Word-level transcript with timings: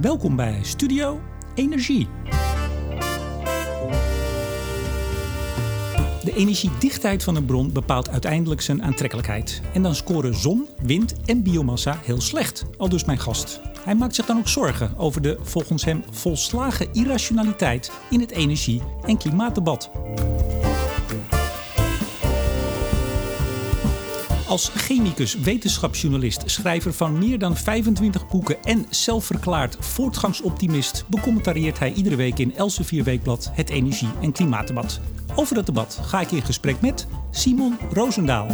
Welkom 0.00 0.36
bij 0.36 0.58
Studio 0.62 1.20
Energie. 1.54 2.08
De 6.22 6.32
energiedichtheid 6.34 7.24
van 7.24 7.36
een 7.36 7.44
bron 7.44 7.72
bepaalt 7.72 8.08
uiteindelijk 8.08 8.60
zijn 8.60 8.82
aantrekkelijkheid. 8.82 9.62
En 9.72 9.82
dan 9.82 9.94
scoren 9.94 10.34
zon, 10.34 10.68
wind 10.82 11.14
en 11.24 11.42
biomassa 11.42 11.98
heel 12.02 12.20
slecht, 12.20 12.64
al 12.76 12.88
dus 12.88 13.04
mijn 13.04 13.18
gast. 13.18 13.60
Hij 13.84 13.94
maakt 13.94 14.14
zich 14.14 14.26
dan 14.26 14.38
ook 14.38 14.48
zorgen 14.48 14.98
over 14.98 15.22
de 15.22 15.38
volgens 15.42 15.84
hem 15.84 16.04
volslagen 16.10 16.92
irrationaliteit 16.92 17.92
in 18.10 18.20
het 18.20 18.30
energie- 18.30 18.82
en 19.02 19.18
klimaatdebat. 19.18 19.90
Als 24.50 24.68
chemicus, 24.68 25.34
wetenschapsjournalist, 25.34 26.42
schrijver 26.46 26.92
van 26.92 27.18
meer 27.18 27.38
dan 27.38 27.56
25 27.56 28.28
boeken 28.28 28.62
en 28.64 28.86
zelfverklaard 28.88 29.76
voortgangsoptimist, 29.80 31.04
becommentarieert 31.08 31.78
hij 31.78 31.92
iedere 31.92 32.16
week 32.16 32.38
in 32.38 32.56
Elsevier 32.56 33.04
Weekblad 33.04 33.50
het 33.52 33.70
energie- 33.70 34.12
en 34.22 34.32
klimaatdebat. 34.32 35.00
Over 35.34 35.54
dat 35.54 35.66
debat 35.66 36.00
ga 36.02 36.20
ik 36.20 36.30
in 36.30 36.42
gesprek 36.42 36.80
met 36.80 37.06
Simon 37.30 37.76
Roosendaal. 37.92 38.46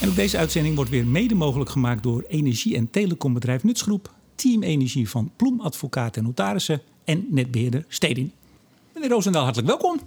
En 0.00 0.08
ook 0.08 0.16
deze 0.16 0.38
uitzending 0.38 0.74
wordt 0.74 0.90
weer 0.90 1.06
mede 1.06 1.34
mogelijk 1.34 1.70
gemaakt 1.70 2.02
door 2.02 2.24
energie- 2.28 2.76
en 2.76 2.90
telecombedrijf 2.90 3.64
Nutsgroep, 3.64 4.12
Team 4.34 4.62
Energie 4.62 5.08
van 5.08 5.30
Ploem 5.36 5.60
Advocaten 5.60 6.20
en 6.20 6.26
Notarissen 6.26 6.82
en 7.04 7.26
netbeheerder 7.30 7.84
Stedin. 7.88 8.32
Meneer 8.94 9.10
Roosendaal, 9.10 9.44
hartelijk 9.44 9.68
welkom. 9.68 10.00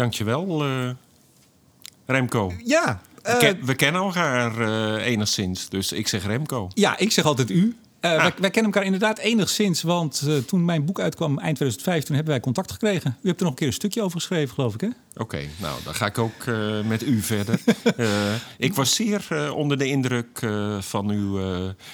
Dankjewel, 0.00 0.66
uh, 0.66 0.90
Remco. 2.06 2.52
Ja. 2.64 3.00
Uh, 3.26 3.32
we, 3.32 3.38
ken, 3.38 3.64
we, 3.64 3.74
kennen 3.74 4.02
elkaar 4.02 4.60
uh, 4.60 5.06
enigszins, 5.06 5.68
dus 5.68 5.92
ik 5.92 6.08
zeg 6.08 6.26
Remco. 6.26 6.70
Ja, 6.74 6.98
ik 6.98 7.12
zeg 7.12 7.24
altijd 7.24 7.50
u. 7.50 7.76
Uh, 8.00 8.10
ah. 8.10 8.16
wij, 8.16 8.32
wij, 8.38 8.50
kennen 8.50 8.72
elkaar 8.72 8.84
inderdaad 8.84 9.18
enigszins, 9.18 9.82
want 9.82 10.22
uh, 10.26 10.36
toen 10.36 10.64
mijn 10.64 10.84
boek 10.84 11.00
uitkwam 11.00 11.38
eind 11.38 11.56
2005, 11.56 12.04
toen 12.04 12.14
hebben 12.14 12.32
wij 12.32 12.42
contact 12.42 12.72
gekregen. 12.72 13.16
U 13.22 13.28
hebt 13.28 13.38
er 13.38 13.44
nog 13.44 13.52
een 13.52 13.58
keer 13.58 13.66
een 13.66 13.72
stukje 13.72 14.02
over 14.02 14.20
geschreven, 14.20 14.54
geloof 14.54 14.74
ik, 14.74 14.80
hè? 14.80 14.86
Oké, 14.86 15.22
okay, 15.22 15.48
nou, 15.56 15.80
dan 15.84 15.94
ga 15.94 16.06
ik 16.06 16.18
ook 16.18 16.44
uh, 16.48 16.80
met 16.84 17.02
u 17.02 17.20
verder. 17.20 17.60
ik 18.58 18.74
was 18.74 18.94
zeer 18.94 19.52
onder 19.54 19.78
de 19.78 19.86
indruk 19.86 20.46
van 20.78 21.10
uw 21.10 21.40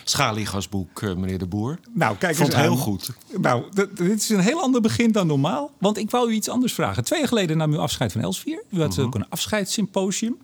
schaliegasboek, 0.05 1.03
meneer 1.03 1.39
de 1.39 1.47
Boer. 1.47 1.79
Nou, 1.95 2.17
kijk 2.17 2.37
Vond 2.37 2.53
eens 2.53 2.61
heel 2.61 2.71
aan. 2.71 2.77
goed. 2.77 3.11
Nou, 3.39 3.65
dit 3.95 4.23
is 4.23 4.29
een 4.29 4.41
heel 4.41 4.63
ander 4.63 4.81
begin 4.81 5.13
dan 5.13 5.27
normaal, 5.27 5.71
want 5.79 5.99
ik 5.99 6.11
wou 6.11 6.31
u 6.31 6.35
iets 6.35 6.49
anders 6.49 6.73
vragen. 6.73 7.05
Twee 7.05 7.19
jaar 7.19 7.29
geleden 7.29 7.57
nam 7.57 7.73
u 7.73 7.77
afscheid 7.77 8.13
van 8.13 8.21
Elsvier. 8.21 8.63
U 8.71 8.81
had 8.81 8.95
-huh. 8.95 9.05
ook 9.05 9.15
een 9.15 9.29
afscheidssymposium. 9.29 10.39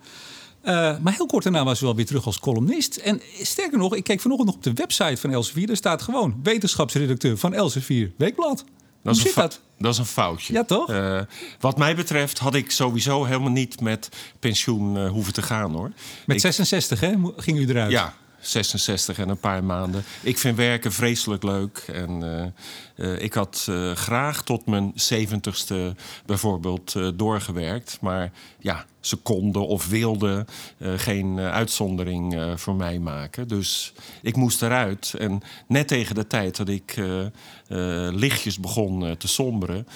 Uh, 0.63 0.71
maar 0.99 1.13
heel 1.13 1.25
kort 1.25 1.43
daarna 1.43 1.63
was 1.63 1.81
u 1.81 1.85
alweer 1.85 2.05
terug 2.05 2.25
als 2.25 2.39
columnist. 2.39 2.95
En 2.95 3.21
sterker 3.41 3.77
nog, 3.77 3.95
ik 3.95 4.03
keek 4.03 4.21
vanochtend 4.21 4.47
nog 4.47 4.57
op 4.57 4.63
de 4.63 4.73
website 4.73 5.17
van 5.17 5.31
Elsevier. 5.31 5.67
Daar 5.67 5.75
staat 5.75 6.01
gewoon 6.01 6.39
wetenschapsredacteur 6.43 7.37
van 7.37 7.53
Elsevier 7.53 8.11
Weekblad. 8.17 8.63
Dat 9.03 9.17
Hoe 9.17 9.25
is, 9.25 9.35
een 9.35 9.41
dat? 9.41 9.61
dat 9.77 9.93
is 9.93 9.99
een 9.99 10.05
foutje. 10.05 10.53
Ja, 10.53 10.63
toch? 10.63 10.89
Uh, 10.89 11.21
wat 11.59 11.77
mij 11.77 11.95
betreft 11.95 12.39
had 12.39 12.55
ik 12.55 12.71
sowieso 12.71 13.23
helemaal 13.23 13.51
niet 13.51 13.81
met 13.81 14.09
pensioen 14.39 14.95
uh, 14.95 15.09
hoeven 15.09 15.33
te 15.33 15.41
gaan, 15.41 15.71
hoor. 15.71 15.91
Met 16.25 16.35
ik, 16.35 16.41
66, 16.41 16.99
hè, 16.99 17.13
ging 17.37 17.57
u 17.57 17.67
eruit? 17.67 17.91
Ja, 17.91 18.13
66 18.39 19.17
en 19.17 19.29
een 19.29 19.39
paar 19.39 19.63
maanden. 19.63 20.03
Ik 20.21 20.37
vind 20.37 20.57
werken 20.57 20.91
vreselijk 20.91 21.43
leuk. 21.43 21.83
En 21.93 22.23
uh, 22.23 23.07
uh, 23.07 23.21
ik 23.21 23.33
had 23.33 23.65
uh, 23.69 23.91
graag 23.91 24.43
tot 24.43 24.65
mijn 24.65 24.93
70ste 25.13 25.75
bijvoorbeeld 26.25 26.95
doorgewerkt. 27.15 27.97
Maar 28.01 28.31
ja, 28.59 28.85
ze 29.05 29.15
konden 29.15 29.67
of 29.67 29.87
wilden 29.87 30.45
geen 30.95 31.39
uitzondering 31.39 32.53
voor 32.55 32.75
mij 32.75 32.99
maken. 32.99 33.47
Dus 33.47 33.93
ik 34.21 34.35
moest 34.35 34.61
eruit. 34.61 35.13
En 35.17 35.41
net 35.67 35.87
tegen 35.87 36.15
de 36.15 36.27
tijd 36.27 36.57
dat 36.57 36.69
ik 36.69 37.01
lichtjes 38.11 38.59
begon 38.59 39.17
te 39.17 39.27
somberen... 39.27 39.87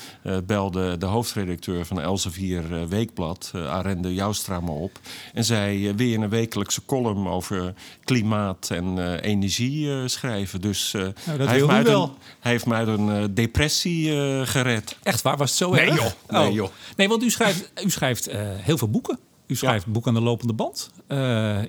belde 0.45 0.97
de 0.97 1.05
hoofdredacteur 1.05 1.85
van 1.85 2.01
Elsevier 2.01 2.87
Weekblad, 2.89 3.51
Arende 3.55 4.13
Joustra, 4.13 4.59
me 4.59 4.71
op. 4.71 4.99
En 5.33 5.43
zei, 5.43 5.93
wil 5.93 6.07
je 6.07 6.17
een 6.17 6.29
wekelijkse 6.29 6.85
column 6.85 7.27
over 7.27 7.73
klimaat 8.03 8.69
en 8.69 8.97
uh, 8.97 9.21
energie 9.21 9.85
uh, 9.85 10.01
schrijven. 10.05 10.61
Dus 10.61 10.93
uh, 10.93 11.01
nou, 11.01 11.37
dat 11.37 11.47
hij, 11.47 11.55
heeft 11.55 11.67
mij 11.67 11.83
wel. 11.83 12.03
Een, 12.03 12.11
hij 12.39 12.51
heeft 12.51 12.65
mij 12.65 12.77
uit 12.77 12.87
een 12.87 13.33
depressie 13.33 14.11
gered. 14.45 14.97
Echt 15.03 15.21
waar? 15.21 15.37
Was 15.37 15.49
het 15.49 15.57
zo 15.57 15.71
nee, 15.71 15.81
erg? 15.81 15.95
Joh. 15.95 16.11
Nee, 16.39 16.47
oh. 16.47 16.53
joh. 16.53 16.69
Nee, 16.95 17.07
want 17.07 17.23
u 17.23 17.29
schrijft, 17.29 17.71
u 17.83 17.89
schrijft 17.89 18.29
heel 18.31 18.77
veel 18.77 18.89
boeken. 18.89 18.95
U 19.47 19.55
schrijft 19.55 19.85
ja. 19.85 19.91
boeken 19.91 20.11
aan 20.11 20.17
de 20.17 20.23
lopende 20.23 20.53
band. 20.53 20.91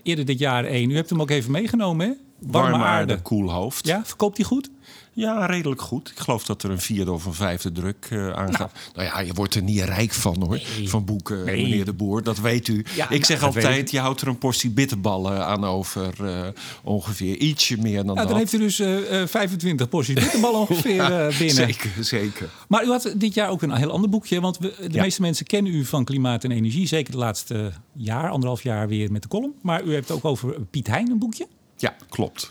eerder 0.02 0.24
dit 0.24 0.38
jaar 0.38 0.64
één. 0.64 0.90
U 0.90 0.94
hebt 0.94 1.10
hem 1.10 1.20
ook 1.20 1.30
even 1.30 1.50
meegenomen, 1.50 2.06
hè? 2.06 2.12
Warme, 2.38 2.70
Warme 2.70 2.84
aarde, 2.84 3.12
aarde, 3.12 3.22
koel 3.22 3.50
hoofd. 3.50 3.86
Ja, 3.86 4.04
verkoopt 4.04 4.36
hij 4.36 4.46
goed? 4.46 4.70
Ja, 5.18 5.46
redelijk 5.46 5.80
goed. 5.80 6.10
Ik 6.10 6.18
geloof 6.18 6.44
dat 6.44 6.62
er 6.62 6.70
een 6.70 6.80
vierde 6.80 7.12
of 7.12 7.24
een 7.24 7.34
vijfde 7.34 7.72
druk 7.72 8.08
uh, 8.10 8.30
aangaat. 8.30 8.72
Nou. 8.72 8.94
nou. 8.94 9.06
ja, 9.06 9.20
je 9.20 9.32
wordt 9.32 9.54
er 9.54 9.62
niet 9.62 9.80
rijk 9.80 10.12
van 10.12 10.36
hoor. 10.40 10.60
Nee. 10.76 10.88
Van 10.88 11.04
boeken, 11.04 11.44
nee. 11.44 11.62
meneer 11.62 11.84
de 11.84 11.92
Boer. 11.92 12.22
Dat 12.22 12.38
weet 12.38 12.68
u. 12.68 12.84
Ja, 12.94 13.04
ik 13.04 13.10
nou, 13.10 13.24
zeg 13.24 13.42
altijd, 13.42 13.90
je 13.90 13.98
houdt 13.98 14.20
er 14.20 14.28
een 14.28 14.38
portie 14.38 14.70
bitterballen 14.70 15.46
aan 15.46 15.64
over. 15.64 16.14
Uh, 16.22 16.46
ongeveer 16.82 17.36
ietsje 17.36 17.76
meer 17.76 17.96
dan 17.96 18.04
nou, 18.04 18.18
dat. 18.18 18.28
Dan 18.28 18.36
heeft 18.36 18.52
u 18.52 18.58
dus 18.58 18.80
uh, 18.80 19.26
25 19.26 19.88
porties 19.88 20.14
bitterballen 20.24 20.60
ongeveer 20.60 20.94
ja, 20.94 21.26
binnen. 21.38 21.54
Zeker, 21.54 21.90
zeker. 22.00 22.48
Maar 22.68 22.84
u 22.84 22.88
had 22.88 23.12
dit 23.16 23.34
jaar 23.34 23.50
ook 23.50 23.62
een 23.62 23.74
heel 23.74 23.90
ander 23.90 24.10
boekje. 24.10 24.40
Want 24.40 24.58
we, 24.58 24.74
de 24.78 24.92
ja. 24.92 25.02
meeste 25.02 25.20
mensen 25.20 25.46
kennen 25.46 25.72
u 25.72 25.84
van 25.84 26.04
klimaat 26.04 26.44
en 26.44 26.50
energie. 26.50 26.86
Zeker 26.86 27.12
het 27.12 27.22
laatste 27.22 27.72
jaar, 27.92 28.30
anderhalf 28.30 28.62
jaar 28.62 28.88
weer 28.88 29.12
met 29.12 29.22
de 29.22 29.28
column. 29.28 29.54
Maar 29.62 29.82
u 29.82 29.94
hebt 29.94 30.10
ook 30.10 30.24
over 30.24 30.60
Piet 30.70 30.86
Hein 30.86 31.10
een 31.10 31.18
boekje. 31.18 31.46
Ja, 31.76 31.96
klopt. 32.08 32.50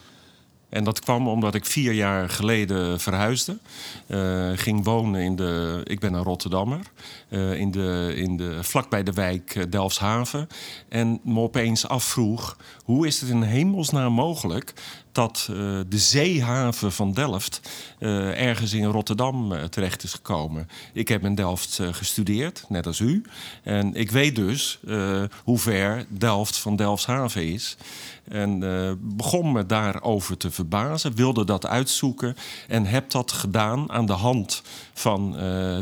En 0.70 0.84
dat 0.84 1.00
kwam 1.00 1.28
omdat 1.28 1.56
ik 1.56 1.66
vier 1.66 1.94
jaar 1.94 2.30
geleden 2.30 3.00
verhuisde. 3.00 3.58
Uh, 4.08 4.52
ging 4.56 4.84
wonen 4.84 5.22
in 5.22 5.36
de. 5.36 5.82
Ik 5.84 6.00
ben 6.00 6.14
een 6.14 6.24
Rotterdammer. 6.24 6.80
Uh, 7.30 7.54
in 7.54 7.72
de, 7.72 8.14
in 8.16 8.38
de, 8.38 8.64
vlakbij 8.64 9.04
de 9.04 9.12
wijk 9.12 9.72
Delfshaven. 9.72 10.48
En 10.90 11.20
me 11.24 11.40
opeens 11.40 11.88
afvroeg: 11.88 12.58
hoe 12.84 13.08
is 13.08 13.22
het 13.22 13.30
in 13.30 13.42
hemelsnaam 13.42 14.14
mogelijk 14.14 14.74
dat 15.12 15.46
de 15.88 15.98
zeehaven 15.98 16.92
van 16.92 17.14
Delft 17.14 17.62
ergens 18.00 18.74
in 18.74 18.86
Rotterdam 18.86 19.70
terecht 19.70 20.04
is 20.04 20.14
gekomen. 20.14 20.68
Ik 20.94 21.08
heb 21.08 21.24
in 21.24 21.36
Delft 21.36 21.80
gestudeerd, 21.92 22.66
net 22.70 22.86
als 22.86 23.00
u. 23.00 23.24
En 23.64 23.94
ik 23.94 24.12
weet 24.12 24.36
dus 24.36 24.80
hoe 25.44 25.58
ver 25.58 26.06
Delft 26.10 26.58
van 26.58 26.76
Delfshaven 26.76 27.46
is. 27.46 27.78
En 28.28 28.60
begon 29.02 29.52
me 29.52 29.66
daarover 29.66 30.38
te 30.38 30.52
verbazen, 30.58 31.16
wilde 31.16 31.46
dat 31.46 31.66
uitzoeken... 31.66 32.36
en 32.68 32.86
heb 32.86 33.10
dat 33.12 33.32
gedaan 33.32 33.92
aan 33.92 34.06
de 34.06 34.14
hand 34.14 34.62
van 34.94 35.36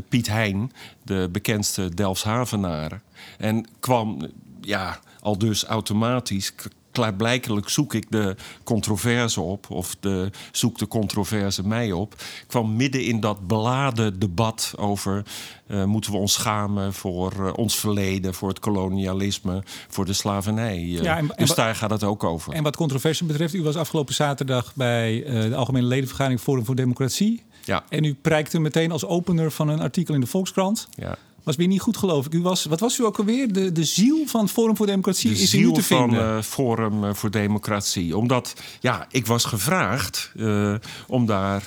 Piet 0.10 0.28
Hein, 0.28 0.72
de 1.04 1.30
bekendste 1.32 1.94
Delfshavenaar. 1.94 3.02
En 3.38 3.66
kwam 3.80 4.32
ja, 4.62 5.00
al 5.20 5.38
dus 5.38 5.64
automatisch 5.64 6.52
klaarblijkelijk 6.96 7.70
zoek 7.70 7.94
ik 7.94 8.06
de 8.12 8.36
controverse 8.64 9.42
op, 9.42 9.66
of 9.70 9.96
de, 10.00 10.30
zoek 10.52 10.78
de 10.78 10.88
controverse 10.88 11.68
mij 11.68 11.92
op. 11.92 12.16
kwam 12.48 12.76
midden 12.76 13.04
in 13.06 13.20
dat 13.20 13.48
beladen 13.48 14.20
debat 14.20 14.74
over 14.78 15.24
uh, 15.68 15.84
moeten 15.84 16.12
we 16.12 16.18
ons 16.18 16.34
schamen 16.34 16.94
voor 16.94 17.34
uh, 17.40 17.52
ons 17.56 17.76
verleden, 17.80 18.34
voor 18.34 18.50
het 18.50 18.60
kolonialisme, 18.60 19.64
voor 19.90 20.06
de 20.06 20.14
slavernij. 20.14 20.78
Uh, 20.82 21.02
Ja, 21.02 21.18
en- 21.18 21.32
dus 21.36 21.54
daar 21.56 21.76
gaat 21.76 21.90
het 21.90 22.04
ook 22.04 22.24
over. 22.24 22.54
En 22.54 22.64
wat 22.64 22.76
controverse 22.76 23.26
betreft, 23.26 23.54
u 23.54 23.64
was 23.64 23.76
afgelopen 23.76 24.14
zaterdag 24.14 24.72
bij 24.76 25.24
eh, 25.24 25.42
de 25.42 25.56
Algemene 25.56 25.88
Ledenvergadering 25.88 26.42
Forum 26.42 26.66
voor 26.66 26.76
Democratie. 26.76 27.44
Ja, 27.64 27.84
En 27.90 28.04
u 28.04 28.14
prijkte 28.14 28.60
meteen 28.60 28.92
als 28.92 29.06
opener 29.06 29.52
van 29.52 29.68
een 29.70 29.80
artikel 29.80 30.14
in 30.14 30.20
de 30.22 30.28
Volkskrant. 30.28 30.88
ja. 30.96 31.16
Was 31.46 31.56
weer 31.56 31.68
niet 31.68 31.82
goed, 31.82 31.98
geloof 31.98 32.26
ik. 32.26 32.34
U 32.34 32.42
was, 32.42 32.66
wat 32.66 32.80
was 32.80 33.00
u 33.00 33.06
ook 33.06 33.18
alweer? 33.18 33.54
De, 33.54 33.72
de 33.72 33.84
ziel 33.84 34.26
van 34.26 34.50
Forum 34.50 34.76
voor 34.76 34.86
Democratie 34.86 35.30
de 35.30 35.36
is 35.36 35.54
in 35.54 35.60
u 35.60 35.64
ziel 35.64 35.74
te 35.74 35.84
van 35.84 36.10
vinden. 36.10 36.38
eh, 36.38 36.42
Forum 36.42 37.04
eh, 37.04 37.14
voor 37.14 37.32
Democratie. 37.32 38.18
Omdat 38.18 38.54
ja, 38.80 39.08
ik 39.12 39.26
was 39.26 39.46
gevraagd 39.46 40.32
eh, 40.38 40.74
om 41.08 41.26
daar 41.26 41.64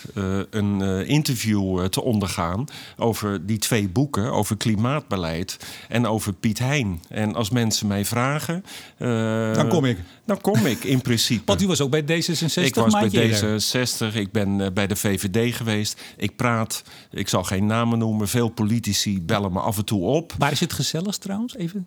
een 0.51 1.07
interview 1.07 1.87
te 1.87 2.03
ondergaan 2.03 2.65
over 2.97 3.47
die 3.47 3.59
twee 3.59 3.89
boeken, 3.89 4.33
over 4.33 4.57
klimaatbeleid 4.57 5.57
en 5.89 6.07
over 6.07 6.33
Piet 6.33 6.59
Hein. 6.59 7.01
En 7.09 7.35
als 7.35 7.51
mensen 7.51 7.87
mij 7.87 8.05
vragen. 8.05 8.65
Dan 9.55 9.69
kom 9.69 9.85
ik. 9.85 9.99
Dan 10.25 10.41
kom 10.41 10.67
ik 10.67 10.85
in 10.85 11.03
principe. 11.03 11.43
Want 11.51 11.63
u 11.63 11.67
was 11.67 11.81
ook 11.81 11.91
bij 11.91 12.03
D66 12.03 12.65
Ik 12.65 12.75
was 12.75 12.93
bij 12.93 13.01
maandje 13.01 13.23
eerder. 13.23 13.63
D66, 13.63 14.15
ik 14.15 14.33
ben 14.33 14.75
bij 14.75 14.87
de 14.87 14.97
VVD 14.97 15.57
geweest. 15.57 16.01
Ik 16.17 16.37
praat, 16.37 16.83
ik 17.11 17.29
zal 17.29 17.45
geen 17.45 17.67
namen 17.67 17.99
noemen. 17.99 18.29
Veel 18.29 18.49
politici 18.49 19.23
bellen 19.23 19.53
me 19.53 19.61
af 19.69 19.77
en 19.79 19.85
toe 19.85 20.01
op. 20.03 20.33
Waar 20.39 20.53
is 20.53 20.61
het 20.61 20.73
gezelligst 20.73 21.21
trouwens? 21.21 21.57
Even. 21.57 21.87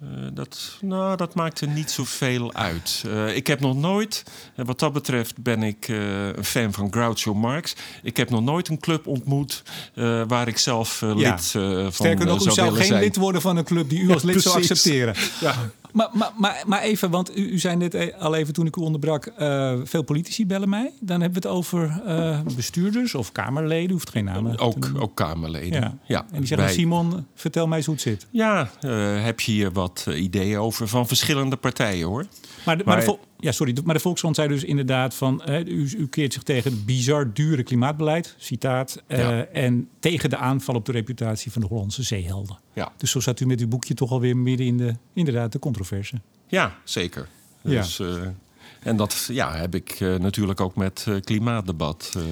Eh, 0.00 0.08
dat, 0.34 0.78
nou, 0.80 1.16
dat 1.16 1.34
maakt 1.34 1.60
er 1.60 1.68
niet 1.68 1.90
zoveel 1.90 2.54
uit. 2.54 3.04
Eh, 3.06 3.36
ik 3.36 3.46
heb 3.46 3.60
nog 3.60 3.76
nooit, 3.76 4.22
eh, 4.56 4.64
wat 4.64 4.78
dat 4.78 4.92
betreft 4.92 5.42
ben 5.42 5.62
ik 5.62 5.88
eh, 5.88 6.26
een 6.26 6.44
fan 6.44 6.72
van 6.72 6.92
Groucho 6.92 7.34
Marx. 7.34 7.74
Ik 8.02 8.16
heb 8.16 8.30
nog 8.30 8.42
nooit 8.42 8.68
een 8.68 8.78
club 8.80 9.06
ontmoet 9.06 9.62
eh, 9.94 10.22
waar 10.28 10.48
ik 10.48 10.58
zelf 10.58 11.00
Ja. 11.00 11.14
lid 11.14 11.52
eh, 11.54 11.82
van 11.82 11.92
Sterker 11.92 12.26
nog, 12.26 12.46
u 12.46 12.50
zou 12.50 12.74
geen 12.74 12.84
zijn. 12.86 13.00
lid 13.02 13.16
worden 13.16 13.40
van 13.40 13.56
een 13.56 13.64
club 13.64 13.88
die 13.88 14.00
u 14.00 14.10
als 14.12 14.22
lid 14.22 14.42
zou 14.42 14.56
accepteren. 14.56 15.14
Ja. 15.40 15.54
Maar, 15.96 16.08
maar, 16.12 16.32
maar, 16.36 16.62
maar 16.66 16.80
even, 16.82 17.10
want 17.10 17.36
u, 17.38 17.50
u 17.50 17.58
zei 17.58 17.76
net 17.76 17.94
e- 17.94 18.12
al 18.18 18.34
even 18.34 18.54
toen 18.54 18.66
ik 18.66 18.76
u 18.76 18.80
onderbrak... 18.80 19.26
eh, 19.26 19.74
veel 19.84 20.02
politici 20.02 20.46
bellen 20.46 20.68
mij. 20.68 20.92
Dan 21.00 21.20
hebben 21.20 21.42
we 21.42 21.48
het 21.48 21.56
over 21.56 22.02
eh, 22.06 22.40
bestuurders 22.56 23.14
of 23.14 23.32
Kamerleden. 23.32 23.90
Hoeft 23.90 24.10
geen 24.10 24.24
namen 24.24 24.58
Ook, 24.58 24.90
ook 24.98 25.14
Kamerleden. 25.16 25.80
Ja. 25.80 25.98
Ja. 26.06 26.26
En 26.30 26.38
die 26.38 26.46
zeggen, 26.46 26.66
Wij- 26.66 26.76
Simon, 26.76 27.26
vertel 27.34 27.66
mij 27.66 27.76
eens 27.76 27.86
hoe 27.86 27.94
het 27.94 28.04
zit. 28.04 28.26
Ja, 28.30 28.70
eh, 28.80 29.24
heb 29.24 29.40
je 29.40 29.52
hier 29.52 29.72
wat 29.72 30.04
eh, 30.08 30.22
ideeën 30.22 30.58
over 30.58 30.88
van 30.88 31.06
verschillende 31.06 31.56
partijen 31.56 32.06
hoor. 32.06 32.26
Maar 32.64 32.78
de, 32.78 32.84
maar 32.84 33.00
de, 33.04 33.18
ja, 33.38 33.52
sorry, 33.52 33.76
maar 33.84 33.94
de 33.94 34.00
Volkskrant 34.00 34.36
zei 34.36 34.48
dus 34.48 34.64
inderdaad 34.64 35.14
van... 35.14 35.42
u, 35.66 35.90
u 35.98 36.06
keert 36.08 36.32
zich 36.32 36.42
tegen 36.42 36.70
het 36.72 36.86
bizar 36.86 37.32
dure 37.34 37.62
klimaatbeleid, 37.62 38.34
citaat... 38.38 39.02
eh, 39.06 39.18
Ja. 39.18 39.44
en 39.44 39.88
tegen 40.00 40.30
de 40.30 40.36
aanval 40.36 40.74
op 40.74 40.84
de 40.84 40.92
reputatie 40.92 41.52
van 41.52 41.62
de 41.62 41.68
Hollandse 41.68 42.02
zeehelden. 42.02 42.58
Ja, 42.72 42.92
Dus 42.96 43.10
zo 43.10 43.20
zat 43.20 43.40
u 43.40 43.46
met 43.46 43.60
uw 43.60 43.68
boekje 43.68 43.94
toch 43.94 44.10
alweer 44.10 44.36
midden 44.36 44.66
in 44.66 44.76
de, 44.76 44.94
inderdaad, 45.12 45.52
de 45.52 45.58
controverse. 45.58 46.20
ja 46.48 46.74
zeker. 46.84 47.28
Ja. 47.62 47.80
Dus, 47.80 47.98
eh, 47.98 48.22
en 48.82 48.96
dat 48.96 49.28
ja, 49.32 49.54
heb 49.56 49.74
ik 49.74 49.90
eh, 49.90 50.14
natuurlijk 50.14 50.60
ook 50.60 50.76
met 50.76 51.06
klimaatdebat. 51.24 52.12
eh, 52.16 52.22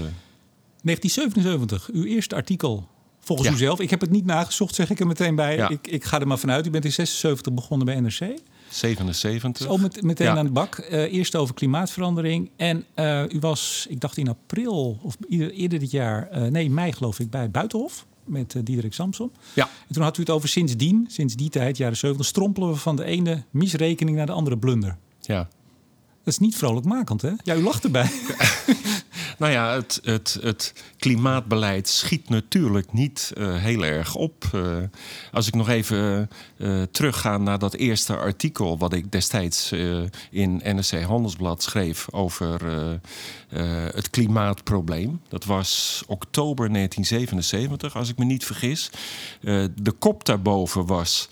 1977, 0.83 1.89
uw 1.93 2.05
eerste 2.05 2.35
artikel 2.35 2.89
volgens 3.21 3.49
Ja. 3.49 3.55
u 3.55 3.59
zelf. 3.59 3.81
Ik 3.81 3.91
heb 3.91 4.01
het 4.01 4.11
niet 4.11 4.25
nagezocht, 4.25 4.75
zeg 4.75 4.91
ik 4.91 5.01
er 5.01 5.07
meteen 5.07 5.35
bij. 5.35 5.57
Ik, 5.69 5.87
ik 5.87 6.05
ga 6.05 6.21
er 6.21 6.27
maar 6.27 6.39
vanuit. 6.39 6.67
U 6.67 6.71
bent 6.71 6.85
in 6.85 6.93
76 6.93 7.53
begonnen 7.53 7.87
bij 7.87 8.01
NRC. 8.01 8.39
77. 8.75 9.67
Zo 9.67 9.77
met, 9.77 10.03
meteen 10.03 10.27
Ja. 10.27 10.37
aan 10.37 10.45
de 10.47 10.53
bak. 10.53 10.75
Eh, 10.77 11.13
eerst 11.13 11.37
over 11.37 11.55
klimaatverandering. 11.55 12.51
En 12.57 12.85
eh, 12.95 13.23
u 13.29 13.39
was, 13.41 13.87
ik 13.89 14.01
dacht 14.01 14.17
in 14.17 14.29
april 14.29 14.99
of 15.03 15.17
eerder, 15.29 15.51
eerder 15.53 15.79
dit 15.79 15.91
jaar... 15.91 16.29
eh, 16.29 16.43
nee, 16.43 16.71
mei 16.71 16.93
geloof 16.93 17.19
ik, 17.19 17.31
bij 17.31 17.51
Buitenhof 17.51 18.07
met 18.25 18.57
Diederik 18.65 18.93
Samson. 18.95 19.31
Ja, 19.55 19.69
En 19.89 19.95
toen 19.95 20.03
had 20.03 20.17
u 20.17 20.21
het 20.21 20.31
over 20.31 20.49
sindsdien, 20.49 21.07
sinds 21.09 21.35
die 21.35 21.51
tijd, 21.51 21.77
jaren 21.77 21.97
70... 21.97 22.27
strompelen 22.27 22.69
we 22.69 22.77
van 22.77 22.97
de 22.97 23.05
ene 23.05 23.43
misrekening 23.51 24.17
naar 24.17 24.27
de 24.27 24.33
andere 24.33 24.59
blunder. 24.59 24.97
ja. 25.21 25.49
Dat 26.25 26.33
is 26.33 26.39
niet 26.41 26.57
vrolijkmakend, 26.57 27.23
hè? 27.23 27.31
Ja, 27.43 27.55
u 27.55 27.63
lacht 27.63 27.85
erbij. 27.85 28.11
Nou 29.39 29.53
ja, 29.53 29.75
het, 29.75 30.01
het, 30.03 30.39
het 30.43 30.73
klimaatbeleid 30.99 31.89
schiet 31.89 32.29
natuurlijk 32.29 32.93
niet 32.93 33.33
eh, 33.37 33.57
heel 33.57 33.85
erg 33.85 34.15
op. 34.15 34.45
Eh, 34.53 34.77
als 35.33 35.47
ik 35.47 35.55
nog 35.55 35.69
even 35.69 36.31
eh, 36.57 36.83
terugga 36.83 37.39
naar 37.39 37.59
dat 37.59 37.75
eerste 37.75 38.17
artikel... 38.17 38.79
wat 38.79 38.93
ik 38.93 39.13
destijds 39.13 39.73
in 40.31 40.61
NRC 40.65 41.03
Handelsblad 41.03 41.63
schreef 41.63 42.07
over 42.11 42.61
het 43.95 44.11
klimaatprobleem. 44.11 45.21
Dat 45.29 45.45
was 45.45 46.03
oktober 46.07 46.73
1977, 46.73 47.97
als 47.97 48.09
ik 48.09 48.19
me 48.19 48.25
niet 48.25 48.45
vergis. 48.45 48.91
De 49.75 49.95
kop 49.99 50.25
daarboven 50.25 50.87
was... 50.87 51.29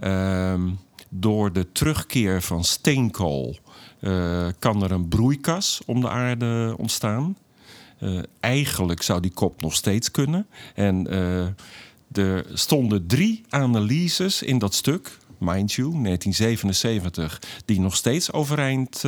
ehm, 0.00 0.70
door 1.08 1.52
de 1.52 1.72
terugkeer 1.72 2.42
van 2.42 2.64
steenkool... 2.64 3.58
eh, 4.02 4.46
kan 4.58 4.82
er 4.82 4.90
een 4.90 5.08
broeikas 5.08 5.80
om 5.86 6.00
de 6.00 6.08
aarde 6.08 6.74
ontstaan. 6.78 7.36
Eh, 7.98 8.18
eigenlijk 8.40 9.02
zou 9.02 9.20
die 9.20 9.30
kop 9.30 9.60
nog 9.60 9.74
steeds 9.74 10.10
kunnen. 10.10 10.46
En 10.74 11.06
eh, 11.06 11.46
er 12.26 12.46
stonden 12.52 13.06
drie 13.06 13.42
analyses 13.48 14.42
in 14.42 14.58
dat 14.58 14.74
stuk, 14.74 15.18
mind 15.38 15.72
you, 15.72 16.02
1977, 16.02 17.42
die 17.64 17.80
nog 17.80 17.96
steeds 17.96 18.32
overeind 18.32 19.04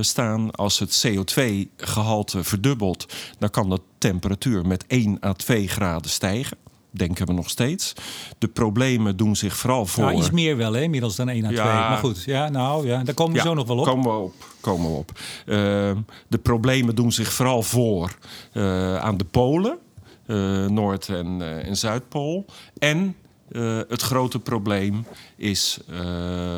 staan. 0.00 0.50
Als 0.50 0.78
het 0.78 1.06
CO2-gehalte 1.06 2.44
verdubbelt, 2.44 3.14
dan 3.38 3.50
kan 3.50 3.70
de 3.70 3.80
temperatuur 3.98 4.66
met 4.66 4.84
1 4.86 5.18
à 5.24 5.32
2 5.32 5.68
graden 5.68 6.10
stijgen. 6.10 6.56
Denken 6.90 7.26
we 7.26 7.32
nog 7.32 7.50
steeds. 7.50 7.92
De 8.38 8.48
problemen 8.48 9.16
doen 9.16 9.36
zich 9.36 9.56
vooral 9.56 9.86
voor. 9.86 10.04
Nou, 10.04 10.16
iets 10.18 10.30
meer 10.30 10.56
wel, 10.56 10.72
hè? 10.72 10.80
Inmiddels 10.80 11.16
dan 11.16 11.28
1 11.28 11.44
à 11.44 11.48
2. 11.48 11.58
Ja. 11.58 11.88
Maar 11.88 11.98
goed, 11.98 12.22
ja, 12.24 12.48
nou 12.48 12.86
ja, 12.86 13.02
daar 13.02 13.14
komen 13.14 13.32
we 13.32 13.38
Ja, 13.38 13.44
zo 13.44 13.54
nog 13.54 13.66
wel 13.66 13.78
op. 13.78 13.84
Komen 13.84 14.12
we 14.12 14.18
op. 14.18 14.34
Komen 14.60 14.90
we 14.90 14.96
op. 14.96 15.12
Ehm, 15.46 15.96
de 16.28 16.38
problemen 16.38 16.94
doen 16.94 17.12
zich 17.12 17.32
vooral 17.32 17.62
voor 17.62 18.16
eh, 18.52 18.96
aan 18.96 19.16
de 19.16 19.24
polen, 19.24 19.78
eh, 20.26 20.66
Noord- 20.66 21.08
en, 21.08 21.42
eh, 21.42 21.66
en 21.66 21.76
Zuidpool. 21.76 22.44
En 22.78 23.16
het 23.88 24.02
grote 24.02 24.38
probleem 24.38 25.04
is 25.36 25.78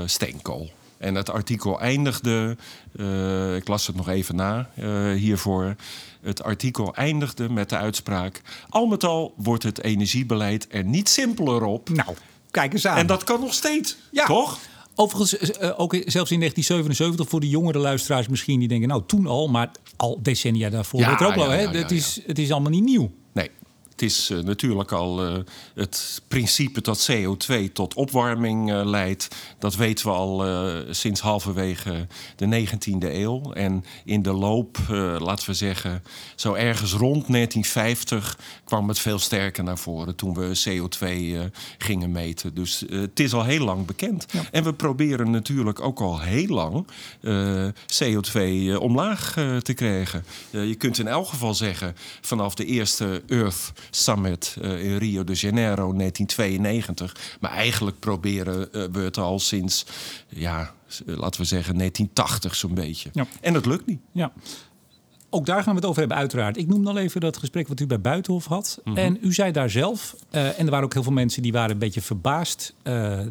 steenkool. 0.04 0.70
En 1.02 1.14
het 1.14 1.30
artikel 1.30 1.80
eindigde, 1.80 2.56
eh, 2.96 3.56
ik 3.56 3.68
las 3.68 3.86
het 3.86 3.96
nog 3.96 4.08
even 4.08 4.36
na 4.36 4.70
eh, 4.74 5.12
hiervoor. 5.12 5.74
Het 6.20 6.42
artikel 6.42 6.94
eindigde 6.94 7.48
met 7.48 7.68
de 7.68 7.76
uitspraak: 7.76 8.40
Al 8.68 8.86
met 8.86 9.04
al 9.04 9.34
wordt 9.36 9.62
het 9.62 9.82
energiebeleid 9.82 10.66
er 10.70 10.84
niet 10.84 11.08
simpeler 11.08 11.64
op. 11.64 11.88
Nou, 11.88 12.16
kijk 12.50 12.72
eens 12.72 12.86
aan. 12.86 12.96
En 12.96 13.06
dat 13.06 13.24
kan 13.24 13.40
nog 13.40 13.54
steeds, 13.54 13.96
Ja. 14.10 14.26
toch? 14.26 14.58
Overigens, 14.94 15.36
eh, 15.38 15.80
ook 15.80 15.92
zelfs 15.92 16.30
in 16.30 16.38
1977 16.38 17.28
voor 17.28 17.40
de 17.40 17.48
jongere 17.48 17.78
luisteraars 17.78 18.28
misschien... 18.28 18.58
die 18.58 18.68
denken, 18.68 18.88
nou, 18.88 19.02
toen 19.06 19.26
al, 19.26 19.48
maar 19.48 19.70
al 19.96 20.18
decennia 20.22 20.70
daarvoor. 20.70 21.00
Ja, 21.00 21.20
er 21.20 21.26
ook 21.26 21.34
wel, 21.34 21.50
hè? 21.50 21.60
ja, 21.60 21.72
ja, 21.72 21.78
het, 21.78 21.90
is, 21.90 22.20
het 22.26 22.38
is 22.38 22.50
allemaal 22.50 22.70
niet 22.70 22.84
nieuw. 22.84 23.10
Het 24.02 24.10
is 24.10 24.30
eh, 24.30 24.38
natuurlijk 24.38 24.92
al 24.92 25.26
eh, 25.26 25.34
het 25.74 26.22
principe 26.28 26.80
dat 26.80 27.10
CO2 27.10 27.72
tot 27.72 27.94
opwarming 27.94 28.72
eh, 28.72 28.84
leidt. 28.84 29.28
Dat 29.58 29.76
weten 29.76 30.06
we 30.06 30.12
al 30.12 30.44
sinds 30.90 31.20
halverwege 31.20 32.06
de 32.36 32.66
19e 32.66 32.98
eeuw. 32.98 33.52
En 33.52 33.84
in 34.04 34.22
de 34.22 34.32
loop, 34.32 34.78
laten 35.18 35.46
we 35.46 35.54
zeggen, 35.54 36.02
zo 36.36 36.54
ergens 36.54 36.92
rond 36.92 37.26
1950 37.32 38.38
kwam 38.72 38.88
het 38.88 38.98
veel 38.98 39.18
sterker 39.18 39.64
naar 39.64 39.78
voren 39.78 40.16
toen 40.16 40.34
we 40.34 40.60
CO2 40.68 41.06
eh, 41.06 41.40
gingen 41.78 42.12
meten. 42.12 42.54
Dus 42.54 42.84
het 42.90 43.20
is 43.20 43.32
al 43.32 43.44
heel 43.44 43.64
lang 43.64 43.86
bekend. 43.86 44.26
En 44.50 44.64
we 44.64 44.74
proberen 44.74 45.30
natuurlijk 45.30 45.80
ook 45.80 46.00
al 46.00 46.20
heel 46.20 46.46
lang 46.46 46.86
eh, 47.20 47.68
CO2 47.68 48.32
eh, 48.34 48.80
omlaag 48.80 49.32
te 49.62 49.72
krijgen. 49.74 50.24
Je 50.50 50.74
kunt 50.74 50.98
in 50.98 51.08
elk 51.08 51.26
geval 51.26 51.54
zeggen, 51.54 51.96
vanaf 52.20 52.54
de 52.54 52.64
eerste 52.64 53.22
Earth 53.26 53.72
Summit 53.94 54.56
eh, 54.60 54.84
in 54.84 54.96
Rio 54.96 55.24
de 55.24 55.32
Janeiro 55.32 55.92
1992. 55.92 57.36
Maar 57.40 57.50
eigenlijk 57.50 57.98
proberen 57.98 58.72
eh, 58.72 58.84
we 58.92 59.00
het 59.00 59.18
al 59.18 59.38
sinds, 59.38 59.86
ja, 60.28 60.74
eh, 61.06 61.16
laten 61.16 61.40
we 61.40 61.46
zeggen 61.46 61.78
1980 61.78 62.54
zo'n 62.54 62.74
beetje. 62.74 63.10
Ja. 63.12 63.26
En 63.40 63.52
dat 63.52 63.66
lukt 63.66 63.86
niet. 63.86 64.00
Ja. 64.12 64.32
Ook 65.30 65.46
daar 65.46 65.62
gaan 65.62 65.74
we 65.74 65.80
het 65.80 65.88
over 65.88 66.00
hebben, 66.00 66.18
uiteraard. 66.18 66.56
Ik 66.56 66.68
noemde 66.68 66.90
al 66.90 66.98
even 66.98 67.20
dat 67.20 67.36
gesprek 67.36 67.68
wat 67.68 67.80
u 67.80 67.86
bij 67.86 68.00
Buitenhof 68.00 68.46
had. 68.46 68.80
Mhm. 68.84 68.96
En 68.96 69.18
u 69.20 69.32
zei 69.32 69.52
daar 69.52 69.70
zelf, 69.70 70.16
en 70.30 70.58
er 70.58 70.70
waren 70.70 70.84
ook 70.84 70.92
heel 70.92 71.02
veel 71.02 71.12
mensen 71.12 71.42
die 71.42 71.52
waren 71.52 71.70
een 71.70 71.78
beetje 71.78 72.00
verbaasd 72.00 72.74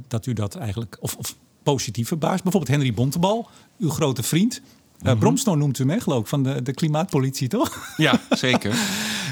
dat 0.08 0.26
u 0.26 0.34
dat 0.34 0.56
eigenlijk, 0.56 0.98
of, 1.00 1.16
of 1.16 1.36
positief 1.64 2.08
verbaasd. 2.08 2.44
Bijvoorbeeld 2.44 2.78
Henry 2.78 2.94
Bontebal, 2.94 3.50
uw 3.80 3.90
grote 3.90 4.24
vriend. 4.24 4.62
Uh, 5.04 5.56
noemt 5.56 5.80
u 5.80 5.90
hè, 5.90 6.00
geloof 6.00 6.22
ik, 6.22 6.28
van 6.28 6.44
de, 6.44 6.62
de 6.62 6.74
klimaatpolitie, 6.74 7.48
toch? 7.48 7.94
Ja, 7.98 8.22
zeker. 8.30 8.76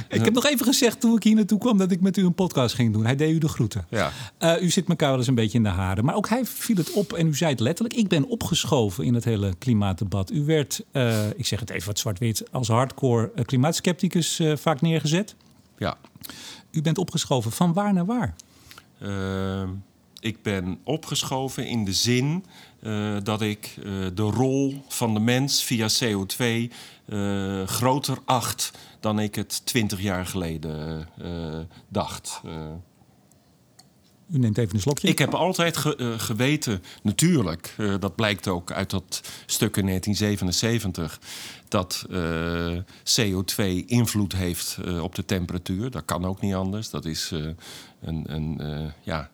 Ik 0.09 0.25
heb 0.25 0.33
nog 0.33 0.45
even 0.45 0.65
gezegd 0.65 0.99
toen 0.99 1.15
ik 1.15 1.23
hier 1.23 1.35
naartoe 1.35 1.59
kwam 1.59 1.77
dat 1.77 1.91
ik 1.91 2.01
met 2.01 2.17
u 2.17 2.25
een 2.25 2.33
podcast 2.33 2.75
ging 2.75 2.93
doen. 2.93 3.05
Hij 3.05 3.15
deed 3.15 3.31
u 3.33 3.37
de 3.37 3.47
groeten. 3.47 3.85
Ja. 3.89 4.11
Uh, 4.39 4.61
u 4.61 4.69
zit 4.69 4.89
elkaar 4.89 5.09
wel 5.09 5.17
eens 5.17 5.27
een 5.27 5.35
beetje 5.35 5.57
in 5.57 5.63
de 5.63 5.69
haren. 5.69 6.05
Maar 6.05 6.15
ook 6.15 6.29
hij 6.29 6.45
viel 6.45 6.75
het 6.75 6.91
op 6.91 7.13
en 7.13 7.27
u 7.27 7.35
zei 7.35 7.51
het 7.51 7.59
letterlijk. 7.59 7.97
Ik 7.97 8.07
ben 8.07 8.27
opgeschoven 8.27 9.03
in 9.03 9.13
het 9.13 9.23
hele 9.23 9.53
klimaatdebat. 9.57 10.31
U 10.31 10.45
werd, 10.45 10.83
uh, 10.91 11.29
ik 11.35 11.45
zeg 11.45 11.59
het 11.59 11.69
even 11.69 11.87
wat 11.87 11.99
zwart-wit, 11.99 12.43
als 12.51 12.67
hardcore 12.67 13.31
klimaatskepticus 13.45 14.41
vaak 14.55 14.81
neergezet. 14.81 15.35
Ja. 15.77 15.97
U 16.71 16.81
bent 16.81 16.97
opgeschoven 16.97 17.51
van 17.51 17.73
waar 17.73 17.93
naar 17.93 18.05
waar? 18.05 18.35
Uh, 19.01 19.69
ik 20.19 20.41
ben 20.41 20.79
opgeschoven 20.83 21.67
in 21.67 21.85
de 21.85 21.93
zin 21.93 22.45
uh, 22.81 23.17
dat 23.23 23.41
ik 23.41 23.75
uh, 23.77 24.05
de 24.13 24.21
rol 24.21 24.83
van 24.87 25.13
de 25.13 25.19
mens 25.19 25.63
via 25.63 25.87
CO2 26.03 26.45
uh, 27.07 27.67
groter 27.67 28.17
acht 28.25 28.71
dan 28.99 29.19
ik 29.19 29.35
het 29.35 29.65
twintig 29.65 30.01
jaar 30.01 30.25
geleden 30.25 31.07
dacht. 31.87 32.41
U 34.31 34.37
neemt 34.37 34.57
even 34.57 34.75
een 34.75 34.81
slokje. 34.81 35.07
Ik 35.07 35.17
heb 35.17 35.33
altijd 35.33 35.77
ge 35.77 36.15
geweten, 36.17 36.83
natuurlijk, 37.01 37.75
dat 37.99 38.15
blijkt 38.15 38.47
ook 38.47 38.71
uit 38.71 38.89
dat 38.89 39.21
stuk 39.45 39.77
in 39.77 39.85
1977, 39.85 41.19
dat 41.67 42.05
CO2 43.19 43.85
invloed 43.85 44.33
heeft 44.33 44.77
op 45.01 45.15
de 45.15 45.25
temperatuur. 45.25 45.91
Dat 45.91 46.05
kan 46.05 46.25
ook 46.25 46.41
niet 46.41 46.53
anders. 46.53 46.89
Dat 46.89 47.05
is 47.05 47.31
een, 48.01 48.33
een 48.33 48.61
ja, 49.03 49.29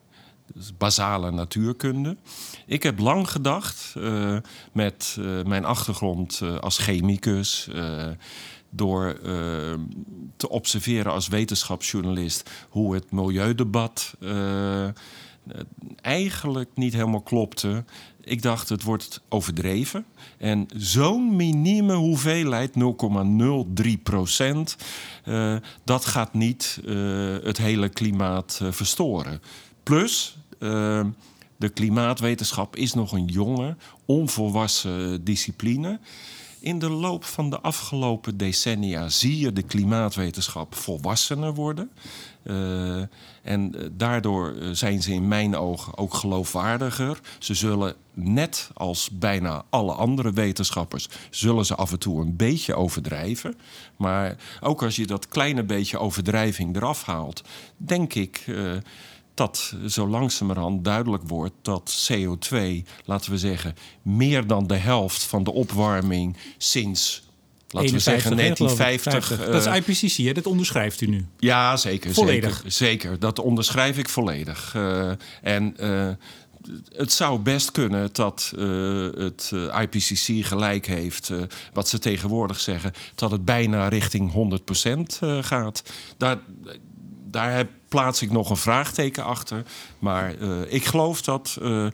basale 0.77 1.31
natuurkunde. 1.31 2.17
Ik 2.65 2.83
heb 2.83 2.99
lang 2.99 3.29
gedacht, 3.29 3.93
uh, 3.97 4.37
met 4.71 5.17
uh, 5.19 5.43
mijn 5.43 5.65
achtergrond 5.65 6.39
uh, 6.43 6.57
als 6.57 6.77
chemicus, 6.77 7.69
door 8.69 9.19
te 10.37 10.49
observeren 10.49 11.11
als 11.11 11.27
wetenschapsjournalist 11.27 12.49
hoe 12.69 12.93
het 12.93 13.11
milieudebat 13.11 14.15
eigenlijk 16.01 16.69
niet 16.73 16.93
helemaal 16.93 17.21
klopte. 17.21 17.83
Ik 18.21 18.41
dacht, 18.41 18.69
het 18.69 18.83
wordt 18.83 19.21
overdreven. 19.29 20.05
En 20.37 20.67
zo'n 20.75 21.35
minieme 21.35 21.93
hoeveelheid, 21.93 22.71
0,03 23.83 23.91
procent, 24.03 24.75
dat 25.83 26.05
gaat 26.05 26.33
niet 26.33 26.79
het 27.43 27.57
hele 27.57 27.89
klimaat 27.89 28.59
verstoren. 28.69 29.41
Plus, 29.85 30.37
uh, 30.59 31.05
De 31.57 31.69
klimaatwetenschap 31.69 32.75
is 32.75 32.93
nog 32.93 33.11
een 33.11 33.25
jonge, 33.25 33.75
onvolwassen 34.05 35.23
discipline. 35.23 35.99
In 36.65 36.79
de 36.79 36.89
loop 36.89 37.23
van 37.23 37.49
de 37.49 37.59
afgelopen 37.59 38.37
decennia 38.37 39.09
zie 39.09 39.39
je 39.39 39.53
de 39.53 39.61
klimaatwetenschap 39.63 40.75
volwassener 40.75 41.53
worden. 41.53 41.91
Uh, 42.43 43.01
en 43.43 43.75
eh, 43.75 43.85
daardoor 43.91 44.55
eh, 44.55 44.69
zijn 44.71 45.01
ze 45.01 45.13
in 45.13 45.27
mijn 45.27 45.55
ogen 45.55 45.97
ook 45.97 46.13
geloofwaardiger. 46.13 47.19
Ze 47.39 47.53
zullen 47.53 47.95
net 48.13 48.69
als 48.73 49.09
bijna 49.11 49.63
alle 49.69 49.93
andere 49.93 50.31
wetenschappers, 50.31 51.09
zullen 51.29 51.65
ze 51.65 51.75
af 51.75 51.91
en 51.91 51.99
toe 51.99 52.21
een 52.21 52.35
beetje 52.35 52.75
overdrijven. 52.75 53.55
Maar 53.97 54.35
ook 54.61 54.83
als 54.83 54.95
je 54.95 55.07
dat 55.07 55.27
kleine 55.27 55.63
beetje 55.63 55.99
overdrijving 55.99 56.75
eraf 56.75 57.03
haalt, 57.03 57.43
denk 57.77 58.13
ik. 58.13 58.45
Dat 59.35 59.75
zo 59.87 60.07
langzamerhand 60.07 60.83
duidelijk 60.83 61.23
wordt 61.27 61.53
dat 61.61 62.09
CO2, 62.11 62.57
laten 63.05 63.31
we 63.31 63.37
zeggen, 63.37 63.75
meer 64.01 64.47
dan 64.47 64.67
de 64.67 64.75
helft 64.75 65.23
van 65.23 65.43
de 65.43 65.51
opwarming 65.51 66.37
sinds 66.57 67.23
laten 67.69 67.93
we 67.93 67.99
zeggen 67.99 68.37
1950. 68.37 69.31
Uh, 69.31 69.51
dat 69.51 69.65
is 69.65 69.95
IPCC, 69.95 70.25
hè? 70.25 70.31
dat 70.31 70.45
onderschrijft 70.45 71.01
u 71.01 71.07
nu. 71.07 71.25
Ja, 71.39 71.77
zeker. 71.77 72.13
Volledig. 72.13 72.55
Zeker, 72.55 72.71
zeker. 72.71 73.19
dat 73.19 73.39
onderschrijf 73.39 73.97
ik 73.97 74.09
volledig. 74.09 74.73
Uh, 74.75 75.11
en 75.41 75.75
uh, 75.79 76.09
het 76.95 77.11
zou 77.11 77.39
best 77.39 77.71
kunnen 77.71 78.09
dat 78.11 78.53
uh, 78.57 79.09
het 79.17 79.51
IPCC 79.81 80.45
gelijk 80.45 80.85
heeft, 80.85 81.29
uh, 81.29 81.41
wat 81.73 81.87
ze 81.89 81.99
tegenwoordig 81.99 82.59
zeggen, 82.59 82.91
dat 83.15 83.31
het 83.31 83.45
bijna 83.45 83.87
richting 83.87 84.33
100% 84.33 85.23
uh, 85.23 85.43
gaat. 85.43 85.83
Daar, 86.17 86.37
daar 87.35 87.55
heb, 87.55 87.69
plaats 87.87 88.21
ik 88.21 88.31
nog 88.31 88.49
een 88.49 88.57
vraagteken 88.57 89.23
achter. 89.23 89.63
Maar 89.99 90.35
uh, 90.35 90.73
ik 90.73 90.85
geloof 90.85 91.21
dat 91.21 91.57
uh, 91.61 91.87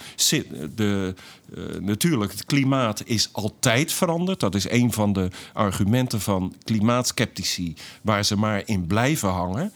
de, 0.75 1.15
uh, 1.55 1.79
natuurlijk, 1.79 2.31
het 2.31 2.45
klimaat 2.45 3.01
is 3.05 3.29
altijd 3.31 3.93
veranderd. 3.93 4.39
Dat 4.39 4.55
is 4.55 4.69
een 4.69 4.93
van 4.93 5.13
de 5.13 5.29
argumenten 5.53 6.21
van 6.21 6.55
klimaatskeptici, 6.63 7.75
waar 8.01 8.25
ze 8.25 8.37
maar 8.37 8.61
in 8.65 8.87
blijven 8.87 9.29
hangen. 9.29 9.73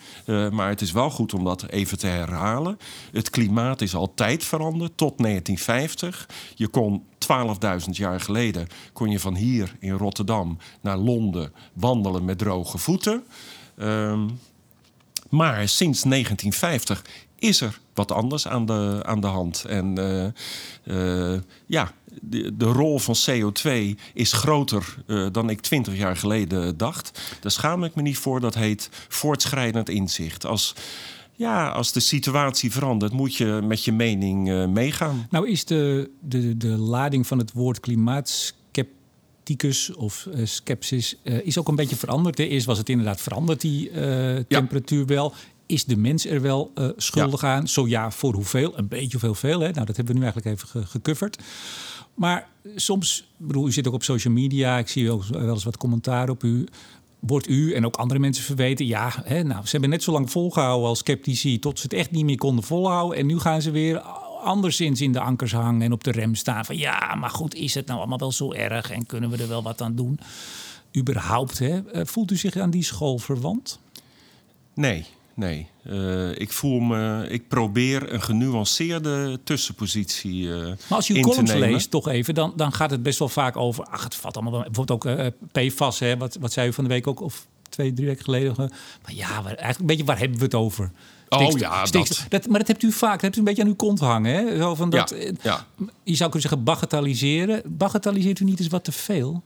maar 0.51 0.69
het 0.69 0.81
is 0.81 0.91
wel 0.91 1.09
goed 1.09 1.33
om 1.33 1.43
dat 1.43 1.69
even 1.69 1.97
te 1.97 2.07
herhalen. 2.07 2.77
Het 3.11 3.29
klimaat 3.29 3.81
is 3.81 3.95
altijd 3.95 4.43
veranderd 4.43 4.97
tot 4.97 5.17
1950. 5.17 6.29
Je 6.55 6.67
kon 6.67 7.03
12.000 7.83 7.89
jaar 7.91 8.19
geleden 8.19 8.67
kon 8.93 9.09
je 9.09 9.19
van 9.19 9.35
hier 9.35 9.75
in 9.79 9.91
Rotterdam 9.91 10.57
naar 10.81 10.97
Londen 10.97 11.53
wandelen 11.73 12.25
met 12.25 12.37
droge 12.37 12.77
voeten. 12.77 13.23
Um, 13.77 14.39
maar 15.29 15.67
sinds 15.67 16.01
1950 16.01 17.03
is 17.35 17.61
er 17.61 17.79
wat 17.93 18.11
anders 18.11 18.47
aan 18.47 18.65
de, 18.65 18.99
aan 19.03 19.21
de 19.21 19.27
hand. 19.27 19.65
En 19.65 19.99
uh, 19.99 20.25
uh, 21.33 21.39
ja, 21.65 21.91
de, 22.21 22.57
de, 22.57 22.65
rol 22.65 22.99
van 22.99 23.15
CO2 23.29 23.71
is 24.13 24.33
groter 24.33 24.95
uh, 25.07 25.27
dan 25.31 25.49
ik 25.49 25.61
twintig 25.61 25.97
jaar 25.97 26.17
geleden 26.17 26.77
dacht. 26.77 27.37
Daar 27.41 27.51
schaam 27.51 27.83
ik 27.83 27.95
me 27.95 28.01
niet 28.01 28.17
voor. 28.17 28.39
Dat 28.39 28.55
heet 28.55 28.89
voortschrijdend 29.07 29.89
inzicht. 29.89 30.45
Als, 30.45 30.75
ja, 31.33 31.69
als 31.69 31.91
de 31.91 31.99
situatie 31.99 32.71
verandert, 32.71 33.13
moet 33.13 33.35
je 33.35 33.59
met 33.63 33.83
je 33.83 33.91
mening 33.91 34.67
meegaan. 34.67 35.27
Nou 35.29 35.49
is 35.49 35.65
de, 35.65 36.11
de, 36.21 36.57
de 36.57 36.77
lading 36.77 37.27
van 37.27 37.37
het 37.37 37.51
woord 37.51 37.79
klimaat 37.79 38.53
of 39.97 40.27
uh, 40.35 41.39
is 41.43 41.57
ook 41.57 41.67
een 41.67 41.75
beetje 41.75 41.95
veranderd. 41.95 42.39
Eerst 42.39 42.65
was 42.65 42.77
het 42.77 42.89
inderdaad 42.89 43.21
veranderd, 43.21 43.61
die 43.61 43.91
uh, 43.91 44.35
temperatuur 44.47 44.99
ja. 44.99 45.05
wel. 45.05 45.33
Is 45.65 45.85
de 45.85 45.97
mens 45.97 46.25
er 46.25 46.41
wel 46.41 46.71
schuldig 46.97 47.41
ja. 47.41 47.55
aan? 47.55 47.67
Zo 47.67 47.87
ja, 47.87 48.11
voor 48.11 48.33
hoeveel? 48.33 48.77
Een 48.77 48.87
beetje 48.87 49.17
of 49.17 49.21
heel 49.21 49.35
veel. 49.35 49.59
Hè? 49.59 49.71
Nou, 49.71 49.85
dat 49.85 49.95
hebben 49.95 50.13
we 50.13 50.19
nu 50.19 50.25
eigenlijk 50.25 50.55
even 50.55 50.67
ge 50.67 50.85
gecoverd. 50.85 51.37
Maar 52.13 52.47
soms, 52.75 53.27
bedoel, 53.37 53.67
u 53.67 53.71
zit 53.71 53.87
ook 53.87 53.93
op 53.93 54.03
social 54.03 54.33
media. 54.33 54.77
Ik 54.77 54.87
zie 54.87 55.11
ook 55.11 55.25
wel 55.25 55.49
eens 55.49 55.63
wat 55.63 55.77
commentaar 55.77 56.29
op 56.29 56.43
u. 56.43 56.67
Wordt 57.19 57.47
u 57.47 57.73
en 57.73 57.85
ook 57.85 57.95
andere 57.95 58.19
mensen 58.19 58.43
verweten? 58.43 58.85
Ja, 58.85 59.13
hè, 59.23 59.43
nou, 59.43 59.63
ze 59.63 59.71
hebben 59.71 59.89
net 59.89 60.03
zo 60.03 60.11
lang 60.11 60.31
volgehouden 60.31 60.87
als 60.87 60.99
sceptici... 60.99 61.59
tot 61.59 61.79
ze 61.79 61.83
het 61.83 61.93
echt 61.93 62.11
niet 62.11 62.25
meer 62.25 62.37
konden 62.37 62.63
volhouden. 62.63 63.17
En 63.17 63.25
nu 63.25 63.39
gaan 63.39 63.61
ze 63.61 63.71
weer 63.71 64.01
anderszins 64.45 65.01
in 65.01 65.11
de 65.11 65.19
ankers 65.19 65.51
hangen 65.51 65.81
en 65.81 65.91
op 65.91 66.03
de 66.03 66.11
rem 66.11 66.35
staan. 66.35 66.65
Van 66.65 66.77
ja, 66.77 67.15
maar 67.15 67.29
goed, 67.29 67.55
is 67.55 67.73
het 67.73 67.85
nou 67.85 67.99
allemaal 67.99 68.17
wel 68.17 68.31
zo 68.31 68.53
erg 68.53 68.91
en 68.91 69.05
kunnen 69.05 69.29
we 69.29 69.37
er 69.37 69.47
wel 69.47 69.63
wat 69.63 69.81
aan 69.81 69.95
doen? 69.95 70.19
Überhaupt, 70.97 71.59
hè? 71.59 71.91
Eh, 71.91 72.05
voelt 72.05 72.31
u 72.31 72.37
zich 72.37 72.57
aan 72.57 72.69
die 72.69 72.83
school 72.83 73.17
verwant? 73.17 73.79
Nee, 74.73 75.05
nee. 75.33 75.67
Uh, 75.83 76.39
ik 76.39 76.51
voel 76.51 76.79
me, 76.79 77.27
ik 77.29 77.47
probeer 77.47 78.13
een 78.13 78.21
genuanceerde 78.21 79.39
tussenpositie 79.43 80.41
uh, 80.41 80.65
Maar 80.65 80.77
als 80.89 81.07
je 81.07 81.19
columns 81.19 81.53
leest, 81.53 81.91
toch 81.91 82.07
even, 82.07 82.33
dan, 82.33 82.53
dan 82.55 82.73
gaat 82.73 82.91
het 82.91 83.03
best 83.03 83.19
wel 83.19 83.29
vaak 83.29 83.57
over. 83.57 83.85
Ach, 83.85 84.03
het 84.03 84.15
valt 84.15 84.35
allemaal 84.35 84.53
wel. 84.53 84.63
Bijvoorbeeld 84.63 85.05
ook 85.05 85.17
uh, 85.17 85.27
PFAS, 85.51 85.99
hè, 85.99 86.17
wat, 86.17 86.37
wat 86.39 86.53
zei 86.53 86.67
u 86.67 86.73
van 86.73 86.83
de 86.83 86.89
week 86.89 87.07
ook, 87.07 87.21
of 87.21 87.47
twee, 87.69 87.93
drie 87.93 88.07
weken 88.07 88.23
geleden. 88.23 88.53
Maar 88.57 89.13
ja, 89.13 89.27
waar, 89.27 89.45
eigenlijk 89.45 89.79
een 89.79 89.85
beetje 89.85 90.03
waar 90.03 90.19
hebben 90.19 90.37
we 90.37 90.43
het 90.43 90.55
over? 90.55 90.91
Oh 91.29 91.59
ja, 91.59 91.85
dat. 91.85 92.25
dat. 92.29 92.47
Maar 92.47 92.59
dat 92.59 92.67
hebt 92.67 92.83
u 92.83 92.91
vaak. 92.91 93.13
Dat 93.13 93.21
hebt 93.21 93.35
u 93.35 93.39
een 93.39 93.45
beetje 93.45 93.61
aan 93.61 93.67
uw 93.67 93.75
kont 93.75 93.99
hangen. 93.99 94.33
Hè? 94.33 94.57
Zo 94.57 94.75
van 94.75 94.89
dat, 94.89 95.09
ja, 95.17 95.31
ja. 95.41 95.65
Je 96.03 96.15
zou 96.15 96.29
kunnen 96.29 96.41
zeggen 96.41 96.63
bagatelliseren. 96.63 97.61
Bagatelliseert 97.65 98.39
u 98.39 98.43
niet 98.43 98.59
eens 98.59 98.67
wat 98.67 98.83
te 98.83 98.91
veel? 98.91 99.43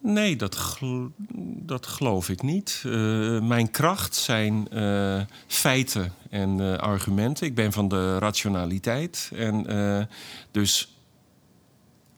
Nee, 0.00 0.36
dat, 0.36 0.56
gel 0.56 1.10
dat 1.62 1.86
geloof 1.86 2.28
ik 2.28 2.42
niet. 2.42 2.82
Uh, 2.86 3.40
mijn 3.40 3.70
kracht 3.70 4.14
zijn 4.14 4.68
uh, 4.72 5.20
feiten 5.46 6.12
en 6.30 6.58
uh, 6.58 6.76
argumenten. 6.76 7.46
Ik 7.46 7.54
ben 7.54 7.72
van 7.72 7.88
de 7.88 8.18
rationaliteit. 8.18 9.30
En 9.34 9.66
dus 10.50 10.97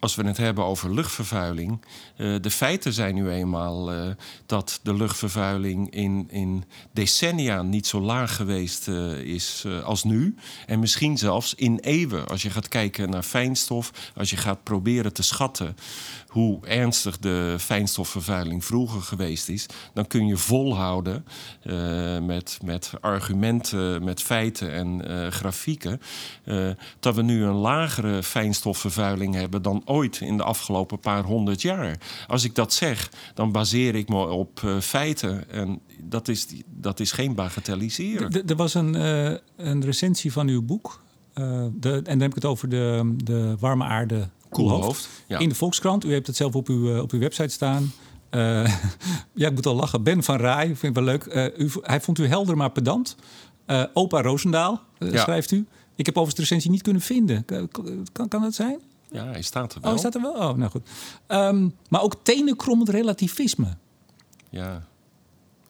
als 0.00 0.14
we 0.14 0.26
het 0.26 0.37
hebben 0.37 0.64
over 0.64 0.95
luchtvervuiling. 0.95 1.85
Uh, 2.16 2.37
de 2.40 2.50
feiten 2.50 2.92
zijn 2.92 3.14
nu 3.14 3.30
eenmaal 3.30 3.92
uh, 3.95 4.11
dat 4.47 4.80
de 4.83 4.95
luchtvervuiling 4.95 5.90
in, 5.90 6.26
in 6.30 6.64
decennia 6.92 7.62
niet 7.62 7.87
zo 7.87 8.00
laag 8.00 8.37
geweest 8.37 8.88
uh, 8.88 9.19
is 9.19 9.66
als 9.85 10.04
nu. 10.04 10.35
En 10.66 10.78
misschien 10.78 11.19
zelfs 11.19 11.54
in 11.54 11.78
eeuwen. 11.78 12.26
Als 12.26 12.42
je 12.42 12.50
gaat 12.50 12.69
kijken 12.69 13.11
naar 13.11 13.23
fijnstof, 13.23 14.12
als 14.16 14.30
je 14.30 14.37
gaat 14.37 14.62
proberen 14.62 15.12
te 15.12 15.23
schatten 15.23 15.76
hoe 16.28 16.66
ernstig 16.66 17.19
de 17.19 17.57
fijnstofvervuiling 17.59 18.64
vroeger 18.64 19.02
geweest 19.02 19.49
is, 19.49 19.66
dan 19.95 20.07
kun 20.07 20.26
je 20.26 20.37
volhouden 20.37 21.25
met, 22.26 22.59
met 22.64 22.92
argumenten, 23.00 24.04
met 24.04 24.23
feiten 24.23 24.73
en 24.73 25.33
grafieken, 25.33 26.00
dat 27.00 27.14
we 27.14 27.23
nu 27.23 27.45
een 27.45 27.54
lagere 27.54 28.23
fijnstofvervuiling 28.23 29.35
hebben 29.35 29.62
dan 29.62 29.83
ooit 29.90 30.20
in 30.20 30.37
de 30.37 30.42
afgelopen 30.42 30.99
paar 30.99 31.25
honderd 31.25 31.62
jaar. 31.62 31.99
Als 32.26 32.44
ik 32.44 32.54
dat 32.54 32.73
zeg, 32.73 33.11
dan 33.35 33.52
baseer 33.52 33.94
ik 33.94 34.09
me 34.09 34.26
op 34.26 34.61
uh, 34.64 34.80
feiten. 34.80 35.50
En 35.50 35.80
dat 35.99 36.28
is, 36.28 36.47
dat 36.66 37.00
is 37.00 37.12
geen 37.12 37.35
bagatelliseren. 37.35 38.47
Er 38.47 38.56
was 38.56 38.75
een, 38.75 38.94
uh, 38.94 39.37
een 39.56 39.85
recensie 39.85 40.32
van 40.32 40.49
uw 40.49 40.62
boek. 40.62 41.02
Uh, 41.35 41.64
de, 41.75 41.92
en 41.92 42.02
dan 42.04 42.20
heb 42.20 42.28
ik 42.28 42.35
het 42.35 42.44
over 42.44 42.68
de, 42.68 43.14
de 43.25 43.56
warme 43.59 43.85
aarde 43.85 44.28
koelhoofd. 44.49 45.09
Ja. 45.26 45.38
In 45.38 45.49
de 45.49 45.54
Volkskrant. 45.54 46.04
U 46.04 46.11
heeft 46.11 46.26
het 46.26 46.37
zelf 46.37 46.54
op 46.54 46.68
uw, 46.68 47.00
op 47.00 47.12
uw 47.12 47.18
website 47.18 47.49
staan. 47.49 47.92
ja, 49.40 49.49
ik 49.49 49.54
moet 49.54 49.66
al 49.66 49.75
lachen. 49.75 50.02
Ben 50.02 50.23
van 50.23 50.37
Rij, 50.37 50.66
vind 50.66 50.82
ik 50.82 50.94
wel 50.94 51.04
leuk. 51.04 51.52
U, 51.59 51.70
hij 51.82 52.00
vond 52.00 52.18
u 52.18 52.26
helder 52.26 52.56
maar 52.56 52.70
pedant. 52.70 53.16
opa 53.94 54.23
Roosendaal, 54.23 54.80
schrijft 54.99 55.50
u. 55.50 55.66
Ik 55.97 56.06
heb 56.06 56.16
overigens 56.16 56.35
de 56.35 56.42
recensie 56.42 56.70
niet 56.70 56.82
kunnen 56.82 57.02
vinden. 57.02 57.44
Kan, 58.12 58.28
kan 58.28 58.42
dat 58.42 58.54
zijn? 58.54 58.80
Ja, 59.11 59.25
hij 59.25 59.43
staat 59.43 59.75
er 59.75 59.81
wel. 59.81 59.93
Oh, 59.93 60.00
hij 60.00 60.11
staat 60.11 60.14
er 60.14 60.33
wel? 60.33 60.49
Oh, 60.49 60.57
nou 60.57 60.71
goed. 60.71 60.88
Um, 61.29 61.76
maar 61.88 62.02
ook 62.02 62.14
tenenkrommend 62.23 62.88
relativisme. 62.88 63.76
Ja. 64.50 64.88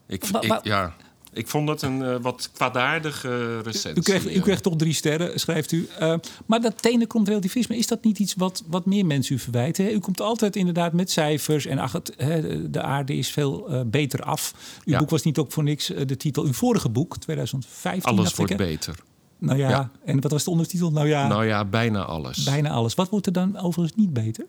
Ik, 0.07 0.25
ik, 0.25 0.61
ja. 0.63 0.95
ik 1.33 1.49
vond 1.49 1.69
het 1.69 1.83
een 1.83 2.01
uh, 2.01 2.17
wat 2.21 2.51
kwaadaardige 2.53 3.61
recensie. 3.61 3.99
U 3.99 4.19
kreeg, 4.19 4.37
u 4.37 4.41
kreeg 4.41 4.61
toch 4.61 4.77
drie 4.77 4.93
sterren, 4.93 5.41
schrijft 5.41 5.73
u. 5.73 5.89
Uh, 6.01 6.15
maar 6.47 6.61
dat 6.61 6.83
tenenkrommend 6.83 7.33
relativisme, 7.33 7.77
is 7.77 7.87
dat 7.87 8.05
niet 8.05 8.19
iets 8.19 8.35
wat, 8.35 8.63
wat 8.67 8.87
meer 8.87 9.07
mensen 9.07 9.35
u 9.35 9.39
verwijten? 9.39 9.93
U 9.93 9.99
komt 9.99 10.21
altijd 10.21 10.57
inderdaad 10.57 10.93
met 10.93 11.11
cijfers 11.11 11.67
en 11.67 11.79
ach, 11.79 11.93
het, 11.93 12.15
he, 12.17 12.71
de 12.71 12.83
aarde 12.83 13.15
is 13.15 13.31
veel 13.31 13.73
uh, 13.73 13.81
beter 13.87 14.23
af. 14.23 14.55
Uw 14.85 14.93
ja. 14.93 14.99
boek 14.99 15.11
was 15.11 15.23
niet 15.23 15.39
ook 15.39 15.53
voor 15.53 15.63
niks 15.63 15.87
de 15.87 16.17
titel. 16.17 16.45
Uw 16.45 16.53
vorige 16.53 16.89
boek, 16.89 17.17
2015. 17.17 18.11
Alles 18.11 18.35
wordt 18.35 18.57
beter. 18.57 18.97
Nou 19.41 19.59
ja, 19.59 19.69
ja, 19.69 19.91
en 20.05 20.21
wat 20.21 20.31
was 20.31 20.45
de 20.45 20.51
ondertitel? 20.51 20.91
Nou 20.91 21.09
ja, 21.09 21.29
nou 21.29 21.47
ja, 21.47 21.65
bijna 21.65 22.05
alles. 22.05 22.45
Bijna 22.45 22.71
alles. 22.71 22.95
Wat 22.95 23.09
wordt 23.09 23.27
er 23.27 23.33
dan 23.33 23.59
overigens 23.59 23.97
niet 23.97 24.13
beter? 24.13 24.47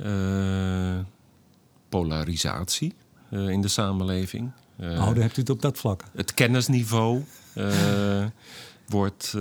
Uh, 0.00 0.98
polarisatie 1.88 2.94
uh, 3.30 3.48
in 3.48 3.60
de 3.60 3.68
samenleving. 3.68 4.50
Uh, 4.80 4.90
oh, 4.90 5.06
dan 5.06 5.20
hebt 5.20 5.36
u 5.36 5.40
het 5.40 5.50
op 5.50 5.62
dat 5.62 5.78
vlak. 5.78 6.04
Het 6.14 6.34
kennisniveau 6.34 7.24
wordt 8.88 9.34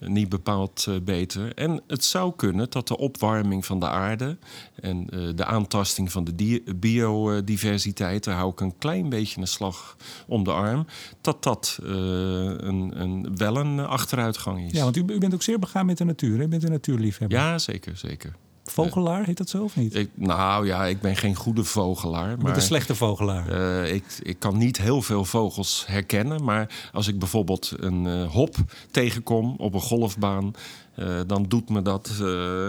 niet 0.00 0.28
bepaald 0.28 0.86
beter. 1.02 1.54
En 1.54 1.82
het 1.86 2.04
zou 2.04 2.32
kunnen 2.36 2.70
dat 2.70 2.88
de 2.88 2.96
opwarming 2.96 3.66
van 3.66 3.80
de 3.80 3.88
aarde 3.88 4.38
en 4.80 5.06
de 5.34 5.44
aantasting 5.44 6.12
van 6.12 6.24
de 6.24 6.62
biodiversiteit, 6.76 8.24
daar 8.24 8.36
hou 8.36 8.52
ik 8.52 8.60
een 8.60 8.78
klein 8.78 9.08
beetje 9.08 9.40
een 9.40 9.46
slag 9.46 9.96
om 10.26 10.44
de 10.44 10.52
arm, 10.52 10.86
dat 11.20 11.42
dat 11.42 11.78
een, 11.82 13.00
een, 13.00 13.36
wel 13.36 13.56
een 13.56 13.80
achteruitgang 13.80 14.66
is. 14.66 14.72
Ja, 14.72 14.82
want 14.82 14.96
u, 14.96 15.04
u 15.06 15.18
bent 15.18 15.34
ook 15.34 15.42
zeer 15.42 15.58
begaan 15.58 15.86
met 15.86 15.98
de 15.98 16.04
natuur, 16.04 16.38
hè? 16.38 16.44
u 16.44 16.48
bent 16.48 16.64
een 16.64 16.70
natuurliefhebber. 16.70 17.38
Ja, 17.38 17.58
zeker, 17.58 17.96
zeker. 17.96 18.36
Vogelaar, 18.70 19.24
heet 19.26 19.36
dat 19.36 19.48
zo 19.48 19.62
of 19.62 19.76
niet? 19.76 19.94
Ik, 19.94 20.10
nou 20.14 20.66
ja, 20.66 20.84
ik 20.84 21.00
ben 21.00 21.16
geen 21.16 21.34
goede 21.34 21.64
vogelaar. 21.64 22.38
Maar, 22.38 22.56
een 22.56 22.62
slechte 22.62 22.94
vogelaar? 22.94 23.52
Uh, 23.52 23.94
ik, 23.94 24.04
ik 24.22 24.38
kan 24.38 24.58
niet 24.58 24.80
heel 24.80 25.02
veel 25.02 25.24
vogels 25.24 25.84
herkennen. 25.86 26.44
Maar 26.44 26.90
als 26.92 27.08
ik 27.08 27.18
bijvoorbeeld 27.18 27.72
een 27.76 28.04
uh, 28.04 28.30
hop 28.30 28.56
tegenkom 28.90 29.54
op 29.58 29.74
een 29.74 29.80
golfbaan... 29.80 30.54
Uh, 30.98 31.20
dan 31.26 31.44
doet 31.48 31.68
me 31.68 31.82
dat 31.82 32.10
uh, 32.20 32.68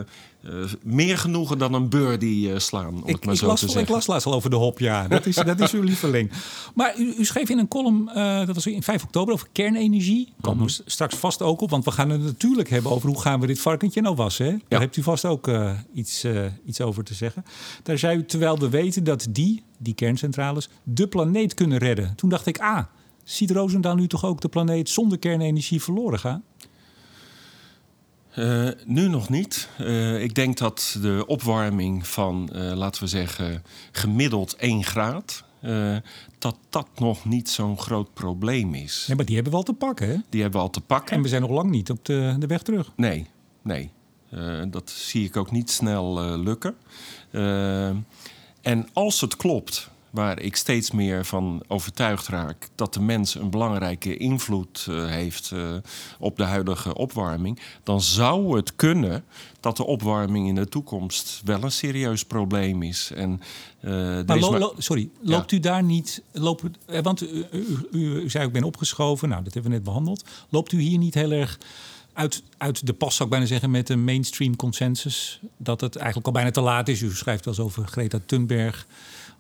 meer 0.84 1.18
genoegen 1.18 1.58
dan 1.58 1.74
een 1.74 1.90
birdie 1.90 2.60
slaan. 2.60 2.88
Om 2.88 3.02
ik, 3.06 3.16
het 3.16 3.26
maar 3.26 3.34
ik 3.34 3.40
zo 3.40 3.48
las, 3.48 3.60
te 3.60 3.66
zeggen. 3.66 3.84
Ik 3.84 3.90
las 3.90 4.08
laatst 4.08 4.28
al 4.28 4.34
over 4.34 4.50
de 4.50 4.56
hop, 4.56 4.80
ja. 4.80 5.08
Dat 5.08 5.26
is, 5.26 5.36
dat 5.36 5.60
is 5.60 5.72
uw 5.74 5.82
lieveling. 5.82 6.32
Maar 6.76 7.00
u, 7.00 7.14
u 7.18 7.26
schreef 7.26 7.50
in 7.50 7.58
een 7.58 7.68
column, 7.68 8.06
dat 8.46 8.56
was 8.56 8.68
in 8.68 8.84
5 8.84 9.04
oktober, 9.04 9.34
over 9.34 9.48
kernenergie. 9.52 10.34
Komen 10.42 10.66
we 10.66 10.82
straks 10.86 11.16
vast 11.16 11.42
ook 11.42 11.62
op, 11.62 11.70
want 11.70 11.86
we 11.86 11.92
gaan 11.92 12.10
het 12.10 12.22
natuurlijk 12.22 12.70
hebben 12.70 12.92
over 12.92 13.10
hoe 13.10 13.22
gaan 13.22 13.40
we 13.40 13.48
dit 13.48 13.60
varkentje 13.60 14.02
nou 14.02 14.16
wassen. 14.16 14.46
Hè? 14.46 14.52
Daar 14.52 14.62
Ja. 14.70 14.80
hebt 14.80 14.98
u 14.98 15.04
vast 15.04 15.26
ook 15.26 15.52
iets, 15.94 16.26
iets 16.66 16.82
over 16.82 17.04
te 17.04 17.14
zeggen. 17.14 17.46
Daar 17.84 17.98
zei 17.98 18.18
u, 18.18 18.26
terwijl 18.26 18.60
we 18.60 18.70
weten 18.70 19.04
dat 19.04 19.28
die, 19.30 19.64
die 19.78 19.94
kerncentrales, 19.94 20.70
de 20.84 21.08
planeet 21.08 21.54
kunnen 21.54 21.78
redden. 21.78 22.16
Toen 22.16 22.30
dacht 22.30 22.46
ik, 22.46 22.60
ah, 22.60 22.84
ziet 23.24 23.52
Roosendaal 23.52 23.96
nu 23.96 24.08
toch 24.08 24.26
ook 24.26 24.42
de 24.42 24.48
planeet 24.50 24.90
zonder 24.90 25.18
kernenergie 25.20 25.82
verloren 25.82 26.20
gaan? 26.20 26.44
Uh, 28.38 28.70
nu 28.86 29.08
nog 29.08 29.30
niet. 29.30 29.70
Uh, 29.82 30.22
ik 30.22 30.36
denk 30.36 30.58
dat 30.58 30.98
de 31.02 31.24
opwarming 31.28 32.08
van, 32.08 32.50
uh, 32.54 32.74
laten 32.74 33.02
we 33.02 33.08
zeggen, 33.08 33.64
gemiddeld 33.92 34.56
1 34.56 34.84
graad. 34.84 35.44
dat 36.38 36.58
dat 36.70 36.88
nog 36.96 37.26
niet 37.26 37.50
zo'n 37.50 37.80
groot 37.80 38.14
probleem 38.14 38.74
is. 38.74 39.06
Nee, 39.08 39.16
maar 39.18 39.26
die 39.26 39.36
hebben 39.36 39.54
we 39.54 39.60
al 39.60 39.64
te 39.64 39.74
pakken, 39.74 40.08
hè? 40.08 40.16
Die 40.30 40.42
hebben 40.42 40.60
we 40.60 40.66
al 40.66 40.72
te 40.72 40.82
pakken. 40.82 41.16
En 41.16 41.22
we 41.22 41.28
zijn 41.28 41.42
nog 41.42 41.52
lang 41.52 41.70
niet 41.70 41.90
op 41.90 42.06
de, 42.06 42.36
de 42.40 42.48
weg 42.48 42.62
terug. 42.62 42.92
Nee, 42.96 43.28
nee. 43.62 43.92
dat 44.70 44.90
zie 44.90 45.26
ik 45.26 45.38
ook 45.38 45.52
niet 45.52 45.70
snel 45.72 46.38
lukken. 46.38 46.76
en 48.62 48.88
als 48.94 49.22
het 49.22 49.36
klopt 49.36 49.90
waar 50.18 50.40
ik 50.40 50.56
steeds 50.56 50.92
meer 50.92 51.26
van 51.26 51.64
overtuigd 51.68 52.28
raak 52.28 52.70
dat 52.76 52.94
de 52.94 53.02
mens 53.02 53.36
een 53.36 53.50
belangrijke 53.50 54.18
invloed 54.18 54.86
uh, 54.90 55.06
heeft 55.06 55.52
uh, 55.54 55.76
op 56.20 56.38
de 56.38 56.44
huidige 56.44 56.96
opwarming, 56.96 57.60
dan 57.84 58.02
zou 58.02 58.56
het 58.56 58.76
kunnen 58.76 59.24
dat 59.60 59.78
de 59.78 59.86
opwarming 59.86 60.48
in 60.48 60.56
de 60.56 60.68
toekomst 60.68 61.42
wel 61.46 61.64
een 61.64 61.72
serieus 61.72 62.26
probleem 62.26 62.84
is. 62.84 63.12
En, 63.16 63.42
uh, 63.82 63.92
maar, 64.26 64.40
lo, 64.40 64.58
lo, 64.58 64.74
sorry, 64.78 65.10
loopt 65.22 65.52
ja. 65.52 65.58
u 65.58 65.60
daar 65.60 65.84
niet. 65.84 66.22
Loopt, 66.32 66.64
want 67.02 67.22
u, 67.22 67.46
u, 67.52 67.88
u, 67.92 68.16
u, 68.16 68.30
zei 68.30 68.46
ik 68.46 68.54
ben 68.54 68.64
opgeschoven, 68.64 69.30
nou 69.30 69.44
dat 69.44 69.54
hebben 69.54 69.72
we 69.72 69.78
net 69.78 69.86
behandeld. 69.86 70.24
Loopt 70.50 70.72
u 70.72 70.80
hier 70.80 70.98
niet 70.98 71.14
heel 71.14 71.32
erg 71.32 71.58
uit, 72.14 72.44
uit 72.58 72.86
de 72.86 72.94
pas, 72.94 73.16
zou 73.16 73.24
ik 73.24 73.36
bijna 73.36 73.50
zeggen, 73.50 73.72
met 73.72 73.90
een 73.90 74.04
mainstream 74.04 74.56
consensus. 74.56 75.40
Dat 75.58 75.82
het 75.82 75.96
eigenlijk 75.96 76.28
al 76.28 76.34
bijna 76.34 76.52
te 76.52 76.62
laat 76.62 76.88
is. 76.88 77.02
U 77.02 77.12
schrijft 77.12 77.46
wel 77.46 77.54
eens 77.54 77.64
over 77.64 77.88
Greta 77.88 78.20
Thunberg. 78.26 78.88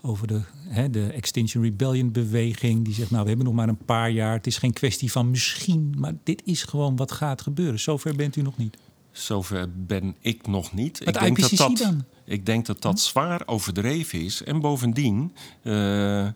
Over 0.01 0.27
de, 0.27 0.41
hè, 0.67 0.89
de 0.89 1.07
Extinction 1.07 1.63
Rebellion 1.63 2.11
beweging. 2.11 2.85
Die 2.85 2.93
zegt, 2.93 3.11
nou, 3.11 3.21
we 3.23 3.27
hebben 3.27 3.45
nog 3.45 3.55
maar 3.55 3.69
een 3.69 3.85
paar 3.85 4.09
jaar. 4.09 4.33
Het 4.33 4.47
is 4.47 4.57
geen 4.57 4.73
kwestie 4.73 5.11
van 5.11 5.29
misschien. 5.29 5.95
Maar 5.97 6.13
dit 6.23 6.41
is 6.45 6.63
gewoon 6.63 6.95
wat 6.95 7.11
gaat 7.11 7.41
gebeuren. 7.41 7.79
Zover 7.79 8.15
bent 8.15 8.35
u 8.35 8.41
nog 8.41 8.57
niet. 8.57 8.77
Zover 9.11 9.69
ben 9.85 10.15
ik 10.19 10.47
nog 10.47 10.73
niet. 10.73 11.03
Wat 11.03 11.15
ik 11.15 11.21
denk 11.21 11.37
IPCC 11.37 11.49
dat 11.49 11.57
dat, 11.57 11.77
dan? 11.77 12.05
Ik 12.25 12.45
denk 12.45 12.65
dat 12.65 12.81
dat 12.81 12.99
zwaar 12.99 13.41
overdreven 13.45 14.21
is. 14.21 14.43
En 14.43 14.59
bovendien 14.59 15.33
uh, 15.63 16.27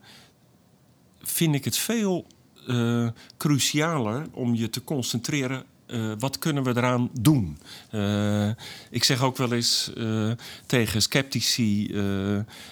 vind 1.22 1.56
ik 1.56 1.66
het 1.66 1.78
veel 1.78 2.26
uh, 2.68 3.10
crucialer 3.38 4.28
om 4.32 4.56
je 4.56 4.70
te 4.70 4.84
concentreren 4.84 5.64
uh, 5.92 6.12
wat 6.20 6.38
kunnen 6.38 6.64
we 6.64 6.70
eraan 6.70 7.10
doen? 7.20 7.58
Uh, 7.92 8.50
ik 8.90 9.04
zeg 9.04 9.24
ook 9.24 9.38
wel 9.38 9.54
eens 9.54 9.92
uh, 9.98 10.32
tegen 10.66 11.02
sceptici 11.02 11.96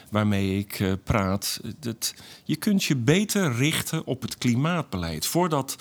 waarmee 0.10 0.58
ik 0.58 0.98
praat... 1.04 1.62
Dat 1.80 2.14
je 2.44 2.56
kunt 2.56 2.84
je 2.84 2.96
beter 2.96 3.56
richten 3.56 4.06
op 4.06 4.22
het 4.22 4.38
klimaatbeleid. 4.38 5.26
Voordat 5.26 5.78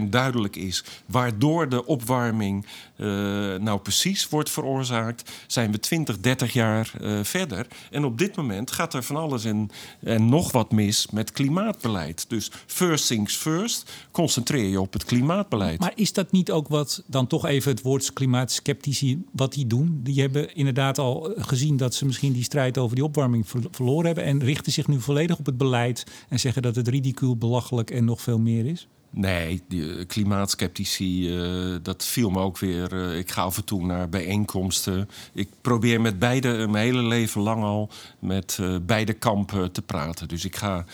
100% 0.00 0.02
duidelijk 0.08 0.56
is 0.56 0.84
waardoor 1.06 1.68
de 1.68 1.86
opwarming 1.86 2.66
nou 3.60 3.80
precies 3.80 4.28
wordt 4.28 4.50
veroorzaakt... 4.50 5.30
zijn 5.46 5.72
we 5.72 5.78
20, 5.78 6.20
30 6.20 6.52
jaar 6.52 6.92
verder. 7.22 7.66
En 7.90 8.04
op 8.04 8.18
dit 8.18 8.36
moment 8.36 8.70
gaat 8.70 8.94
er 8.94 9.02
van 9.02 9.16
alles 9.16 9.44
en, 9.44 9.70
en 10.00 10.28
nog 10.28 10.52
wat 10.52 10.72
mis 10.72 11.06
met 11.10 11.32
klimaatbeleid. 11.32 12.24
Dus 12.28 12.50
first 12.66 13.06
things 13.06 13.36
first, 13.36 13.90
concentreer 14.10 14.68
je 14.68 14.80
op 14.80 14.92
het 14.92 15.04
klimaatbeleid. 15.04 15.80
Maar 15.80 15.92
is 15.94 16.12
dat 16.12 16.32
niet 16.32 16.50
ook 16.50 16.68
wat 16.68 17.02
dan 17.06 17.26
toch 17.26 17.46
even 17.46 17.70
het 17.70 17.82
woord 17.82 18.12
klimaatskeptici 18.12 19.24
wat 19.32 19.52
die 19.52 19.66
doen? 19.66 20.00
Die 20.02 20.20
hebben 20.20 20.54
inderdaad 20.54 20.98
al 20.98 21.32
gezien 21.36 21.76
dat 21.76 21.94
ze 21.94 22.06
misschien 22.06 22.32
die 22.32 22.42
strijd 22.42 22.78
over 22.78 22.94
die 22.94 23.04
opwarming 23.04 23.48
ver 23.48 23.60
verloren 23.70 24.06
hebben 24.06 24.24
en 24.24 24.44
richten 24.44 24.72
zich 24.72 24.86
nu 24.86 25.00
volledig 25.00 25.38
op 25.38 25.46
het 25.46 25.56
beleid 25.56 26.06
en 26.28 26.40
zeggen 26.40 26.62
dat 26.62 26.76
het 26.76 26.88
ridicuul, 26.88 27.36
belachelijk 27.36 27.90
en 27.90 28.04
nog 28.04 28.20
veel 28.20 28.38
meer 28.38 28.66
is? 28.66 28.88
Nee, 29.14 29.62
die 29.68 30.04
klimaatskeptici, 30.04 31.36
uh, 31.36 31.76
dat 31.82 32.04
viel 32.04 32.30
me 32.30 32.38
ook 32.38 32.58
weer. 32.58 32.92
Uh, 32.92 33.18
ik 33.18 33.30
ga 33.30 33.42
af 33.42 33.56
en 33.56 33.64
toe 33.64 33.86
naar 33.86 34.08
bijeenkomsten. 34.08 35.08
Ik 35.32 35.48
probeer 35.60 36.00
met 36.00 36.18
beide, 36.18 36.66
mijn 36.68 36.84
hele 36.84 37.02
leven 37.02 37.40
lang 37.40 37.62
al, 37.62 37.90
met 38.18 38.58
beide 38.82 39.12
kampen 39.12 39.72
te 39.72 39.82
praten. 39.82 40.28
Dus 40.28 40.44
ik, 40.44 40.56
ga, 40.56 40.84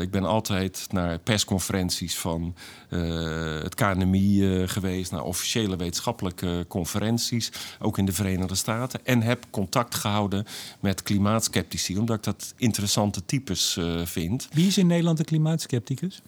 ik 0.00 0.10
ben 0.10 0.24
altijd 0.24 0.86
naar 0.90 1.18
persconferenties 1.18 2.18
van 2.18 2.54
het 2.88 3.74
KNMI 3.74 4.64
geweest, 4.66 5.10
naar 5.10 5.22
officiële 5.22 5.76
wetenschappelijke 5.76 6.64
conferenties, 6.68 7.52
ook 7.78 7.98
in 7.98 8.04
de 8.04 8.12
Verenigde 8.12 8.54
Staten. 8.54 9.06
En 9.06 9.22
heb 9.22 9.44
contact 9.50 9.94
gehouden 9.94 10.44
met 10.80 11.02
klimaatskeptici, 11.02 11.98
omdat 11.98 12.16
ik 12.16 12.22
dat 12.22 12.54
interessante 12.56 13.24
types 13.24 13.78
vind. 14.04 14.48
Wie 14.52 14.66
is 14.66 14.78
in 14.78 14.86
Nederland 14.86 15.18
de 15.18 15.24
klimaatskepticus? 15.24 16.22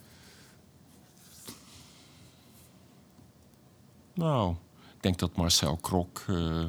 Nou, 4.21 4.55
ik 4.97 5.03
denk 5.03 5.19
dat 5.19 5.37
Marcel 5.37 5.77
Krok, 5.77 6.25
uh, 6.31 6.63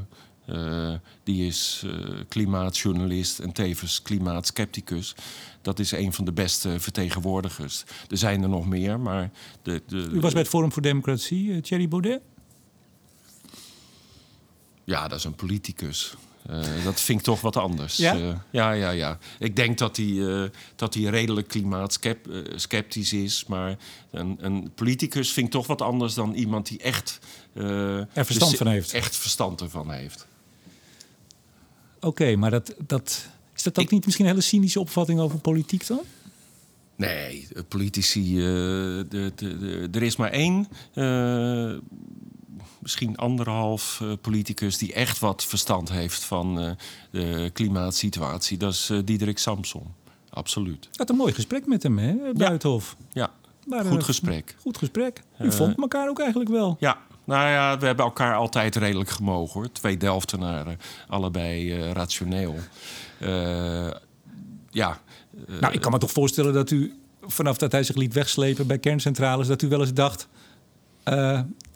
uh, 0.50 0.94
die 1.24 1.48
is 1.48 1.84
uh, 1.86 2.20
klimaatjournalist 2.28 3.40
en 3.40 3.52
tevens 3.52 4.02
klimaatskepticus. 4.02 5.16
Dat 5.62 5.80
is 5.80 5.92
een 5.92 6.14
van 6.14 6.26
de 6.26 6.32
beste 6.32 6.80
vertegenwoordigers. 6.80 7.84
Er 8.10 8.18
zijn 8.18 8.44
er 8.44 8.50
nog 8.50 8.68
meer, 8.68 9.00
maar... 9.00 9.32
De, 9.62 9.82
de, 9.88 10.10
U 10.12 10.20
was 10.20 10.32
bij 10.32 10.42
het 10.42 10.50
Forum 10.50 10.72
voor 10.72 10.82
Democratie, 10.82 11.62
Thierry 11.62 11.88
Baudet? 11.88 12.22
Ja, 14.84 15.08
dat 15.08 15.18
is 15.18 15.24
een 15.24 15.36
politicus. 15.36 16.16
Uh, 16.49 16.84
dat 16.84 17.01
vind 17.01 17.19
ik 17.19 17.25
toch 17.25 17.41
wat 17.41 17.58
anders. 17.58 17.97
Ja? 17.97 18.17
Uh, 18.17 18.34
ja, 18.49 18.71
ja, 18.71 18.89
ja. 18.89 19.17
Ik 19.39 19.56
denk 19.56 19.77
dat 19.77 19.97
hij, 19.97 20.06
uh, 20.06 20.43
dat 20.75 20.93
hij 20.93 21.04
redelijk 21.04 21.47
klimaatskeptisch 21.47 23.13
is. 23.13 23.45
Maar 23.45 23.77
een, 24.12 24.38
een, 24.39 24.71
politicus 24.75 25.34
vind 25.34 25.45
ik 25.45 25.51
toch 25.51 25.67
wat 25.67 25.82
anders 25.82 26.13
dan 26.13 26.34
iemand 26.34 26.67
die 26.67 26.80
echt... 26.80 27.19
er 27.54 28.25
verstand 28.25 28.58
van 28.58 28.67
heeft. 28.67 28.93
Echt 28.93 29.15
verstand 29.15 29.62
ervan 29.62 29.91
heeft. 29.91 30.27
Oké, 31.95 32.08
okay, 32.08 32.36
maar 32.36 32.51
dat, 32.51 32.73
dat, 32.88 33.27
is 33.56 33.63
dat 33.63 33.80
ook 33.80 33.86
ik, 33.86 33.91
niet 33.91 34.06
misschien 34.06 34.25
een 34.25 34.32
hele 34.32 34.43
cynische 34.43 34.80
opvatting 34.80 35.19
over 35.19 35.39
politiek 35.39 35.88
dan? 35.88 36.01
Nee, 36.95 37.47
politici... 37.67 38.36
De, 38.36 39.06
de, 39.10 39.32
de, 39.36 39.88
er 39.91 40.04
is 40.04 40.15
maar 40.15 40.32
één 40.32 40.67
misschien 42.82 43.17
anderhalf 43.17 44.00
uh, 44.04 44.13
politicus 44.22 44.78
die 44.78 44.94
echt 44.94 45.20
wat 45.20 45.46
verstand 45.46 45.91
heeft 45.91 46.24
van 46.24 46.63
uh, 46.63 46.72
de 47.12 47.50
klimaatsituatie. 47.54 48.58
Dat 48.58 48.74
is 48.74 48.89
uh, 48.89 49.00
Diederik 49.06 49.38
Samson. 49.38 49.94
Absoluut. 50.30 50.89
Had 50.96 51.10
een 51.10 51.15
mooi 51.15 51.34
gesprek 51.34 51.67
met 51.67 51.84
hem, 51.84 51.98
hè, 51.98 52.15
Buitenhof. 52.34 52.96
Ja, 53.12 53.32
ja. 53.67 53.84
goed 53.84 54.04
gesprek. 54.04 54.56
Goed 54.62 54.78
gesprek. 54.78 55.22
U 55.39 55.52
vond 55.52 55.78
elkaar 55.78 56.10
ook 56.10 56.20
eigenlijk 56.20 56.50
wel. 56.50 56.78
Ja, 56.80 56.98
nou 57.24 57.50
ja, 57.50 57.78
we 57.78 57.86
hebben 57.86 58.06
elkaar 58.06 58.36
altijd 58.36 58.76
redelijk 58.76 59.10
gemogen 59.10 59.54
hoor. 59.54 59.72
Twee 59.72 59.98
Delftenaren, 59.98 60.80
allebei 61.08 61.82
rationeel. 61.91 62.56
ja. 64.70 65.00
nou, 65.60 65.74
ik 65.74 65.82
kan 65.82 65.91
me 65.91 65.98
toch 65.98 66.12
voorstellen 66.12 66.54
dat 66.54 66.72
u 66.72 66.94
vanaf 67.22 67.58
dat 67.58 67.72
hij 67.72 67.84
zich 67.84 67.96
liet 67.96 68.13
wegslepen 68.13 68.67
bij 68.67 68.78
kerncentrales, 68.78 69.48
dat 69.48 69.62
u 69.62 69.67
wel 69.67 69.80
eens 69.80 69.94
dacht. 69.94 70.28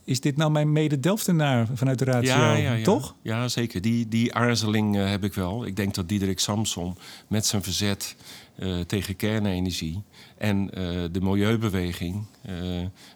Is 0.06 0.20
dit 0.20 0.38
nou 0.38 0.52
mijn 0.52 0.72
mede-Delftenaar 0.72 1.68
vanuit 1.74 2.00
de 2.00 2.06
ratio? 2.06 2.36
Ja, 2.36 2.54
ja, 2.54 2.74
ja. 2.74 2.84
Toch? 2.84 3.16
Ja, 3.22 3.48
zeker. 3.48 3.82
Die, 3.82 4.08
die 4.08 4.34
aarzeling 4.34 4.98
eh, 4.98 5.10
heb 5.10 5.24
ik 5.24 5.34
wel. 5.34 5.66
Ik 5.66 5.76
denk 5.76 5.94
dat 5.94 6.10
Diederik 6.10 6.40
Samson 6.40 6.98
met 7.28 7.46
zijn 7.46 7.64
verzet 7.64 8.16
eh, 8.56 8.80
tegen 8.80 9.16
kernenergie 9.16 10.04
en 10.38 10.70
eh, 10.74 10.84
de 11.12 11.22
milieubeweging 11.22 12.26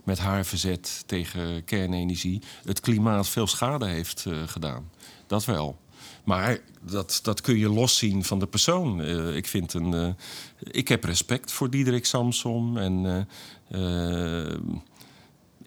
met 0.03 0.19
haar 0.19 0.45
verzet 0.45 1.03
tegen 1.05 1.63
kernenergie 1.63 2.41
het 2.65 2.79
klimaat 2.79 3.29
veel 3.29 3.47
schade 3.47 3.85
heeft 3.85 4.25
gedaan. 4.45 4.89
Dat 5.27 5.45
wel. 5.45 5.79
Maar 6.23 6.59
dat, 6.81 7.19
dat 7.23 7.41
kun 7.41 7.57
je 7.57 7.69
loszien 7.69 8.23
van 8.23 8.39
de 8.39 8.47
persoon. 8.47 9.03
Ik, 9.35 9.47
vind 9.47 9.73
een, 9.73 10.15
ik 10.59 10.87
heb 10.87 11.03
respect 11.03 11.51
voor 11.51 11.69
Diederik 11.69 12.05
Samsom. 12.05 12.77
En 12.77 13.27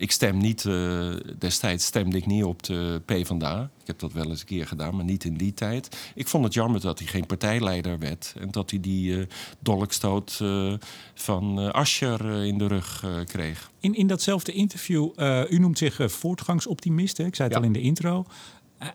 ik 0.03 0.11
stem 0.11 0.37
niet, 0.39 0.65
eh, 0.65 1.11
destijds 1.39 1.85
stemde 1.85 2.17
ik 2.17 2.27
niet 2.27 2.45
op 2.45 2.63
de 2.63 3.03
PvdA. 3.05 3.71
Ik 3.81 3.87
heb 3.87 3.99
dat 3.99 4.13
wel 4.13 4.29
eens 4.29 4.41
een 4.41 4.47
keer 4.47 4.67
gedaan, 4.67 4.97
maar 4.97 5.05
niet 5.05 5.25
in 5.25 5.35
die 5.37 5.55
tijd. 5.55 6.11
Ik 6.15 6.29
vond 6.29 6.45
het 6.45 6.55
jammer 6.55 6.81
dat 6.81 6.99
hij 6.99 7.09
geen 7.09 7.27
partijleider 7.27 7.99
werd. 7.99 8.35
En 8.39 8.51
dat 8.51 8.71
hij 8.71 8.81
die 8.81 9.19
eh 9.21 9.27
dolkstoot 9.59 10.39
eh, 10.43 10.73
van 11.15 11.73
Ascher 11.73 12.45
in 12.45 12.59
de 12.59 12.67
rug 12.67 13.05
kreeg. 13.27 13.71
In, 13.81 13.95
in 13.95 14.07
datzelfde 14.07 14.53
interview, 14.53 15.11
u 15.51 15.59
noemt 15.59 15.79
zich 15.79 15.99
voortgangsoptimist. 16.05 17.17
Hè? 17.17 17.25
Ik 17.25 17.35
zei 17.35 17.49
het 17.49 17.57
Ja. 17.57 17.63
al 17.63 17.67
in 17.69 17.81
de 17.81 17.87
intro. 17.89 18.25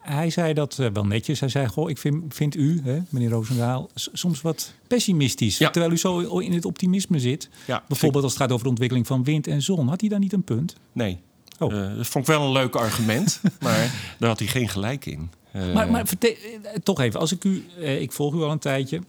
Hij 0.02 0.30
zei 0.30 0.54
dat 0.54 0.80
eh, 0.80 0.90
wel 0.94 1.06
netjes. 1.06 1.40
Hij 1.40 1.50
zei, 1.50 1.68
goh, 1.68 1.90
ik 1.90 1.98
vind, 1.98 2.34
vind 2.34 2.56
u, 2.56 2.82
hè, 2.84 3.00
meneer 3.10 3.30
Roosendaal, 3.30 3.90
soms 3.94 4.42
wat 4.42 4.74
pessimistisch. 4.88 5.58
Ja. 5.58 5.70
Terwijl 5.70 5.94
u 5.94 5.98
zo 5.98 6.40
in 6.40 6.54
het 6.54 6.66
optimisme 6.66 7.20
zit. 7.20 7.50
Ja, 7.68 7.84
Bijvoorbeeld 7.88 8.24
als 8.24 8.34
het 8.34 8.42
gaat 8.42 8.52
over 8.52 8.64
de 8.64 8.70
ontwikkeling 8.70 9.08
van 9.08 9.24
wind 9.24 9.48
en 9.48 9.62
zon. 9.62 9.88
Had 9.88 10.00
hij 10.00 10.10
daar 10.10 10.20
niet 10.20 10.34
een 10.34 10.44
punt? 10.44 10.76
Nee. 10.92 11.20
Oh. 11.60 11.74
Eh, 11.74 11.96
dat 11.96 12.08
vond 12.08 12.28
ik 12.28 12.34
wel 12.36 12.46
een 12.46 12.52
leuk 12.52 12.76
argument, 12.76 13.42
maar 13.60 14.16
daar 14.20 14.30
had 14.30 14.40
hij 14.40 14.48
geen 14.48 14.70
gelijk 14.70 15.06
in. 15.06 15.30
Eh, 15.52 15.74
Maar, 15.74 15.92
maar 15.92 16.06
toch 16.84 17.00
even, 17.00 17.20
als 17.20 17.32
ik 17.32 17.44
u, 17.44 17.66
ik 17.80 18.12
volg 18.12 18.34
u 18.34 18.42
al 18.42 18.52
een 18.52 18.60
tijdje. 18.60 19.02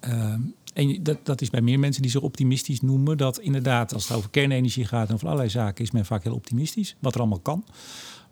Ehm, 0.00 0.40
en 0.74 1.02
dat, 1.02 1.18
dat 1.22 1.40
is 1.40 1.50
bij 1.50 1.60
meer 1.60 1.78
mensen 1.78 2.02
die 2.02 2.10
zich 2.10 2.20
optimistisch 2.20 2.80
noemen. 2.80 3.16
Dat 3.16 3.38
inderdaad, 3.38 3.94
als 3.94 4.08
het 4.08 4.16
over 4.16 4.30
kernenergie 4.30 4.84
gaat 4.84 5.08
en 5.08 5.14
over 5.14 5.26
allerlei 5.26 5.50
zaken, 5.50 5.84
is 5.84 5.90
men 5.90 6.06
vaak 6.06 6.22
heel 6.22 6.34
optimistisch. 6.34 6.96
Wat 6.98 7.14
er 7.14 7.20
allemaal 7.20 7.40
kan. 7.40 7.64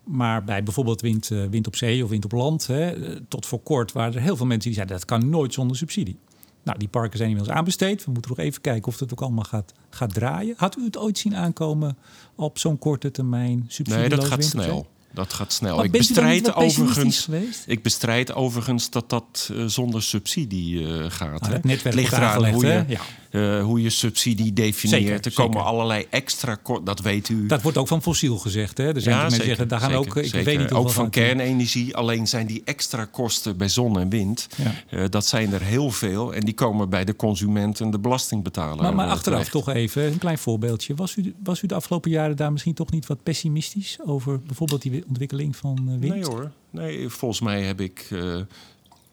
Maar 0.07 0.43
bij 0.43 0.63
bijvoorbeeld 0.63 1.01
wind, 1.01 1.31
eh, 1.31 1.43
wind 1.49 1.67
op 1.67 1.75
zee 1.75 2.03
of 2.03 2.09
wind 2.09 2.25
op 2.25 2.31
land, 2.31 2.67
hè, 2.67 2.89
eh, 2.89 3.19
tot 3.27 3.45
voor 3.45 3.59
kort 3.59 3.91
waren 3.91 4.13
er 4.13 4.21
heel 4.21 4.35
veel 4.35 4.45
mensen 4.45 4.65
die 4.65 4.73
zeiden 4.73 4.97
dat 4.97 5.05
kan 5.05 5.29
nooit 5.29 5.53
zonder 5.53 5.77
subsidie. 5.77 6.19
Nou, 6.63 6.79
die 6.79 6.87
parken 6.87 7.17
zijn 7.17 7.29
inmiddels 7.29 7.57
aanbesteed. 7.57 8.05
We 8.05 8.11
moeten 8.11 8.31
nog 8.37 8.45
even 8.45 8.61
kijken 8.61 8.87
of 8.87 8.97
dat 8.97 9.11
ook 9.11 9.21
allemaal 9.21 9.43
gaat, 9.43 9.73
gaat 9.89 10.13
draaien. 10.13 10.53
Had 10.57 10.77
u 10.77 10.83
het 10.83 10.97
ooit 10.97 11.17
zien 11.17 11.35
aankomen 11.35 11.97
op 12.35 12.59
zo'n 12.59 12.77
korte 12.77 13.11
termijn 13.11 13.65
subsidie? 13.67 13.99
nee, 13.99 14.09
dat 14.09 14.25
gaat 14.25 14.43
snel. 14.43 14.87
Dat 15.13 15.33
gaat 15.33 15.53
snel. 15.53 15.75
Maar 15.75 15.85
ik 15.85 15.91
bestrijd 15.91 16.53
overigens. 16.53 17.27
Ik 17.65 17.81
bestrijd 17.81 18.33
overigens 18.33 18.89
dat 18.89 19.09
dat 19.09 19.49
eh, 19.53 19.65
zonder 19.65 20.03
subsidie 20.03 20.85
gaat. 21.09 21.41
Nou, 21.41 21.45
hè. 21.45 21.53
het 21.53 21.63
netwerk 21.63 21.95
het 21.95 22.03
ligt 22.03 22.13
eraan 22.13 22.49
hoe 22.49 22.65
je? 22.65 22.83
Ja. 22.87 23.01
Eh, 23.37 23.63
hoe 23.63 23.81
je 23.81 23.89
subsidie 23.89 24.53
definieert. 24.53 25.03
Zeker, 25.03 25.25
er 25.25 25.33
komen 25.33 25.53
zeker. 25.53 25.67
allerlei 25.67 26.05
extra 26.09 26.57
dat 26.83 26.99
weet 26.99 27.29
u. 27.29 27.45
Dat 27.45 27.61
wordt 27.61 27.77
ook 27.77 27.87
van 27.87 28.01
fossiel 28.01 28.37
gezegd. 28.37 28.77
Hè? 28.77 28.93
Er 28.93 29.01
zijn 29.01 29.17
mensen 29.17 29.39
die 29.39 29.47
zeggen, 29.47 29.67
daar 29.67 29.79
gaan 29.79 29.93
ook, 29.93 30.15
ik 30.15 30.31
weet 30.43 30.59
niet 30.59 30.71
ook 30.71 30.89
van 30.89 31.09
kernenergie. 31.09 31.95
Alleen 31.95 32.27
zijn 32.27 32.47
die 32.47 32.61
extra 32.65 33.05
kosten 33.05 33.57
bij 33.57 33.69
zon 33.69 33.99
en 33.99 34.09
wind, 34.09 34.47
Ja. 34.55 34.73
eh, 34.89 35.03
dat 35.09 35.25
zijn 35.25 35.53
er 35.53 35.61
heel 35.61 35.91
veel. 35.91 36.33
En 36.33 36.41
die 36.41 36.53
komen 36.53 36.89
bij 36.89 37.05
de 37.05 37.15
consument 37.15 37.79
en 37.79 37.91
de 37.91 37.99
belastingbetaler. 37.99 38.81
Maar, 38.81 38.95
maar 38.95 39.05
eh, 39.05 39.11
achteraf 39.11 39.49
toch 39.49 39.69
even, 39.69 40.03
een 40.05 40.17
klein 40.17 40.37
voorbeeldje. 40.37 40.95
Was 40.95 41.15
u, 41.15 41.33
was 41.43 41.61
u 41.61 41.67
de 41.67 41.75
afgelopen 41.75 42.11
jaren 42.11 42.35
daar 42.35 42.51
misschien 42.51 42.73
toch 42.73 42.91
niet 42.91 43.07
wat 43.07 43.23
pessimistisch 43.23 43.97
over 44.05 44.41
bijvoorbeeld 44.41 44.81
die 44.81 45.03
ontwikkeling 45.07 45.55
van 45.55 45.99
wind? 45.99 46.13
Nee 46.13 46.25
hoor. 46.25 46.51
Nee, 46.69 47.09
volgens 47.09 47.41
mij 47.41 47.61
heb 47.61 47.81
ik. 47.81 48.07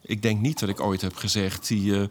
Ik 0.06 0.22
denk 0.22 0.40
niet 0.40 0.58
dat 0.60 0.68
ik 0.68 0.80
ooit 0.80 1.00
heb 1.00 1.16
gezegd 1.16 1.68
die 1.68 1.92
eh, 1.92 2.02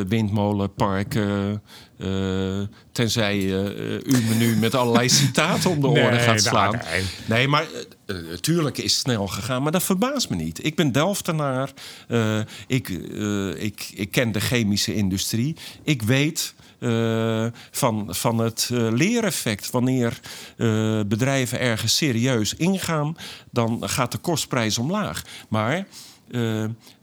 eh, 0.00 0.06
windmolenparken. 0.08 1.62
eh, 1.98 2.60
tenzij 2.92 3.36
eh, 3.38 3.94
u 4.04 4.22
me 4.28 4.34
nu 4.38 4.56
met 4.56 4.74
allerlei 4.74 5.08
citaten 5.08 5.70
om 5.70 5.80
de 5.80 5.88
Nee, 5.88 6.04
oren 6.04 6.18
gaat 6.20 6.26
nou, 6.26 6.38
slaan. 6.38 6.80
nee. 6.90 7.04
Nee, 7.26 7.48
maar 7.48 7.66
eh, 8.06 8.16
eh, 8.16 8.66
is 8.72 8.82
het 8.82 8.90
snel 8.92 9.26
gegaan, 9.26 9.62
maar 9.62 9.72
dat 9.72 9.82
verbaast 9.82 10.28
me 10.30 10.36
niet. 10.36 10.64
Ik 10.64 10.74
ben 10.76 10.92
Delftenaar. 10.92 11.70
eh, 12.08 12.40
ik, 12.66 12.88
eh, 12.88 13.62
ik, 13.62 13.90
ik 13.94 14.10
ken 14.10 14.32
de 14.32 14.40
chemische 14.40 14.94
industrie. 14.94 15.56
Ik 15.82 16.02
weet 16.02 16.54
eh, 16.78 17.46
van, 17.70 18.06
van 18.08 18.38
het 18.38 18.68
eh, 18.72 18.88
leereffect. 18.92 19.70
Wanneer 19.70 20.20
eh, 20.56 21.00
bedrijven 21.06 21.60
ergens 21.60 21.96
serieus 21.96 22.54
ingaan, 22.54 23.16
dan 23.50 23.88
gaat 23.88 24.12
de 24.12 24.18
kostprijs 24.18 24.78
omlaag. 24.78 25.22
Maar 25.48 25.86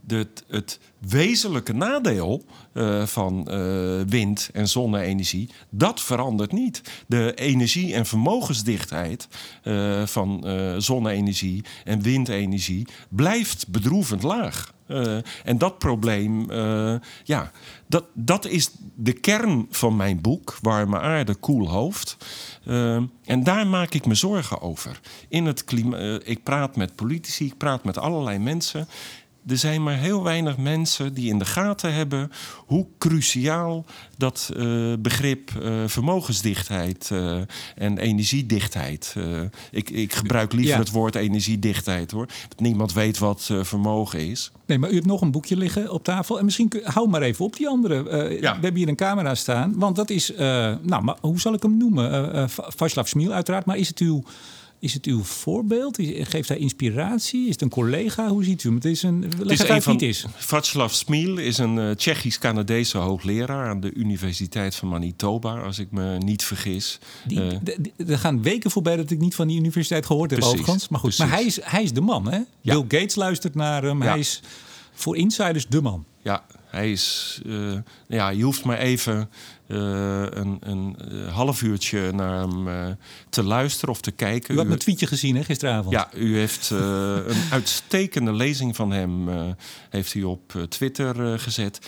de, 0.05 0.27
het 0.47 0.79
wezenlijke 0.99 1.73
nadeel 1.73 2.45
eh, 2.73 3.05
van 3.05 3.47
eh, 3.47 4.01
wind- 4.07 4.49
en 4.53 4.67
zonne-energie, 4.67 5.49
dat 5.69 6.01
verandert 6.01 6.51
niet. 6.51 6.81
De 7.07 7.33
energie- 7.33 7.93
en 7.93 8.05
vermogensdichtheid 8.05 9.27
eh, 9.63 10.05
van 10.05 10.45
zonne-energie 10.77 11.63
en 11.83 12.01
windenergie 12.01 12.87
blijft 13.09 13.67
bedroevend 13.67 14.23
laag. 14.23 14.73
En 15.43 15.57
dat 15.57 15.77
probleem, 15.77 16.51
ja, 17.23 17.51
dat, 17.87 18.05
dat 18.13 18.45
is 18.45 18.71
de 18.95 19.13
kern 19.13 19.67
van 19.69 19.95
mijn 19.95 20.21
boek, 20.21 20.57
Warme 20.61 20.99
Aarde, 20.99 21.35
Koel 21.35 21.69
Hoofd. 21.69 22.17
En 23.25 23.43
daar 23.43 23.67
maak 23.67 23.93
ik 23.93 24.05
me 24.05 24.15
zorgen 24.15 24.61
over. 24.61 24.99
In 25.27 25.45
het 25.45 25.63
klima- 25.63 25.97
eh, 25.97 26.15
ik 26.23 26.43
praat 26.43 26.75
met 26.75 26.95
politici, 26.95 27.45
ik 27.45 27.57
praat 27.57 27.83
met 27.83 27.97
allerlei 27.97 28.37
mensen. 28.39 28.87
Er 29.47 29.57
zijn 29.57 29.83
maar 29.83 29.97
heel 29.97 30.23
weinig 30.23 30.57
mensen 30.57 31.13
die 31.13 31.29
in 31.29 31.39
de 31.39 31.45
gaten 31.45 31.93
hebben 31.93 32.31
hoe 32.65 32.85
cruciaal 32.97 33.85
dat 34.17 34.51
eh, 34.57 34.93
begrip 34.99 35.51
eh, 35.61 35.73
vermogensdichtheid 35.85 37.09
eh, 37.11 37.37
en 37.75 37.97
energiedichtheid. 37.97 39.15
ik, 39.71 39.89
ik 39.89 40.13
gebruik 40.13 40.51
liever 40.53 40.71
Ja. 40.73 40.79
het 40.79 40.91
woord 40.91 41.15
energiedichtheid 41.15 42.11
hoor. 42.11 42.27
Niemand 42.57 42.93
weet 42.93 43.17
wat 43.17 43.49
vermogen 43.61 44.19
is. 44.29 44.51
Nee, 44.65 44.77
maar 44.79 44.89
u 44.89 44.93
hebt 44.93 45.05
nog 45.05 45.21
een 45.21 45.31
boekje 45.31 45.57
liggen 45.57 45.91
op 45.91 46.03
tafel. 46.03 46.39
En 46.39 46.45
misschien 46.45 46.67
kun- 46.67 46.81
hou 46.83 47.09
maar 47.09 47.21
even 47.21 47.45
op 47.45 47.55
die 47.55 47.67
andere. 47.67 47.95
Ja. 48.41 48.55
We 48.55 48.61
hebben 48.61 48.75
hier 48.75 48.87
een 48.87 48.95
camera 48.95 49.35
staan. 49.35 49.73
Want 49.75 49.95
dat 49.95 50.09
is, 50.09 50.31
nou, 50.81 51.03
maar 51.03 51.15
hoe 51.21 51.39
zal 51.39 51.53
ik 51.53 51.61
hem 51.63 51.77
noemen? 51.77 52.49
Va- 52.49 52.71
Václav 52.75 53.07
Smil 53.07 53.31
uiteraard. 53.31 53.65
Maar 53.65 53.77
is 53.77 53.87
het 53.87 53.99
uw, 53.99 54.23
is 54.83 54.93
het 54.93 55.05
uw 55.05 55.23
voorbeeld? 55.23 55.97
Geeft 56.01 56.47
hij 56.49 56.57
inspiratie? 56.57 57.43
Is 57.45 57.51
het 57.51 57.61
een 57.61 57.69
collega? 57.69 58.27
Hoe 58.27 58.43
ziet 58.43 58.63
u 58.63 58.67
hem? 58.67 58.75
Het 58.75 58.85
is 58.85 59.03
een, 59.03 59.23
Het 59.37 59.51
is 59.51 59.59
even 59.59 59.75
een 59.75 59.81
van, 59.81 59.99
is. 59.99 60.25
Václav 60.35 60.91
Smil 60.93 61.37
is 61.37 61.57
een 61.57 61.77
eh, 61.79 61.89
Tsjechisch-Canadese 61.91 62.97
hoogleraar 62.97 63.69
aan 63.69 63.79
de 63.79 63.93
Universiteit 63.93 64.75
van 64.75 64.87
Manitoba, 64.87 65.59
als 65.59 65.79
ik 65.79 65.91
me 65.91 66.17
niet 66.17 66.43
vergis. 66.43 66.99
Die, 67.27 67.59
de- 67.63 67.91
er 68.07 68.17
gaan 68.17 68.41
weken 68.41 68.71
voorbij 68.71 68.95
dat 68.95 69.09
ik 69.11 69.19
niet 69.19 69.35
van 69.35 69.47
die 69.47 69.57
universiteit 69.59 70.05
gehoord 70.05 70.31
heb 70.31 70.43
overigens. 70.43 70.87
Maar 70.89 70.99
goed, 70.99 71.15
precies. 71.15 71.25
maar 71.31 71.37
hij 71.39 71.45
is, 71.47 71.59
hij 71.63 71.83
is 71.83 71.93
de 71.93 72.01
man, 72.01 72.31
hè? 72.31 72.39
Bill 72.61 72.81
Gates 72.87 73.15
luistert 73.15 73.55
naar 73.55 73.83
hem. 73.83 74.03
Ja. 74.03 74.09
Hij 74.09 74.19
is 74.19 74.41
voor 74.93 75.17
insiders 75.17 75.67
de 75.67 75.81
man. 75.81 76.05
Ja, 76.21 76.45
hij 76.65 76.91
is. 76.91 77.39
eh, 77.45 77.73
ja, 78.07 78.29
je 78.29 78.43
hoeft 78.43 78.63
maar 78.63 78.77
even 78.77 79.29
een, 79.67 80.57
een 80.59 80.95
eh, 81.11 81.33
half 81.33 81.61
uurtje 81.61 82.11
naar 82.11 82.39
hem 82.39 82.67
eh, 82.67 82.85
te 83.29 83.43
luisteren 83.43 83.89
of 83.95 84.01
te 84.01 84.11
kijken. 84.11 84.53
U 84.53 84.57
had 84.57 84.65
U- 84.65 84.67
mijn 84.67 84.79
tweetje 84.79 85.07
gezien, 85.07 85.35
hè, 85.35 85.43
gisteravond. 85.43 85.91
ja, 85.93 86.09
u 86.15 86.37
heeft 86.37 86.71
eh, 86.71 86.79
een 87.27 87.41
uitstekende 87.51 88.33
lezing 88.33 88.75
van 88.75 88.91
hem 88.91 89.29
eh, 89.29 89.41
heeft 89.89 90.13
u 90.13 90.23
op 90.23 90.55
eh, 90.55 90.61
Twitter 90.61 91.33
eh, 91.33 91.39
gezet. 91.39 91.79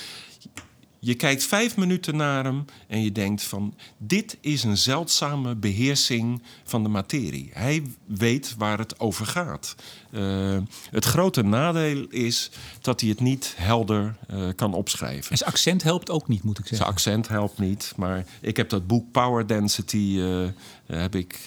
Je 1.06 1.16
kijkt 1.16 1.44
vijf 1.44 1.78
minuten 1.78 2.16
naar 2.16 2.44
hem 2.44 2.66
en 2.88 3.04
je 3.04 3.12
denkt 3.12 3.44
van... 3.44 3.76
dit 3.98 4.38
is 4.42 4.64
een 4.64 4.78
zeldzame 4.78 5.56
beheersing 5.56 6.42
van 6.64 6.84
de 6.84 6.90
materie. 6.90 7.50
Hij 7.54 7.84
weet 8.06 8.56
waar 8.58 8.78
het 8.78 9.00
over 9.00 9.26
gaat. 9.26 9.76
Eh, 10.12 10.58
het 10.92 11.06
grote 11.06 11.44
nadeel 11.44 12.06
is 12.10 12.52
dat 12.82 13.02
hij 13.02 13.10
het 13.10 13.20
niet 13.20 13.54
helder 13.58 14.16
eh, 14.28 14.48
kan 14.56 14.74
opschrijven. 14.74 15.32
En 15.32 15.38
zijn 15.38 15.50
accent 15.50 15.84
helpt 15.84 16.10
ook 16.10 16.28
niet, 16.28 16.44
moet 16.44 16.60
ik 16.60 16.66
Zijn 16.66 16.78
zeggen. 16.78 16.96
accent 16.96 17.28
helpt 17.28 17.60
niet, 17.60 17.94
maar 17.96 18.26
ik 18.42 18.58
heb 18.58 18.70
dat 18.70 18.88
boek 18.88 19.12
Power 19.12 19.48
Density 19.48 20.20
eh, 20.20 20.98
heb 20.98 21.16
ik 21.16 21.40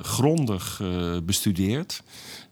grondig 0.00 0.82
bestudeerd. 1.24 2.02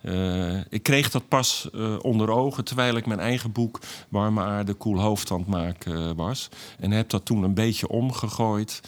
Eh, 0.00 0.56
ik 0.68 0.82
kreeg 0.82 1.10
dat 1.10 1.28
pas 1.28 1.68
eh, 1.74 1.96
onder 2.02 2.30
ogen 2.30 2.64
terwijl 2.64 2.96
ik 2.96 3.06
mijn 3.06 3.20
eigen 3.20 3.52
boek 3.52 3.80
Warme 4.08 4.40
Aarde, 4.40 4.74
Koel 4.74 5.00
Hoofd 5.00 5.30
aan 5.30 5.44
maken 5.46 5.96
eh, 5.96 6.10
was. 6.16 6.48
En 6.78 6.90
heb 6.90 7.08
dat 7.08 7.24
toen 7.24 7.42
een 7.42 7.54
beetje 7.54 7.88
omgegooid. 7.88 8.80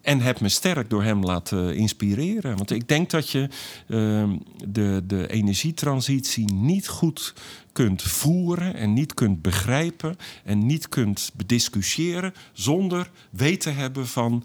En 0.00 0.20
heb 0.20 0.40
me 0.40 0.48
sterk 0.48 0.90
door 0.90 1.02
hem 1.02 1.24
laten 1.24 1.76
inspireren. 1.76 2.56
Want 2.56 2.70
ik 2.70 2.88
denk 2.88 3.10
dat 3.10 3.30
je 3.30 3.48
ehm, 3.88 4.36
de, 4.68 5.02
de 5.06 5.28
energietransitie 5.28 6.52
niet 6.52 6.88
goed 6.88 7.34
kunt 7.72 8.02
voeren 8.02 8.74
en 8.74 8.92
niet 8.92 9.14
kunt 9.14 9.42
begrijpen 9.42 10.16
en 10.44 10.66
niet 10.66 10.88
kunt 10.88 11.30
bediscussiëren 11.34 12.34
zonder 12.52 13.10
weten 13.30 13.74
hebben 13.74 14.06
van 14.06 14.44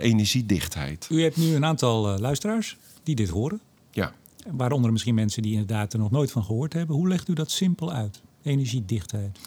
energiedichtheid. 0.00 1.06
U 1.10 1.22
hebt 1.22 1.36
nu 1.36 1.54
een 1.54 1.64
aantal 1.64 2.18
luisteraars 2.18 2.76
die 3.02 3.14
dit 3.14 3.28
horen. 3.28 3.60
Waaronder 4.46 4.92
misschien 4.92 5.14
mensen 5.14 5.42
die 5.42 5.52
inderdaad 5.52 5.92
er 5.92 5.98
nog 5.98 6.10
nooit 6.10 6.30
van 6.30 6.44
gehoord 6.44 6.72
hebben. 6.72 6.96
Hoe 6.96 7.08
legt 7.08 7.28
u 7.28 7.32
dat 7.32 7.50
simpel 7.50 7.92
uit? 7.92 8.20
Energiedichtheid. 8.42 9.38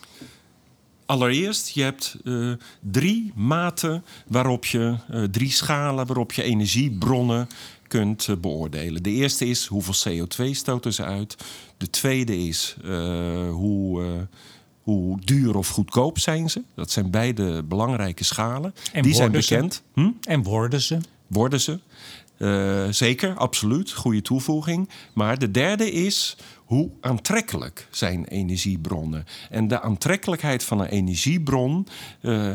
Allereerst, 1.06 1.69
je 1.69 1.82
hebt 1.82 2.17
uh, 2.23 2.54
drie 2.80 3.32
maten 3.36 4.04
waarop 4.27 4.65
je, 4.65 4.95
uh, 5.12 5.23
drie 5.23 5.51
schalen 5.51 6.06
waarop 6.06 6.32
je 6.32 6.43
energiebronnen 6.43 7.47
kunt 7.88 8.27
uh, 8.27 8.36
beoordelen. 8.38 9.04
De 9.04 9.10
eerste 9.10 9.45
is 9.45 9.65
hoeveel 9.65 10.25
CO2 10.27 10.49
stoten 10.51 10.93
ze 10.93 11.04
uit. 11.04 11.36
De 11.77 11.89
tweede 11.89 12.38
is 12.38 12.75
hoe, 13.51 14.27
hoe 14.82 15.19
duur 15.23 15.58
of 15.58 15.67
goedkoop 15.67 16.19
zijn 16.19 16.49
ze. 16.49 16.63
Dat 16.75 16.91
zijn 16.91 17.12
beide 17.12 17.63
belangrijke 17.63 18.23
schalen. 18.23 18.73
En 18.93 19.01
Die 19.01 19.13
zijn 19.13 19.32
bekend. 19.32 19.84
Hm? 19.93 20.10
En 20.21 20.43
worden 20.43 20.82
ze? 20.82 20.97
Worden 21.27 21.62
ze. 21.62 21.80
Zeker, 22.89 23.36
absoluut. 23.38 23.91
Goede 23.91 24.21
toevoeging. 24.21 24.89
Maar 25.13 25.39
de 25.39 25.51
derde 25.51 25.91
is 25.91 26.38
hoe 26.71 26.89
aantrekkelijk 27.01 27.88
zijn 27.89 28.25
energiebronnen. 28.25 29.25
En 29.49 29.67
de 29.67 29.82
aantrekkelijkheid 29.82 30.63
van 30.63 30.80
een 30.80 30.88
energiebron, 30.88 31.88
uh, 32.21 32.51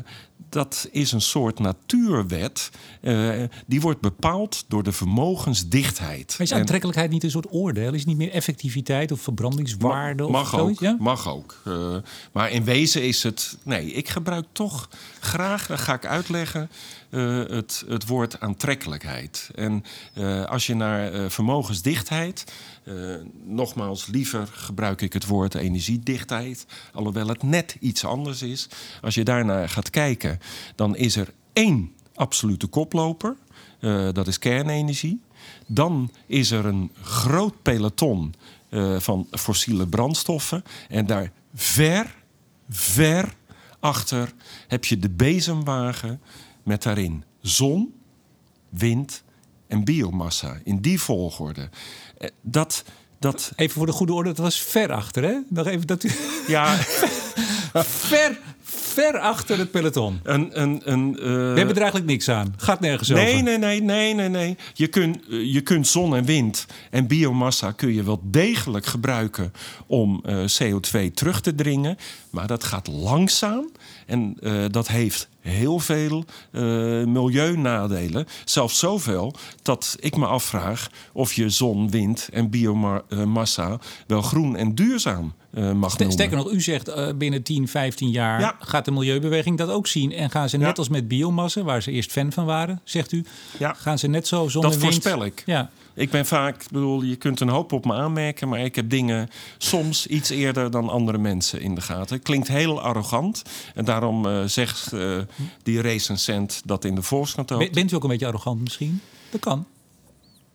dat 0.49 0.89
is 0.91 1.13
een 1.13 1.21
soort 1.21 1.59
natuurwet. 1.59 2.71
Uh, 3.03 3.43
die 3.67 3.81
wordt 3.81 4.01
bepaald 4.01 4.65
door 4.69 4.83
de 4.83 4.93
vermogensdichtheid. 4.93 6.35
Maar 6.39 6.47
is 6.47 6.53
aantrekkelijkheid 6.53 7.11
niet 7.11 7.25
een 7.25 7.31
soort 7.31 7.53
oordeel? 7.53 7.93
Is 7.93 7.99
het 7.99 8.09
niet 8.09 8.17
meer 8.17 8.31
effectiviteit 8.31 9.13
of 9.13 9.21
verbrandingswaarde? 9.21 10.23
Mag, 10.23 10.31
mag 10.31 10.55
of 10.55 10.61
ook, 10.61 10.81
ja? 10.81 10.97
mag 10.99 11.29
ook. 11.29 11.63
Uh, 11.65 11.97
maar 12.33 12.51
in 12.51 12.65
wezen 12.65 13.03
is 13.03 13.23
het... 13.23 13.57
Nee, 13.63 13.93
ik 13.93 14.09
gebruik 14.09 14.47
toch 14.53 14.89
graag, 15.21 15.67
dat 15.67 15.81
ga 15.81 15.95
ik 15.95 16.07
uitleggen... 16.07 16.71
Uh, 17.11 17.45
het, 17.49 17.85
het 17.89 18.07
woord 18.07 18.41
aantrekkelijkheid. 18.41 19.51
En 19.55 19.85
als 20.47 20.67
je 20.67 20.75
naar 20.75 21.31
vermogensdichtheid, 21.31 22.45
nogmaals, 23.45 24.07
liever 24.07 24.47
gebruik 24.53 25.01
ik 25.01 25.13
het 25.13 25.27
woord 25.27 25.55
energiedichtheid, 25.55 26.67
alhoewel 26.93 27.29
het 27.29 27.43
net 27.43 27.77
iets 27.81 28.05
anders 28.05 28.43
is. 28.43 28.69
Als 29.03 29.15
je 29.15 29.25
daarnaar 29.25 29.69
gaat 29.69 29.91
kijken, 30.27 30.47
dan 30.75 30.97
is 30.97 31.17
er 31.17 31.33
één 31.53 31.93
absolute 32.15 32.67
koploper, 32.67 33.37
dat 34.13 34.27
is 34.27 34.39
kernenergie. 34.39 35.21
Dan 35.67 36.11
is 36.27 36.51
er 36.51 36.67
een 36.67 36.93
groot 37.03 37.63
peloton 37.63 38.35
van 38.99 39.27
fossiele 39.31 39.87
brandstoffen. 39.87 40.65
En 40.89 41.07
daar 41.07 41.33
ver, 41.55 42.15
ver 42.69 43.35
achter 43.81 44.33
heb 44.69 44.85
je 44.85 44.99
de 44.99 45.11
bezemwagen 45.11 46.21
met 46.63 46.83
daarin 46.83 47.25
zon, 47.41 47.95
wind 48.69 49.23
en 49.67 49.85
biomassa. 49.85 50.59
In 50.65 50.81
die 50.81 51.01
volgorde. 51.01 51.69
Dat, 52.41 52.85
dat... 53.19 53.53
Even 53.57 53.75
voor 53.77 53.87
de 53.87 53.93
goede 53.93 54.13
orde, 54.13 54.29
dat 54.29 54.39
was 54.39 54.61
ver 54.61 54.93
achter, 54.93 55.23
hè? 55.23 55.39
Nog 55.49 55.67
even 55.67 55.87
dat 55.87 56.05
u... 56.05 56.11
Ja. 56.47 56.77
ver, 58.09 58.39
ver 58.97 59.19
achter 59.19 59.59
het 59.59 59.71
peloton. 59.71 60.21
Een, 60.23 60.61
een, 60.61 60.81
een, 60.85 61.11
uh... 61.11 61.23
We 61.23 61.31
hebben 61.33 61.75
er 61.75 61.77
eigenlijk 61.77 62.07
niks 62.07 62.29
aan. 62.29 62.55
Gaat 62.57 62.81
nergens 62.81 63.09
nee, 63.09 63.33
over. 63.33 63.43
Nee, 63.43 63.59
nee, 63.59 63.83
nee, 63.83 64.15
nee, 64.15 64.29
nee. 64.29 64.57
Je 64.75 64.87
kunt, 64.87 65.19
je 65.29 65.61
kunt 65.61 65.87
zon 65.87 66.17
en 66.17 66.25
wind 66.25 66.67
en 66.91 67.07
biomassa 67.07 67.73
kun 67.73 67.95
je 67.95 68.03
wel 68.03 68.21
degelijk 68.25 68.87
gebruiken 68.87 69.53
om 69.87 70.23
uh, 70.27 70.45
CO2 70.63 71.13
terug 71.15 71.41
te 71.41 71.55
dringen. 71.55 71.97
Maar 72.31 72.47
dat 72.47 72.65
gaat 72.65 72.87
langzaam 72.87 73.71
en 74.07 74.37
uh, 74.41 74.65
dat 74.71 74.89
heeft 74.89 75.29
heel 75.47 75.79
veel 75.79 76.25
uh, 76.53 76.63
milieunadelen. 77.05 78.27
Zelfs 78.45 78.79
zoveel 78.79 79.35
dat 79.63 79.97
ik 80.01 80.17
me 80.17 80.27
afvraag 80.27 80.91
of 81.13 81.33
je 81.33 81.49
zon, 81.49 81.91
wind 81.91 82.29
en 82.33 82.51
biomassa 82.51 83.79
wel 84.07 84.23
groen 84.23 84.57
en 84.57 84.75
duurzaam 84.75 85.35
uh, 85.57 85.73
mag 85.73 85.91
St 85.91 86.13
Sterker 86.13 86.37
nog, 86.37 86.51
u 86.51 86.61
zegt 86.61 86.89
uh, 86.89 87.09
binnen 87.15 87.43
10, 87.43 87.69
15 87.69 88.11
jaar 88.11 88.41
ja. 88.41 88.57
gaat 88.61 88.85
de 88.85 88.91
milieubeweging 88.91 89.59
dat 89.59 89.69
ook 89.69 89.87
zien. 89.87 90.13
En 90.13 90.31
gaan 90.31 90.49
ze 90.49 90.57
net 90.57 90.67
ja. 90.67 90.73
als 90.73 90.89
met 90.89 91.09
biomassa, 91.09 91.63
waar 91.63 91.83
ze 91.83 91.91
eerst 91.91 92.13
fan 92.13 92.33
van 92.33 92.45
waren, 92.45 92.81
zegt 92.85 93.13
u, 93.13 93.25
ja. 93.59 93.73
gaan 93.73 93.99
ze 93.99 94.07
net 94.07 94.27
zo 94.27 94.49
zon 94.49 94.63
dat 94.63 94.73
en 94.73 94.79
wind... 94.79 94.93
Dat 94.93 95.03
voorspel 95.03 95.25
ik. 95.25 95.43
Ja. 95.47 95.71
Ik 95.97 96.11
ben 96.11 96.27
vaak, 96.27 96.65
bedoel, 96.71 97.03
je 97.03 97.17
kunt 97.17 97.41
een 97.41 97.49
hoop 97.49 97.73
op 97.73 97.85
me 97.85 97.93
aanmerken, 97.93 98.49
maar 98.49 98.61
ik 98.61 98.75
heb 98.75 98.91
dingen 98.91 99.29
soms 99.59 100.07
iets 100.07 100.31
eerder 100.31 100.71
dan 100.71 100.89
andere 100.89 101.19
mensen 101.19 101.61
in 101.61 101.75
de 101.75 101.81
gaten. 101.81 102.23
Klinkt 102.23 102.49
heel 102.49 102.81
arrogant. 102.81 103.43
En 103.75 103.85
daarom 103.85 104.27
uh, 104.27 104.45
zegt 104.45 104.93
uh, 104.93 105.19
die 105.63 105.81
recensent 105.81 106.63
dat 106.65 106.85
in 106.85 106.95
de 106.95 107.03
Volkskrant 107.03 107.53
ook. 107.53 107.73
Bent 107.73 107.93
u 107.93 107.95
ook 107.95 108.03
een 108.03 108.09
beetje 108.09 108.27
arrogant 108.27 108.61
misschien? 108.61 109.01
Dat 109.31 109.41
kan. 109.41 109.67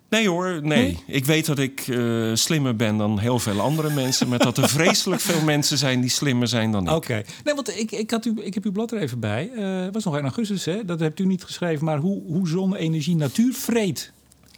Nee 0.09 0.29
hoor, 0.29 0.59
nee. 0.61 0.61
nee. 0.61 1.03
Ik 1.07 1.25
weet 1.25 1.45
dat 1.45 1.59
ik 1.59 1.87
uh, 1.87 2.35
slimmer 2.35 2.75
ben 2.75 2.97
dan 2.97 3.19
heel 3.19 3.39
veel 3.39 3.59
andere 3.59 3.89
mensen. 3.89 4.27
Maar 4.27 4.39
dat 4.39 4.57
er 4.57 4.69
vreselijk 4.79 5.21
veel 5.21 5.41
mensen 5.43 5.77
zijn 5.77 6.01
die 6.01 6.09
slimmer 6.09 6.47
zijn 6.47 6.71
dan 6.71 6.83
ik. 6.83 6.89
Oké. 6.89 6.97
Okay. 6.97 7.25
Nee, 7.43 7.55
want 7.55 7.77
ik, 7.77 7.91
ik, 7.91 8.11
had 8.11 8.25
u, 8.25 8.33
ik 8.41 8.53
heb 8.53 8.65
uw 8.65 8.71
blad 8.71 8.91
er 8.91 9.01
even 9.01 9.19
bij. 9.19 9.49
Het 9.53 9.85
uh, 9.87 9.91
was 9.91 10.03
nog 10.03 10.17
in 10.17 10.23
augustus, 10.23 10.65
hè? 10.65 10.85
Dat 10.85 10.99
hebt 10.99 11.19
u 11.19 11.25
niet 11.25 11.43
geschreven. 11.43 11.85
Maar 11.85 11.97
hoe, 11.97 12.21
hoe 12.25 12.47
zonne-energie 12.47 13.15
natuur 13.15 13.53
vreet. 13.53 14.11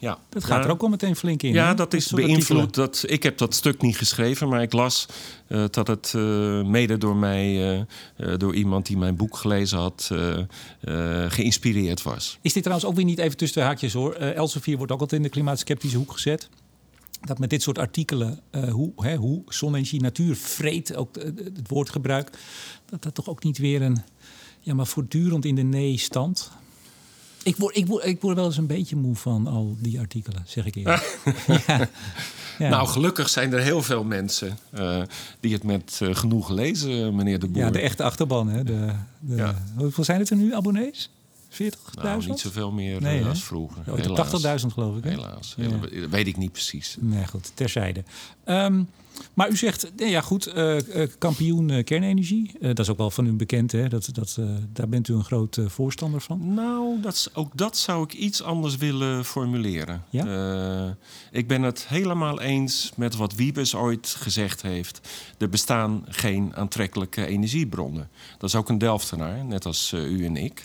Ja. 0.03 0.17
Dat 0.29 0.43
gaat 0.43 0.65
er 0.65 0.71
ook 0.71 0.81
al 0.81 0.89
meteen 0.89 1.15
flink 1.15 1.43
in. 1.43 1.53
Ja, 1.53 1.73
dat 1.73 1.93
is 1.93 2.11
beïnvloed. 2.11 2.73
Dat, 2.73 3.03
ik 3.07 3.23
heb 3.23 3.37
dat 3.37 3.53
stuk 3.53 3.81
niet 3.81 3.97
geschreven, 3.97 4.47
maar 4.47 4.61
ik 4.61 4.73
las 4.73 5.05
uh, 5.47 5.65
dat 5.69 5.87
het 5.87 6.13
uh, 6.15 6.63
mede 6.63 6.97
door 6.97 7.15
mij, 7.15 7.75
uh, 8.17 8.37
door 8.37 8.55
iemand 8.55 8.85
die 8.85 8.97
mijn 8.97 9.15
boek 9.15 9.37
gelezen 9.37 9.77
had, 9.77 10.11
geïnspireerd 11.27 12.01
was. 12.01 12.37
Is 12.41 12.53
dit 12.53 12.63
trouwens 12.63 12.89
ook 12.89 12.95
weer 12.95 13.05
niet 13.05 13.19
even 13.19 13.37
tussen 13.37 13.61
de 13.61 13.67
haakjes 13.67 13.93
hoor? 13.93 14.13
Elsevier 14.13 14.77
wordt 14.77 14.91
ook 14.91 14.99
altijd 14.99 15.21
in 15.21 15.27
de 15.27 15.33
klimaatskeptische 15.33 15.97
hoek 15.97 16.11
gezet. 16.11 16.49
Dat 17.21 17.39
met 17.39 17.49
dit 17.49 17.61
soort 17.61 17.77
artikelen, 17.77 18.39
hoe, 18.71 18.91
hè, 18.95 19.15
hoe 19.15 19.41
zonne-energie 19.47 20.01
natuur 20.01 20.35
vreet, 20.35 20.95
ook 20.95 21.15
het 21.15 21.67
woordgebruik, 21.67 22.29
dat 22.85 23.03
dat 23.03 23.15
toch 23.15 23.29
ook 23.29 23.43
niet 23.43 23.57
weer 23.57 23.81
een, 23.81 23.97
ja, 24.59 24.73
maar 24.73 24.87
voortdurend 24.87 25.45
in 25.45 25.55
de 25.55 25.61
nee-stand. 25.61 26.51
Ik 27.43 27.55
word, 27.57 27.77
ik, 27.77 27.87
word, 27.87 28.05
ik 28.05 28.21
word 28.21 28.35
wel 28.35 28.45
eens 28.45 28.57
een 28.57 28.67
beetje 28.67 28.95
moe 28.95 29.15
van 29.15 29.47
al 29.47 29.75
die 29.79 29.99
artikelen, 29.99 30.43
zeg 30.45 30.65
ik 30.65 30.75
eerlijk. 30.75 31.19
ja. 31.67 31.89
Ja. 32.57 32.69
Nou, 32.69 32.87
gelukkig 32.87 33.29
zijn 33.29 33.53
er 33.53 33.61
heel 33.61 33.81
veel 33.81 34.03
mensen 34.03 34.57
uh, 34.73 35.01
die 35.39 35.53
het 35.53 35.63
met 35.63 35.99
uh, 36.03 36.15
genoegen 36.15 36.55
lezen, 36.55 37.15
meneer 37.15 37.39
De 37.39 37.47
Boer. 37.47 37.63
Ja, 37.63 37.69
de 37.69 37.79
echte 37.79 38.03
achterban. 38.03 38.47
Hè? 38.47 38.63
De, 38.63 38.91
de, 39.19 39.35
ja. 39.35 39.63
Hoeveel 39.75 40.03
zijn 40.03 40.19
het 40.19 40.29
er 40.29 40.35
nu, 40.35 40.53
abonnees? 40.53 41.09
40.000? 41.49 41.59
Nou, 42.01 42.25
niet 42.25 42.39
zoveel 42.39 42.71
meer 42.71 43.01
nee, 43.01 43.19
uh, 43.19 43.29
als 43.29 43.43
vroeger. 43.43 43.83
Oh, 43.87 44.61
80.000 44.61 44.67
geloof 44.67 44.97
ik. 44.97 45.03
Hè? 45.03 45.09
Helaas. 45.09 45.55
Weet 46.09 46.27
ik 46.27 46.37
niet 46.37 46.51
precies. 46.51 46.97
Nee, 46.99 47.27
goed, 47.27 47.51
terzijde. 47.53 48.03
Um, 48.45 48.89
maar 49.33 49.49
u 49.49 49.55
zegt, 49.55 49.91
nee, 49.95 50.09
ja 50.09 50.21
goed, 50.21 50.47
uh, 50.47 50.75
uh, 50.75 51.07
kampioen 51.17 51.69
uh, 51.69 51.83
kernenergie. 51.83 52.51
dat 52.59 52.79
is 52.79 52.89
ook 52.89 52.97
wel 52.97 53.11
van 53.11 53.25
u 53.25 53.31
bekend, 53.31 53.71
hè? 53.71 53.87
Dat, 53.87 54.09
dat, 54.11 54.39
daar 54.73 54.89
bent 54.89 55.07
u 55.07 55.13
een 55.13 55.23
groot 55.23 55.59
voorstander 55.67 56.21
van. 56.21 56.53
Nou, 56.53 57.01
dat, 57.01 57.29
ook 57.33 57.57
dat 57.57 57.77
zou 57.77 58.03
ik 58.03 58.13
iets 58.13 58.43
anders 58.43 58.77
willen 58.77 59.25
formuleren. 59.25 60.03
Ja? 60.09 60.95
ik 61.31 61.47
ben 61.47 61.61
het 61.61 61.87
helemaal 61.87 62.41
eens 62.41 62.91
met 62.95 63.15
wat 63.15 63.33
Wiebes 63.33 63.75
ooit 63.75 64.15
gezegd 64.19 64.61
heeft. 64.61 65.09
Er 65.37 65.49
bestaan 65.49 66.05
geen 66.09 66.55
aantrekkelijke 66.55 67.25
energiebronnen. 67.25 68.09
Dat 68.37 68.49
is 68.49 68.55
ook 68.55 68.69
een 68.69 68.77
Delftenaar, 68.77 69.45
net 69.45 69.65
als 69.65 69.91
u 69.93 70.25
en 70.25 70.37
ik. 70.37 70.63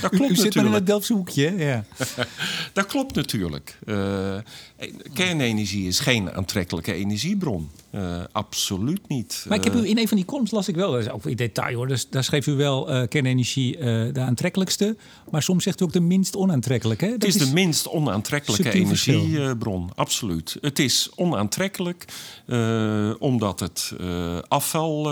dat 0.00 0.10
klopt 0.10 0.30
u, 0.30 0.32
u 0.32 0.36
zit 0.36 0.54
maar 0.54 0.64
in 0.64 0.72
het 0.72 0.86
Delftse 0.86 1.12
hoekje, 1.12 1.56
ja. 1.56 1.84
dat 2.72 2.86
klopt 2.86 3.14
natuurlijk. 3.14 3.78
Kernenergie 5.12 5.86
is 5.86 6.00
geen 6.00 6.32
aantrekkelijke 6.32 6.92
energiebron. 6.92 7.70
Uh, 7.90 8.20
absoluut 8.32 9.08
niet. 9.08 9.44
Maar 9.48 9.58
ik 9.58 9.64
heb 9.64 9.74
u 9.74 9.88
in 9.88 9.98
een 9.98 10.08
van 10.08 10.16
die 10.16 10.26
columns 10.26 10.50
las 10.50 10.68
ik 10.68 10.74
wel, 10.74 10.92
dat 10.92 11.00
is 11.00 11.10
ook 11.10 11.26
in 11.26 11.36
detail 11.36 11.76
hoor. 11.76 11.86
Dus 11.88 12.08
daar 12.08 12.24
schreef 12.24 12.46
u 12.46 12.52
wel 12.52 12.90
uh, 12.90 13.02
kernenergie 13.08 13.76
uh, 13.76 13.82
de 14.12 14.20
aantrekkelijkste, 14.20 14.96
maar 15.30 15.42
soms 15.42 15.64
zegt 15.64 15.80
u 15.80 15.84
ook 15.84 15.92
de 15.92 16.00
minst 16.00 16.36
onaantrekkelijk. 16.36 17.00
Hè? 17.00 17.06
Dat 17.06 17.22
het 17.22 17.34
is, 17.34 17.36
is 17.36 17.46
de 17.46 17.52
minst 17.52 17.88
onaantrekkelijke 17.88 18.72
energiebron, 18.72 19.90
absoluut. 19.94 20.58
Het 20.60 20.78
is 20.78 21.10
onaantrekkelijk 21.14 22.04
omdat 23.18 23.60
het 23.60 23.92
afval, 24.48 25.10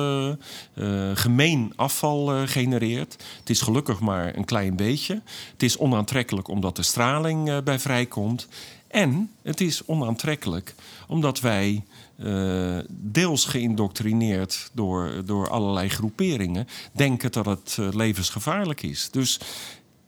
gemeen 1.14 1.72
afval 1.77 2.46
genereert. 2.46 3.16
Het 3.38 3.51
is 3.51 3.61
gelukkig 3.61 4.01
maar 4.01 4.37
een 4.37 4.44
klein 4.44 4.77
beetje. 4.77 5.22
Het 5.53 5.62
is 5.62 5.79
onaantrekkelijk 5.79 6.48
omdat 6.48 6.79
er 6.79 6.85
straling 6.85 7.62
bij 7.62 7.79
vrijkomt. 7.79 8.48
En 8.92 9.31
het 9.42 9.61
is 9.61 9.85
onaantrekkelijk 9.85 10.74
omdat 11.09 11.40
wij 11.40 11.85
uh, 12.16 12.78
deels 12.88 13.44
geïndoctrineerd 13.44 14.70
door, 14.72 15.22
door 15.24 15.48
allerlei 15.48 15.88
groeperingen 15.88 16.66
denken 16.92 17.33
dat 17.33 17.46
het 17.46 17.76
uh, 17.81 17.88
levensgevaarlijk 17.92 18.83
is. 18.83 19.11
Dus 19.11 19.40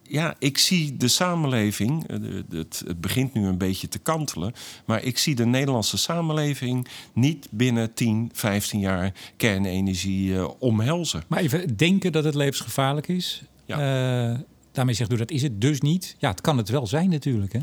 ja, 0.03 0.35
ik 0.39 0.59
zie 0.59 0.97
de 0.97 1.09
samenleving, 1.09 2.07
eh, 2.07 2.19
het, 2.51 2.83
het, 2.87 3.01
begint 3.01 3.35
nu 3.35 3.47
een 3.47 3.59
beetje 3.59 3.89
te 3.89 3.99
kantelen, 3.99 4.53
maar 4.85 5.03
ik 5.03 5.19
zie 5.19 5.35
de 5.35 5.47
Nederlandse 5.47 5.97
samenleving 5.97 6.89
niet 7.13 7.49
binnen 7.51 7.95
10, 7.95 8.31
15 8.33 8.81
jaar 8.81 9.13
kernenergie 9.37 10.29
uh, 10.29 10.49
omhelzen. 10.59 11.23
Maar 11.29 11.41
even 11.41 11.77
denken 11.77 12.13
dat 12.13 12.25
het 12.25 12.35
levensgevaarlijk 12.35 13.09
is. 13.09 13.43
Ja. 13.67 14.33
Uh, 14.33 14.39
daarmee 14.73 14.95
zegt 14.95 15.13
u 15.13 15.17
dat 15.17 15.31
is 15.31 15.43
het 15.43 15.61
dus 15.61 15.81
niet. 15.81 16.17
Ja, 16.19 16.31
het 16.31 16.41
kan 16.41 16.57
het 16.57 16.69
wel 16.69 16.87
zijn 16.87 17.11
natuurlijk. 17.11 17.53
Hè? 17.53 17.61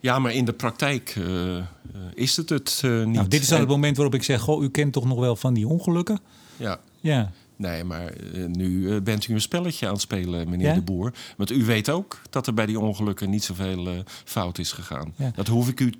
Ja, 0.00 0.18
maar 0.18 0.32
in 0.32 0.44
de 0.44 0.52
praktijk 0.52 1.16
is 2.14 2.36
het 2.36 2.48
het 2.48 2.80
niet. 2.82 3.14
Nou, 3.14 3.28
dit 3.28 3.40
is 3.40 3.48
dan 3.48 3.60
het 3.60 3.68
moment 3.68 3.96
waarop 3.96 4.14
ik 4.14 4.22
zeg: 4.22 4.40
Goh, 4.40 4.62
u 4.62 4.70
kent 4.70 4.92
toch 4.92 5.04
nog 5.04 5.18
wel 5.18 5.36
van 5.36 5.54
die 5.54 5.68
ongelukken? 5.68 6.18
Ja. 6.56 6.80
Ja. 7.00 7.32
Nee, 7.58 7.84
maar 7.84 8.06
eh, 8.06 8.44
nu 8.44 8.94
eh, 8.94 9.00
bent 9.02 9.28
u 9.28 9.34
een 9.34 9.40
spelletje 9.40 9.86
aan 9.86 9.92
het 9.92 10.00
spelen, 10.00 10.48
meneer 10.48 10.74
de 10.74 10.82
Boer. 10.82 11.12
Want 11.36 11.50
u 11.50 11.64
weet 11.64 11.90
ook 11.90 12.20
dat 12.30 12.46
er 12.46 12.54
bij 12.54 12.66
die 12.66 12.80
ongelukken 12.80 13.30
niet 13.30 13.44
zoveel 13.44 14.02
fout 14.24 14.58
is 14.58 14.72
gegaan. 14.72 15.14
Dat 15.34 15.46
hoef 15.46 15.68
ik 15.68 15.80
u 15.80 15.92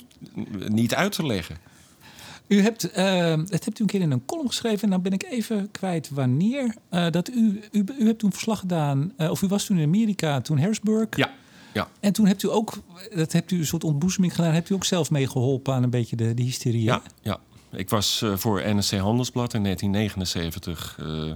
niet 0.68 0.94
uit 0.94 1.12
te 1.12 1.26
leggen. 1.26 1.56
U 2.46 2.62
hebt, 2.62 2.82
het 2.82 3.64
hebt 3.64 3.78
u 3.78 3.82
een 3.82 3.86
keer 3.86 4.00
in 4.00 4.10
een 4.10 4.24
column 4.24 4.48
geschreven, 4.48 4.82
en 4.82 4.90
dan 4.90 5.02
ben 5.02 5.12
ik 5.12 5.24
even 5.24 5.70
kwijt 5.70 6.08
wanneer. 6.08 6.74
dat 7.10 7.30
u, 7.30 7.60
u, 7.72 7.84
u 7.98 8.06
hebt 8.06 8.18
toen 8.18 8.32
verslag 8.32 8.58
gedaan, 8.58 9.12
of 9.16 9.42
u 9.42 9.46
was 9.46 9.64
toen 9.64 9.78
in 9.78 9.86
Amerika, 9.86 10.40
toen 10.40 10.58
Harrisburg. 10.58 11.16
Ja. 11.16 11.30
Ja. 11.74 11.88
En 12.00 12.12
toen 12.12 12.26
hebt 12.26 12.42
u 12.42 12.50
ook, 12.50 12.72
dat 13.14 13.32
hebt 13.32 13.50
u 13.50 13.58
een 13.58 13.66
soort 13.66 13.84
ontboezeming 13.84 14.34
gedaan, 14.34 14.52
hebt 14.52 14.70
u 14.70 14.74
ook 14.74 14.84
zelf 14.84 15.10
meegeholpen 15.10 15.74
aan 15.74 15.82
een 15.82 15.90
beetje 15.90 16.16
de, 16.16 16.34
de 16.34 16.42
hysterie. 16.42 16.82
Ja, 16.82 17.02
ja, 17.22 17.40
ik 17.70 17.90
was 17.90 18.20
uh, 18.22 18.36
voor 18.36 18.74
NRC 18.74 18.90
Handelsblad 18.90 19.54
in 19.54 19.62
1979 19.62 20.98
uh, 21.00 21.32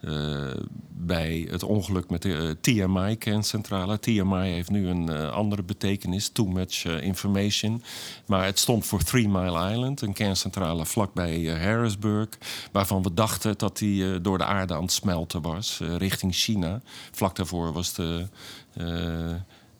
uh, 0.00 0.54
bij 0.88 1.46
het 1.50 1.62
ongeluk 1.62 2.10
met 2.10 2.22
de 2.22 2.56
TMI-kerncentrale. 2.60 3.98
TMI 3.98 4.48
heeft 4.48 4.70
nu 4.70 4.88
een 4.88 5.10
andere 5.10 5.62
betekenis, 5.62 6.28
too 6.28 6.46
much 6.46 6.84
information. 6.84 7.82
Maar 8.26 8.44
het 8.44 8.58
stond 8.58 8.86
voor 8.86 9.02
Three 9.02 9.28
Mile 9.28 9.70
Island, 9.70 10.00
een 10.00 10.12
kerncentrale 10.12 10.86
vlakbij 10.86 11.44
Harrisburg. 11.44 12.28
Waarvan 12.72 13.02
we 13.02 13.14
dachten 13.14 13.58
dat 13.58 13.78
die 13.78 14.20
door 14.20 14.38
de 14.38 14.44
aarde 14.44 14.74
aan 14.74 14.82
het 14.82 14.92
smelten 14.92 15.42
was, 15.42 15.80
richting 15.96 16.34
China. 16.34 16.80
Vlak 17.10 17.36
daarvoor 17.36 17.72
was 17.72 17.94
de 17.94 18.26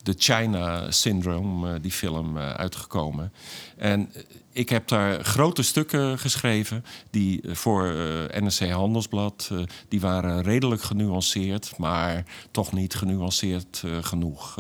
de 0.04 0.14
China 0.16 0.90
Syndrome, 0.90 1.80
die 1.80 1.90
film, 1.90 2.38
uitgekomen. 2.38 3.32
En 3.76 4.12
ik 4.52 4.68
heb 4.68 4.88
daar 4.88 5.24
grote 5.24 5.62
stukken 5.62 6.18
geschreven 6.18 6.84
die 7.10 7.42
eh, 7.42 7.54
voor 7.54 7.86
eh, 7.86 8.40
NRC 8.40 8.70
Handelsblad. 8.70 9.50
Die 9.88 10.00
waren 10.00 10.42
redelijk 10.42 10.82
genuanceerd, 10.82 11.78
maar 11.78 12.24
toch 12.50 12.72
niet 12.72 12.94
genuanceerd 12.94 13.82
genoeg, 14.00 14.58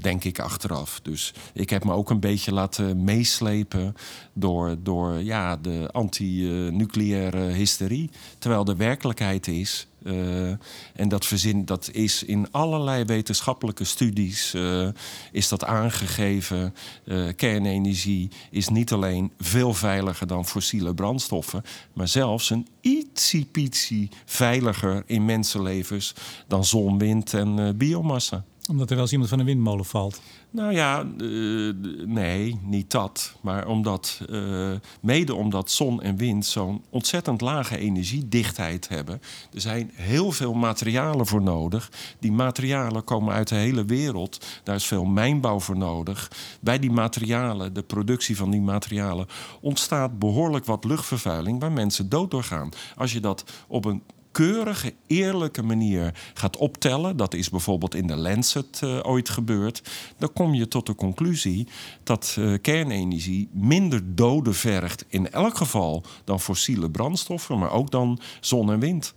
denk 0.00 0.24
ik 0.24 0.38
achteraf. 0.38 1.00
Dus 1.02 1.34
ik 1.52 1.70
heb 1.70 1.84
me 1.84 1.92
ook 1.92 2.10
een 2.10 2.20
beetje 2.20 2.52
laten 2.52 3.04
meeslepen 3.04 3.94
door, 4.32 4.76
door 4.82 5.22
ja, 5.22 5.56
de 5.56 5.88
anti-nucleaire 5.92 7.38
hysterie. 7.38 8.10
Terwijl 8.38 8.64
de 8.64 8.76
werkelijkheid 8.76 9.46
is 9.46 9.86
uh, 10.04 10.48
en 10.94 11.08
dat 11.08 11.26
verzin, 11.26 11.64
dat 11.64 11.88
is 11.92 12.22
in 12.22 12.46
allerlei 12.50 13.04
wetenschappelijke 13.04 13.84
studies 13.84 14.54
uh, 14.54 14.88
is 15.32 15.48
dat 15.48 15.64
aangegeven. 15.64 16.74
Uh, 17.04 17.28
kernenergie 17.36 18.30
is 18.50 18.68
niet 18.68 18.92
alleen 18.92 19.32
veel 19.38 19.74
veiliger 19.74 20.26
dan 20.26 20.46
fossiele 20.46 20.94
brandstoffen, 20.94 21.62
maar 21.92 22.08
zelfs 22.08 22.50
een 22.50 22.66
ietsiepietsie 22.80 24.08
veiliger 24.24 25.02
in 25.06 25.24
mensenlevens 25.24 26.14
dan 26.48 26.64
zon, 26.64 26.98
wind 26.98 27.34
en 27.34 27.76
biomassa. 27.76 28.44
Omdat 28.68 28.88
er 28.88 28.94
wel 28.94 29.02
eens 29.02 29.12
iemand 29.12 29.30
van 29.30 29.38
een 29.38 29.44
windmolen 29.44 29.84
valt. 29.84 30.20
Nou 30.50 30.72
ja, 30.72 31.04
uh, 31.18 31.74
nee, 32.06 32.58
niet 32.62 32.90
dat. 32.90 33.34
Maar 33.40 33.66
omdat, 33.66 34.20
uh, 34.30 34.70
mede 35.00 35.34
omdat 35.34 35.70
zon 35.70 36.02
en 36.02 36.16
wind 36.16 36.46
zo'n 36.46 36.82
ontzettend 36.90 37.40
lage 37.40 37.78
energiedichtheid 37.78 38.88
hebben. 38.88 39.20
Er 39.52 39.60
zijn 39.60 39.90
heel 39.92 40.32
veel 40.32 40.54
materialen 40.54 41.26
voor 41.26 41.42
nodig. 41.42 41.90
Die 42.18 42.32
materialen 42.32 43.04
komen 43.04 43.34
uit 43.34 43.48
de 43.48 43.54
hele 43.54 43.84
wereld. 43.84 44.46
Daar 44.62 44.76
is 44.76 44.86
veel 44.86 45.04
mijnbouw 45.04 45.60
voor 45.60 45.76
nodig. 45.76 46.30
Bij 46.60 46.78
die 46.78 46.90
materialen, 46.90 47.74
de 47.74 47.82
productie 47.82 48.36
van 48.36 48.50
die 48.50 48.60
materialen, 48.60 49.26
ontstaat 49.60 50.18
behoorlijk 50.18 50.64
wat 50.64 50.84
luchtvervuiling 50.84 51.60
waar 51.60 51.72
mensen 51.72 52.08
dood 52.08 52.30
door 52.30 52.44
gaan. 52.44 52.68
Als 52.96 53.12
je 53.12 53.20
dat 53.20 53.44
op 53.66 53.84
een 53.84 54.02
keurige, 54.34 54.94
eerlijke 55.06 55.62
manier 55.62 56.14
gaat 56.34 56.56
optellen, 56.56 57.16
dat 57.16 57.34
is 57.34 57.50
bijvoorbeeld 57.50 57.94
in 57.94 58.06
de 58.06 58.16
Lancet 58.16 58.80
uh, 58.84 58.98
ooit 59.02 59.28
gebeurd, 59.28 59.82
dan 60.18 60.32
kom 60.32 60.54
je 60.54 60.68
tot 60.68 60.86
de 60.86 60.94
conclusie 60.94 61.66
dat 62.02 62.36
uh, 62.38 62.54
kernenergie 62.60 63.48
minder 63.52 64.14
doden 64.14 64.54
vergt 64.54 65.04
in 65.08 65.30
elk 65.30 65.56
geval 65.56 66.02
dan 66.24 66.40
fossiele 66.40 66.90
brandstoffen, 66.90 67.58
maar 67.58 67.70
ook 67.70 67.90
dan 67.90 68.18
zon 68.40 68.72
en 68.72 68.78
wind. 68.78 69.14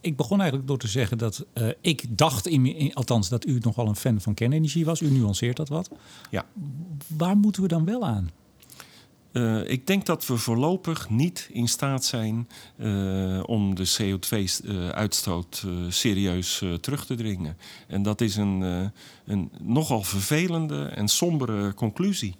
Ik 0.00 0.16
begon 0.16 0.38
eigenlijk 0.38 0.68
door 0.68 0.78
te 0.78 0.88
zeggen 0.88 1.18
dat 1.18 1.44
uh, 1.54 1.68
ik 1.80 2.04
dacht, 2.08 2.46
in, 2.46 2.66
in, 2.66 2.94
althans, 2.94 3.28
dat 3.28 3.46
u 3.46 3.58
nogal 3.60 3.88
een 3.88 3.96
fan 3.96 4.20
van 4.20 4.34
kernenergie 4.34 4.84
was. 4.84 5.00
U 5.00 5.10
nuanceert 5.10 5.56
dat 5.56 5.68
wat. 5.68 5.90
Ja. 6.30 6.44
Waar 7.16 7.36
moeten 7.36 7.62
we 7.62 7.68
dan 7.68 7.84
wel 7.84 8.06
aan? 8.06 8.30
Uh, 9.32 9.70
ik 9.70 9.86
denk 9.86 10.06
dat 10.06 10.26
we 10.26 10.36
voorlopig 10.36 11.10
niet 11.10 11.48
in 11.52 11.68
staat 11.68 12.04
zijn 12.04 12.48
uh, 12.76 13.42
om 13.46 13.74
de 13.74 13.96
CO2-uitstoot 13.98 15.62
uh, 15.66 15.72
serieus 15.88 16.62
terug 16.80 17.06
te 17.06 17.14
dringen. 17.14 17.56
En 17.88 18.02
dat 18.02 18.20
is 18.20 18.36
een, 18.36 18.90
een 19.26 19.50
nogal 19.60 20.02
vervelende 20.02 20.84
en 20.84 21.08
sombere 21.08 21.74
conclusie. 21.74 22.36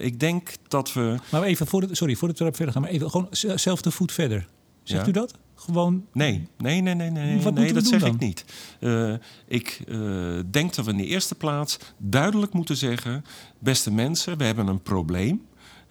ik 0.00 0.20
denk 0.20 0.52
dat 0.68 0.92
we. 0.92 1.18
Maar 1.30 1.42
even, 1.42 1.66
voor 1.66 1.86
de, 1.86 1.94
sorry, 1.94 2.14
voordat 2.14 2.38
we 2.38 2.52
verder 2.52 2.72
gaan, 2.72 2.82
maar 2.82 2.90
even 2.90 3.10
gewoon 3.10 3.28
zelfde 3.54 3.90
voet 3.90 4.12
verder. 4.12 4.46
Zegt 4.82 5.02
ja? 5.02 5.08
u 5.08 5.12
dat? 5.12 5.34
Gewoon. 5.54 6.06
Nee, 6.12 6.48
nee, 6.58 6.80
nee, 6.80 6.94
nee, 6.94 7.10
nee, 7.10 7.40
Wat 7.40 7.54
nee 7.54 7.72
dat 7.72 7.86
zeg 7.86 8.00
dan? 8.00 8.14
ik 8.14 8.18
niet. 8.18 8.44
ik 9.46 9.80
denk 10.50 10.74
dat 10.74 10.84
we 10.84 10.90
in 10.90 10.96
de 10.96 11.06
eerste 11.06 11.34
plaats 11.34 11.78
duidelijk 11.98 12.52
moeten 12.52 12.76
zeggen: 12.76 13.24
beste 13.58 13.90
mensen, 13.90 14.38
we 14.38 14.44
hebben 14.44 14.66
een 14.66 14.82
probleem. 14.82 15.42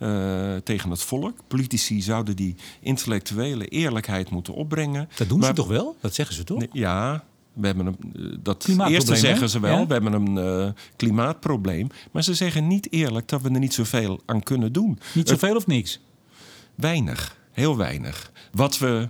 Uh, 0.04 0.56
tegen 0.56 0.90
het 0.90 1.02
volk. 1.02 1.40
Politici 1.48 2.02
zouden 2.02 2.36
die 2.36 2.56
intellectuele 2.80 3.68
eerlijkheid 3.68 4.30
moeten 4.30 4.54
opbrengen. 4.54 5.10
Dat 5.16 5.30
doen 5.30 5.40
maar, 5.40 5.48
ze 5.48 5.54
toch 5.54 5.68
wel? 5.68 5.96
Dat 6.00 6.14
zeggen 6.14 6.36
ze 6.36 6.44
toch? 6.44 6.64
Ja, 6.72 7.24
we 7.54 7.66
hebben 7.66 7.86
een, 7.86 7.98
uh, 8.16 8.36
dat 8.40 8.68
eerste 8.68 9.16
zeggen 9.16 9.50
ze 9.50 9.60
wel. 9.60 9.80
Ja? 9.80 9.88
We 9.88 9.94
hebben 9.94 10.14
een 10.14 10.66
uh, 10.66 10.72
klimaatprobleem. 10.96 11.90
Maar 12.12 12.24
ze 12.24 12.34
zeggen 12.34 12.68
niet 12.68 12.92
eerlijk 12.92 13.28
dat 13.28 13.42
we 13.42 13.50
er 13.50 13.60
niet 13.60 13.74
zoveel 13.74 14.22
aan 14.26 14.44
kunnen 14.44 14.72
doen. 14.72 15.00
Niet 15.14 15.30
zoveel 15.30 15.56
of 15.56 15.68
niks? 15.68 16.00
Weinig. 16.76 17.38
Heel 17.52 17.78
weinig. 17.78 18.32
Wat 18.52 18.78
we 18.78 19.10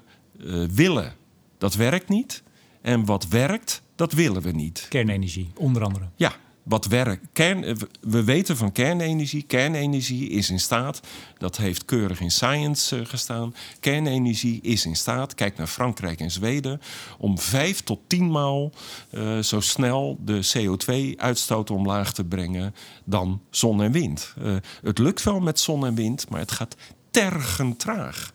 willen, 0.73 1.13
dat 1.57 1.75
werkt 1.75 2.09
niet. 2.09 2.43
En 2.81 3.05
wat 3.05 3.27
werkt, 3.27 3.81
dat 3.95 4.13
willen 4.13 4.41
we 4.41 4.51
niet. 4.51 4.85
Kernenergie, 4.89 5.51
onder 5.55 5.83
andere. 5.83 6.05
Ja, 6.15 6.33
wat 6.63 6.85
werkt. 6.85 7.27
Kern, 7.33 7.77
we 8.01 8.23
weten 8.23 8.57
van 8.57 8.71
kernenergie. 8.71 9.43
Kernenergie 9.43 10.29
is 10.29 10.49
in 10.49 10.59
staat, 10.59 10.99
dat 11.37 11.57
heeft 11.57 11.85
keurig 11.85 12.19
in 12.19 12.31
Science 12.31 12.99
uh, 12.99 13.05
gestaan. 13.05 13.55
Kernenergie 13.79 14.61
is 14.61 14.85
in 14.85 14.95
staat, 14.95 15.35
kijk 15.35 15.57
naar 15.57 15.67
Frankrijk 15.67 16.19
en 16.19 16.31
Zweden, 16.31 16.81
om 17.17 17.39
vijf 17.39 17.81
tot 17.81 17.99
tien 18.07 18.31
maal 18.31 18.71
uh, 19.11 19.39
zo 19.39 19.59
snel 19.59 20.17
de 20.25 20.53
CO2-uitstoot 20.57 21.69
omlaag 21.69 22.13
te 22.13 22.23
brengen 22.23 22.75
dan 23.03 23.41
zon 23.49 23.81
en 23.81 23.91
wind. 23.91 24.33
Uh, 24.41 24.55
het 24.81 24.97
lukt 24.97 25.23
wel 25.23 25.39
met 25.39 25.59
zon 25.59 25.85
en 25.85 25.95
wind, 25.95 26.29
maar 26.29 26.39
het 26.39 26.51
gaat 26.51 26.75
tergend 27.11 27.79
traag. 27.79 28.33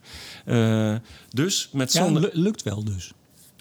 dus 1.28 1.68
met 1.72 1.92
zon. 1.92 2.20
Ja, 2.20 2.28
lukt 2.32 2.62
wel 2.62 2.84
dus. 2.84 3.12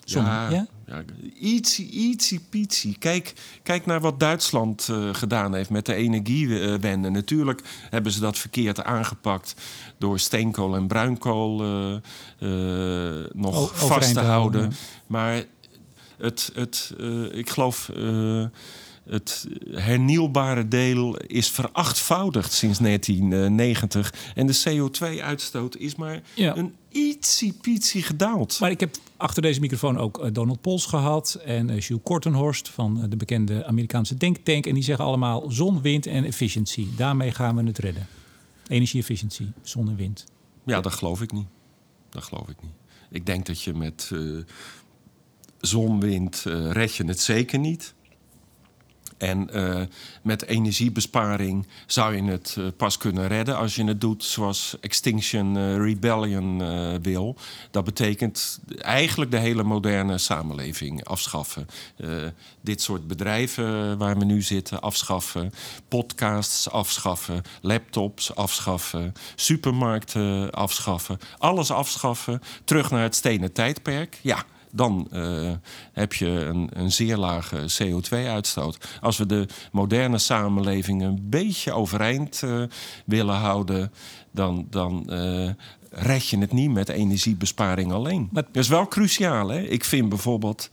Zon, 0.04 0.24
ja, 0.24 0.50
ja? 0.50 0.68
Ja, 0.88 1.04
ietsie, 1.40 1.90
ietsie, 1.90 2.40
pietsie. 2.50 2.96
Kijk, 3.00 3.34
kijk 3.64 3.86
naar 3.86 4.02
wat 4.02 4.20
Duitsland 4.20 4.88
uh, 4.92 5.14
gedaan 5.14 5.54
heeft 5.54 5.70
met 5.70 5.86
de 5.86 5.94
energiewende. 5.94 7.10
Natuurlijk 7.10 7.62
hebben 7.90 8.12
ze 8.12 8.20
dat 8.20 8.38
verkeerd 8.38 8.84
aangepakt 8.84 9.56
door 9.98 10.20
steenkool 10.20 10.76
en 10.76 10.88
bruinkool 10.88 11.64
uh, 11.64 11.96
uh, 12.40 13.26
nog 13.34 13.56
o 13.56 13.88
vast 13.88 14.14
te 14.14 14.20
houden. 14.20 14.74
Maar 15.08 15.44
het, 16.18 16.52
het, 16.54 16.94
ik 17.32 17.50
geloof 17.50 17.90
het 19.10 19.48
hernieuwbare 19.72 20.68
deel 20.68 21.18
is 21.18 21.50
verachtvoudigd 21.50 22.54
sinds 22.54 22.80
1990. 22.80 24.14
En 24.36 24.48
de 24.48 24.62
CO2-uitstoot 24.68 25.78
is 25.78 25.96
maar 25.96 26.22
ja. 26.34 26.56
een 26.56 26.76
ietsie 26.92 28.04
gedaald. 28.04 28.60
Maar 28.60 28.72
ik 28.72 28.80
heb 28.80 28.96
achter 29.18 29.42
deze 29.42 29.60
microfoon 29.60 29.98
ook 29.98 30.20
eh, 30.20 30.30
Donald 30.34 30.62
Pols 30.62 30.86
gehad 30.86 31.34
en 31.46 31.70
uh, 31.70 31.80
Jules 31.80 32.04
Kortenhorst 32.04 32.70
van 32.70 33.02
eh, 33.02 33.10
de 33.10 33.18
bekende 33.18 33.66
Amerikaanse 33.66 34.16
denktank. 34.16 34.66
En 34.66 34.74
die 34.74 34.84
zeggen 34.84 35.06
allemaal 35.06 35.52
zon, 35.52 35.82
wind 35.82 36.06
en 36.06 36.24
efficiëntie. 36.24 36.94
Daarmee 36.96 37.32
gaan 37.32 37.56
we 37.56 37.64
het 37.64 37.78
redden. 37.78 38.08
Energie-efficiëntie, 38.68 39.52
zon 39.62 39.90
en 39.90 39.96
wind. 39.96 40.26
Ja, 40.64 40.82
dat 40.82 40.94
geloof 40.94 41.22
ik 41.22 41.32
niet. 41.32 41.48
Dat 42.10 42.24
geloof 42.24 42.50
ik 42.50 42.62
niet. 42.62 42.72
Ik 43.10 43.26
denk 43.26 43.46
dat 43.46 43.62
je 43.62 43.74
met 43.74 44.10
uh, 44.14 44.44
zon, 45.60 46.00
wind 46.00 46.44
red 46.70 46.96
je 46.96 47.06
het 47.06 47.20
zeker 47.20 47.60
niet. 47.60 47.94
En 49.18 49.50
uh, 49.54 49.82
met 50.22 50.46
energiebesparing 50.46 51.68
zou 51.86 52.16
je 52.16 52.24
het 52.24 52.56
uh, 52.60 52.66
pas 52.78 52.98
kunnen 52.98 53.28
redden 53.28 53.58
als 53.58 53.76
je 53.76 53.84
het 53.84 54.02
doet 54.02 54.24
zoals 54.24 54.78
Extinction 54.82 55.58
uh, 55.58 55.78
Rebellion 55.78 56.46
wil. 57.02 57.36
Dat 57.72 57.84
betekent 57.84 58.60
eigenlijk 58.78 59.32
de 59.32 59.38
hele 59.38 59.64
moderne 59.64 60.18
samenleving 60.18 61.06
afschaffen. 61.06 61.68
dit 62.62 62.82
soort 62.82 63.08
bedrijven 63.08 63.98
waar 63.98 64.18
we 64.18 64.26
nu 64.26 64.42
zitten 64.42 64.82
afschaffen. 64.82 65.54
Podcasts 65.88 66.70
afschaffen. 66.70 67.42
Laptops 67.62 68.36
afschaffen. 68.36 69.14
Supermarkten 69.36 70.52
afschaffen. 70.52 71.20
Alles 71.38 71.72
afschaffen. 71.72 72.42
Terug 72.64 72.92
naar 72.92 73.04
het 73.04 73.16
stenen 73.16 73.54
tijdperk. 73.54 74.20
Ja 74.22 74.46
dan 74.78 75.08
uh, 75.14 75.52
heb 75.94 76.14
je 76.14 76.28
een, 76.28 76.70
een 76.74 76.92
zeer 76.92 77.18
lage 77.18 77.66
CO2-uitstoot. 77.84 78.98
Als 79.02 79.18
we 79.18 79.26
de 79.26 79.48
moderne 79.72 80.18
samenleving 80.18 81.02
een 81.02 81.20
beetje 81.30 81.74
overeind 81.74 82.42
uh, 82.46 82.64
willen 83.06 83.36
houden, 83.36 83.92
dan, 84.32 84.68
dan 84.70 85.08
uh, 85.10 85.50
red 85.90 86.28
je 86.28 86.38
het 86.38 86.52
niet 86.52 86.72
met 86.72 86.90
energiebesparing 86.90 87.92
alleen. 87.92 88.30
Maar... 88.32 88.44
Dat 88.44 88.64
is 88.64 88.70
wel 88.70 88.88
cruciaal. 88.88 89.50
Hè? 89.50 89.60
Ik 89.60 89.84
vind 89.84 90.10
bijvoorbeeld. 90.10 90.70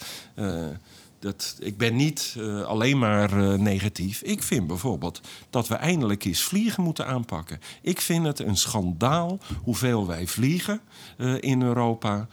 Dat, 1.24 1.57
ik 1.61 1.76
ben 1.76 1.96
niet 1.96 2.34
uh, 2.38 2.62
alleen 2.62 2.98
maar 2.98 3.32
uh, 3.32 3.55
negatief. 3.55 4.22
Ik 4.22 4.42
vind 4.42 4.66
bijvoorbeeld 4.66 5.20
dat 5.50 5.68
we 5.68 5.74
eindelijk 5.74 6.24
eens 6.24 6.42
vliegen 6.42 6.82
moeten 6.82 7.07
aanpakken. 7.07 7.61
Ik 7.82 8.00
vind 8.00 8.26
het 8.26 8.38
een 8.38 8.57
schandaal 8.57 9.38
hoeveel 9.62 10.07
wij 10.07 10.26
vliegen 10.26 10.80
uh, 11.18 11.34
in 11.40 11.62
Europa. 11.62 12.28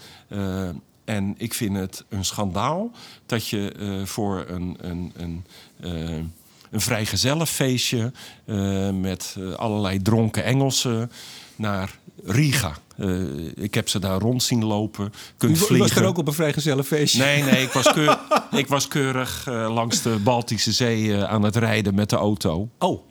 En 1.11 1.35
ik 1.37 1.53
vind 1.53 1.77
het 1.77 2.05
een 2.09 2.25
schandaal 2.25 2.91
dat 3.25 3.47
je 3.47 3.73
uh, 3.79 4.05
voor 4.05 4.45
een, 4.47 4.77
een, 4.79 5.13
een, 5.15 5.45
uh, 5.79 6.25
een 6.71 6.81
vrijgezellenfeestje 6.81 8.11
uh, 8.45 8.89
met 8.89 9.37
allerlei 9.55 10.01
dronken 10.01 10.43
Engelsen 10.43 11.11
naar 11.55 11.99
Riga. 12.25 12.77
ik 13.55 13.73
heb 13.73 13.89
ze 13.89 13.99
daar 13.99 14.19
rond 14.19 14.43
zien 14.43 14.65
lopen. 14.65 15.13
Kunt 15.37 15.57
vliegen. 15.57 15.75
u 15.75 15.79
was 15.79 15.95
er 15.95 16.05
ook 16.05 16.17
op 16.17 16.27
een 16.27 16.33
vrijgezellenfeestje? 16.33 17.23
Nee, 17.23 17.43
nee, 17.43 17.63
ik 17.63 17.71
was, 17.71 17.93
keur, 17.93 18.19
ik 18.61 18.67
was 18.67 18.87
keurig 18.87 19.45
langs 19.47 20.01
de 20.01 20.19
Baltische 20.23 20.71
Zee 20.71 21.23
aan 21.23 21.43
het 21.43 21.55
rijden 21.55 21.95
met 21.95 22.09
de 22.09 22.15
auto. 22.15 22.69
Oh. 22.77 23.10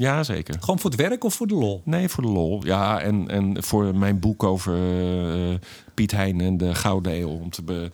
Ja, 0.00 0.22
zeker. 0.22 0.56
Gewoon 0.60 0.78
voor 0.78 0.90
het 0.90 1.00
werk 1.00 1.24
of 1.24 1.34
voor 1.34 1.46
de 1.46 1.54
lol? 1.54 1.82
Nee, 1.84 2.08
voor 2.08 2.22
de 2.22 2.28
lol. 2.28 2.64
Ja, 2.64 3.00
en, 3.00 3.28
en 3.28 3.62
voor 3.62 3.96
mijn 3.96 4.18
boek 4.20 4.42
over 4.42 4.76
uh, 5.50 5.54
Piet 5.94 6.10
Hein 6.10 6.40
en 6.40 6.56
de 6.56 6.74
Gouden 6.74 7.20
Eeuw. 7.20 7.28
Om 7.28 7.50
te, 7.50 7.62
be, 7.62 7.90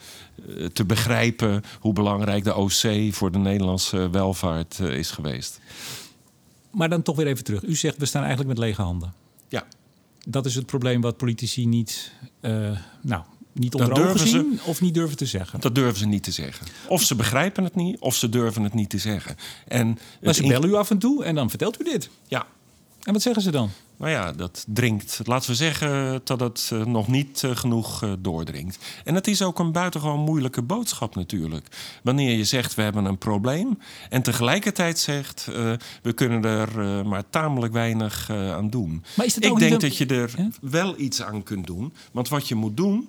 uh, 0.48 0.66
te 0.66 0.84
begrijpen 0.84 1.62
hoe 1.80 1.92
belangrijk 1.92 2.44
de 2.44 2.54
OC 2.54 3.14
voor 3.14 3.32
de 3.32 3.38
Nederlandse 3.38 4.10
welvaart 4.10 4.78
uh, 4.82 4.96
is 4.96 5.10
geweest. 5.10 5.60
Maar 6.70 6.88
dan 6.88 7.02
toch 7.02 7.16
weer 7.16 7.26
even 7.26 7.44
terug. 7.44 7.62
U 7.62 7.74
zegt, 7.74 7.96
we 7.96 8.06
staan 8.06 8.24
eigenlijk 8.24 8.58
met 8.58 8.66
lege 8.66 8.82
handen. 8.82 9.12
Ja. 9.48 9.66
Dat 10.26 10.46
is 10.46 10.54
het 10.54 10.66
probleem 10.66 11.00
wat 11.00 11.16
politici 11.16 11.66
niet... 11.66 12.12
nou, 13.02 13.22
niet 13.58 13.74
onder 13.74 14.08
ogen 14.08 14.28
zien 14.28 14.60
of 14.64 14.80
niet 14.80 14.94
durven 14.94 15.16
te 15.16 15.26
zeggen? 15.26 15.60
Dat 15.60 15.74
durven 15.74 15.98
ze 15.98 16.06
niet 16.06 16.22
te 16.22 16.30
zeggen. 16.30 16.66
Of 16.88 17.02
ze 17.02 17.14
begrijpen 17.14 17.64
het 17.64 17.74
niet, 17.74 17.98
of 17.98 18.14
ze 18.14 18.28
durven 18.28 18.62
het 18.62 18.74
niet 18.74 18.90
te 18.90 18.98
zeggen. 18.98 19.36
En 19.68 19.98
maar 20.22 20.34
ze 20.34 20.46
bellen 20.46 20.68
u 20.68 20.74
af 20.74 20.90
en 20.90 20.98
toe 20.98 21.24
en 21.24 21.34
dan 21.34 21.48
vertelt 21.50 21.80
u 21.80 21.84
dit. 21.84 22.10
Ja. 22.28 22.46
En 23.02 23.12
wat 23.12 23.22
zeggen 23.22 23.42
ze 23.42 23.50
dan? 23.50 23.70
Nou 23.96 24.10
ja, 24.10 24.32
dat 24.32 24.64
dringt. 24.68 25.20
Laten 25.24 25.50
we 25.50 25.56
zeggen 25.56 26.20
dat 26.24 26.40
het 26.40 26.70
uh, 26.72 26.84
nog 26.84 27.08
niet 27.08 27.42
uh, 27.42 27.56
genoeg 27.56 28.02
uh, 28.02 28.12
doordringt. 28.18 28.78
En 29.04 29.14
het 29.14 29.26
is 29.26 29.42
ook 29.42 29.58
een 29.58 29.72
buitengewoon 29.72 30.20
moeilijke 30.20 30.62
boodschap 30.62 31.14
natuurlijk. 31.14 31.66
Wanneer 32.02 32.36
je 32.36 32.44
zegt 32.44 32.74
we 32.74 32.82
hebben 32.82 33.04
een 33.04 33.18
probleem 33.18 33.78
en 34.10 34.22
tegelijkertijd 34.22 34.98
zegt 34.98 35.44
we 36.02 36.12
kunnen 36.14 36.44
er 36.44 37.06
maar 37.06 37.22
tamelijk 37.30 37.72
weinig 37.72 38.30
aan 38.30 38.70
doen. 38.70 39.04
Maar 39.14 39.26
is 39.26 39.34
het 39.34 39.44
Ik 39.44 39.58
denk 39.58 39.72
een... 39.72 39.78
dat 39.78 39.96
je 39.96 40.06
er 40.06 40.34
ja? 40.36 40.48
wel 40.60 40.94
iets 40.98 41.22
aan 41.22 41.42
kunt 41.42 41.66
doen. 41.66 41.92
Want 42.12 42.28
wat 42.28 42.48
je 42.48 42.54
moet 42.54 42.76
doen 42.76 43.08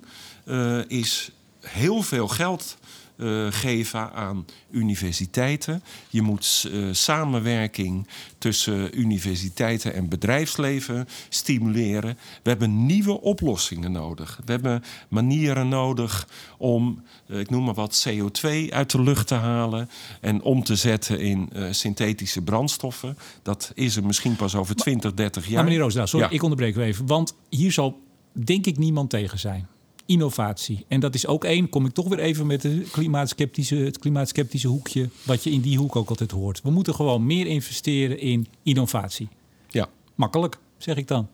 is 0.88 1.30
heel 1.60 2.02
veel 2.02 2.28
geld 2.28 2.78
uh, 3.18 3.46
geven 3.50 4.12
aan 4.12 4.44
universiteiten. 4.70 5.82
Je 6.10 6.22
moet 6.22 6.68
uh, 6.72 6.88
samenwerking 6.92 8.08
tussen 8.38 8.98
universiteiten 8.98 9.94
en 9.94 10.08
bedrijfsleven 10.08 11.08
stimuleren. 11.28 12.18
We 12.42 12.50
hebben 12.50 12.86
nieuwe 12.86 13.20
oplossingen 13.20 13.92
nodig. 13.92 14.40
We 14.44 14.52
hebben 14.52 14.82
manieren 15.08 15.68
nodig 15.68 16.28
om, 16.58 17.02
uh, 17.26 17.38
ik 17.38 17.50
noem 17.50 17.64
maar 17.64 17.74
wat, 17.74 18.08
CO2 18.08 18.48
uit 18.70 18.90
de 18.90 19.02
lucht 19.02 19.26
te 19.26 19.34
halen 19.34 19.90
en 20.20 20.42
om 20.42 20.64
te 20.64 20.76
zetten 20.76 21.20
in 21.20 21.50
synthetische 21.70 22.42
brandstoffen. 22.42 23.18
Dat 23.42 23.72
is 23.74 23.96
er 23.96 24.04
misschien 24.04 24.36
pas 24.36 24.54
over 24.54 24.76
20, 24.76 25.14
30 25.14 25.44
jaar. 25.44 25.54
Maar 25.54 25.64
meneer 25.64 25.80
Roosdaal, 25.80 26.06
sorry, 26.06 26.26
ja. 26.26 26.32
ik 26.32 26.42
onderbreek 26.42 26.76
u 26.76 26.82
even. 26.82 27.06
Want 27.06 27.34
hier 27.48 27.72
zal 27.72 28.00
denk 28.32 28.66
ik 28.66 28.78
niemand 28.78 29.10
tegen 29.10 29.38
zijn 29.38 29.68
innovatie. 30.08 30.84
En 30.88 31.00
dat 31.00 31.14
is 31.14 31.26
ook 31.26 31.44
één, 31.44 31.68
kom 31.68 31.86
ik 31.86 31.92
toch 31.92 32.08
weer 32.08 32.18
even 32.18 32.46
met 32.46 32.62
de 32.62 32.86
klimaatskeptische, 32.92 33.76
het 33.76 33.98
klimaatskeptische 33.98 34.68
hoekje, 34.68 35.08
wat 35.22 35.44
je 35.44 35.50
in 35.50 35.60
die 35.60 35.78
hoek 35.78 35.96
ook 35.96 36.08
altijd 36.08 36.30
hoort. 36.30 36.62
We 36.62 36.70
moeten 36.70 36.94
gewoon 36.94 37.26
meer 37.26 37.46
investeren 37.46 38.18
in 38.18 38.46
innovatie. 38.62 39.28
Ja. 39.68 39.88
Makkelijk, 40.14 40.58
zeg 40.76 40.96
ik 40.96 41.06
dan. 41.06 41.28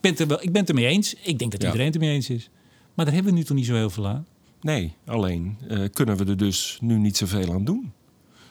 Ben 0.00 0.16
er 0.16 0.26
wel, 0.26 0.42
ik 0.42 0.52
ben 0.52 0.60
het 0.60 0.68
ermee 0.68 0.86
eens. 0.86 1.14
Ik 1.14 1.38
denk 1.38 1.50
dat 1.50 1.60
ja. 1.60 1.66
iedereen 1.66 1.86
het 1.86 1.94
ermee 1.94 2.14
eens 2.14 2.30
is. 2.30 2.50
Maar 2.94 3.04
daar 3.04 3.14
hebben 3.14 3.32
we 3.32 3.38
nu 3.38 3.44
toch 3.44 3.56
niet 3.56 3.66
zo 3.66 3.74
heel 3.74 3.90
veel 3.90 4.08
aan? 4.08 4.26
Nee, 4.60 4.94
alleen 5.04 5.58
uh, 5.70 5.88
kunnen 5.92 6.16
we 6.16 6.24
er 6.24 6.36
dus 6.36 6.78
nu 6.80 6.98
niet 6.98 7.16
zoveel 7.16 7.52
aan 7.52 7.64
doen. 7.64 7.92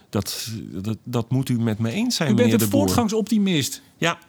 Dat, 0.09 0.51
dat, 0.71 0.97
dat 1.03 1.31
moet 1.31 1.49
u 1.49 1.59
met 1.59 1.79
me 1.79 1.91
eens 1.91 2.15
zijn, 2.15 2.31
U 2.31 2.35
bent 2.35 2.61
een 2.61 2.69
voortgangsoptimist. 2.69 3.81
Ja. 3.97 4.19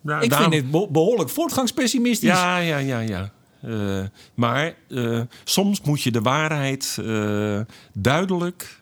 Nou, 0.00 0.22
ik 0.22 0.30
daarom... 0.30 0.52
vind 0.52 0.72
dit 0.72 0.92
behoorlijk 0.92 1.30
voortgangspessimistisch. 1.30 2.28
Ja, 2.28 2.58
ja, 2.58 2.78
ja, 2.78 3.00
ja. 3.00 3.32
Uh, 3.66 4.04
maar 4.34 4.74
uh, 4.88 5.20
soms 5.44 5.80
moet 5.80 6.02
je 6.02 6.10
de 6.10 6.20
waarheid 6.20 6.96
uh, 7.00 7.60
duidelijk, 7.92 8.78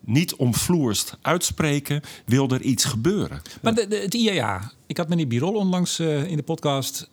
niet 0.00 0.34
omvloerst 0.34 1.18
uitspreken, 1.22 2.00
wil 2.24 2.48
er 2.48 2.60
iets 2.60 2.84
gebeuren. 2.84 3.42
Maar 3.62 3.74
de, 3.74 3.86
de, 3.88 3.96
het 3.96 4.14
IAA, 4.14 4.72
ik 4.86 4.96
had 4.96 5.08
meneer 5.08 5.26
Birol 5.26 5.54
onlangs 5.54 6.00
in 6.00 6.36
de 6.36 6.42
podcast, 6.42 7.10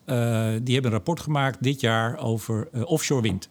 die 0.62 0.74
hebben 0.74 0.84
een 0.84 0.90
rapport 0.90 1.20
gemaakt 1.20 1.62
dit 1.62 1.80
jaar 1.80 2.18
over 2.18 2.68
offshore 2.84 3.22
wind. 3.22 3.48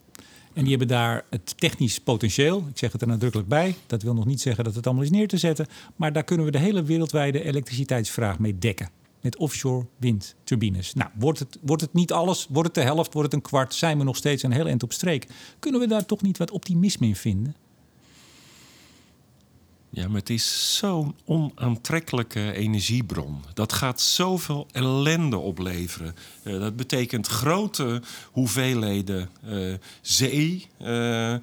En 0.53 0.61
die 0.61 0.69
hebben 0.69 0.87
daar 0.87 1.25
het 1.29 1.57
technisch 1.57 1.99
potentieel, 1.99 2.65
ik 2.69 2.77
zeg 2.77 2.91
het 2.91 3.01
er 3.01 3.07
nadrukkelijk 3.07 3.49
bij, 3.49 3.75
dat 3.87 4.03
wil 4.03 4.13
nog 4.13 4.25
niet 4.25 4.41
zeggen 4.41 4.63
dat 4.63 4.75
het 4.75 4.85
allemaal 4.85 5.03
is 5.03 5.11
neer 5.11 5.27
te 5.27 5.37
zetten, 5.37 5.67
maar 5.95 6.13
daar 6.13 6.23
kunnen 6.23 6.45
we 6.45 6.51
de 6.51 6.59
hele 6.59 6.83
wereldwijde 6.83 7.43
elektriciteitsvraag 7.43 8.39
mee 8.39 8.57
dekken 8.57 8.89
met 9.23 9.37
offshore 9.37 9.85
windturbines. 9.97 10.93
Nou, 10.93 11.09
wordt 11.15 11.39
het, 11.39 11.57
wordt 11.61 11.81
het 11.81 11.93
niet 11.93 12.11
alles, 12.11 12.47
wordt 12.49 12.67
het 12.67 12.77
de 12.77 12.91
helft, 12.91 13.13
wordt 13.13 13.31
het 13.31 13.41
een 13.41 13.49
kwart, 13.49 13.73
zijn 13.73 13.97
we 13.97 14.03
nog 14.03 14.15
steeds 14.15 14.43
een 14.43 14.51
heel 14.51 14.67
eind 14.67 14.83
op 14.83 14.93
streek. 14.93 15.27
Kunnen 15.59 15.81
we 15.81 15.87
daar 15.87 16.05
toch 16.05 16.21
niet 16.21 16.37
wat 16.37 16.51
optimisme 16.51 17.07
in 17.07 17.15
vinden? 17.15 17.55
Ja, 19.95 20.07
maar 20.07 20.19
het 20.19 20.29
is 20.29 20.77
zo'n 20.77 21.15
onaantrekkelijke 21.25 22.53
energiebron. 22.53 23.43
Dat 23.53 23.73
gaat 23.73 24.01
zoveel 24.01 24.67
ellende 24.71 25.37
opleveren. 25.37 26.15
Uh, 26.43 26.59
dat 26.59 26.75
betekent 26.75 27.27
grote 27.27 28.01
hoeveelheden 28.31 29.29
uh, 29.45 29.73
zee. 30.01 30.67
Uh, 30.81 31.35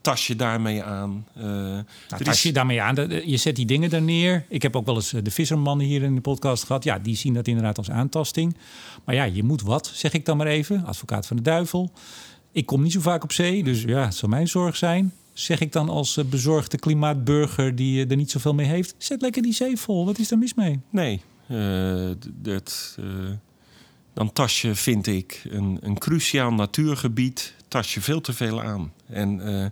tas 0.00 0.26
je 0.26 0.36
daarmee 0.36 0.82
aan? 0.82 1.26
Nou, 1.34 1.84
tas 2.22 2.42
je 2.42 2.48
is... 2.48 2.54
daarmee 2.54 2.82
aan. 2.82 2.94
Je 3.24 3.36
zet 3.36 3.56
die 3.56 3.66
dingen 3.66 3.90
daar 3.90 4.02
neer. 4.02 4.44
Ik 4.48 4.62
heb 4.62 4.76
ook 4.76 4.86
wel 4.86 4.94
eens 4.94 5.10
de 5.10 5.30
vissermannen 5.30 5.86
hier 5.86 6.02
in 6.02 6.14
de 6.14 6.20
podcast 6.20 6.64
gehad. 6.64 6.84
Ja, 6.84 6.98
die 6.98 7.16
zien 7.16 7.34
dat 7.34 7.46
inderdaad 7.46 7.78
als 7.78 7.90
aantasting. 7.90 8.56
Maar 9.04 9.14
ja, 9.14 9.24
je 9.24 9.42
moet 9.42 9.62
wat, 9.62 9.90
zeg 9.94 10.12
ik 10.12 10.24
dan 10.24 10.36
maar 10.36 10.46
even. 10.46 10.84
Advocaat 10.84 11.26
van 11.26 11.36
de 11.36 11.42
duivel. 11.42 11.92
Ik 12.52 12.66
kom 12.66 12.82
niet 12.82 12.92
zo 12.92 13.00
vaak 13.00 13.22
op 13.22 13.32
zee, 13.32 13.64
dus 13.64 13.82
ja, 13.82 14.04
het 14.04 14.14
zal 14.14 14.28
mijn 14.28 14.48
zorg 14.48 14.76
zijn. 14.76 15.12
Zeg 15.36 15.60
ik 15.60 15.72
dan 15.72 15.88
als 15.88 16.18
bezorgde 16.30 16.78
klimaatburger 16.78 17.74
die 17.74 18.06
er 18.06 18.16
niet 18.16 18.30
zoveel 18.30 18.54
mee 18.54 18.66
heeft... 18.66 18.94
zet 18.98 19.22
lekker 19.22 19.42
die 19.42 19.52
zee 19.52 19.76
vol. 19.76 20.04
Wat 20.04 20.18
is 20.18 20.30
er 20.30 20.38
mis 20.38 20.54
mee? 20.54 20.80
Nee, 20.90 21.22
uh, 21.50 22.10
dat... 22.34 22.98
dan 24.14 24.32
tas 24.32 24.62
je, 24.62 24.74
vind 24.74 25.06
ik, 25.06 25.42
een, 25.48 25.78
een 25.80 25.98
cruciaal 25.98 26.52
natuurgebied 26.52 27.54
tas 27.76 27.94
je 27.94 28.00
veel 28.00 28.20
te 28.20 28.32
veel 28.32 28.62
aan. 28.62 28.92
En 29.06 29.38
uh, 29.38 29.64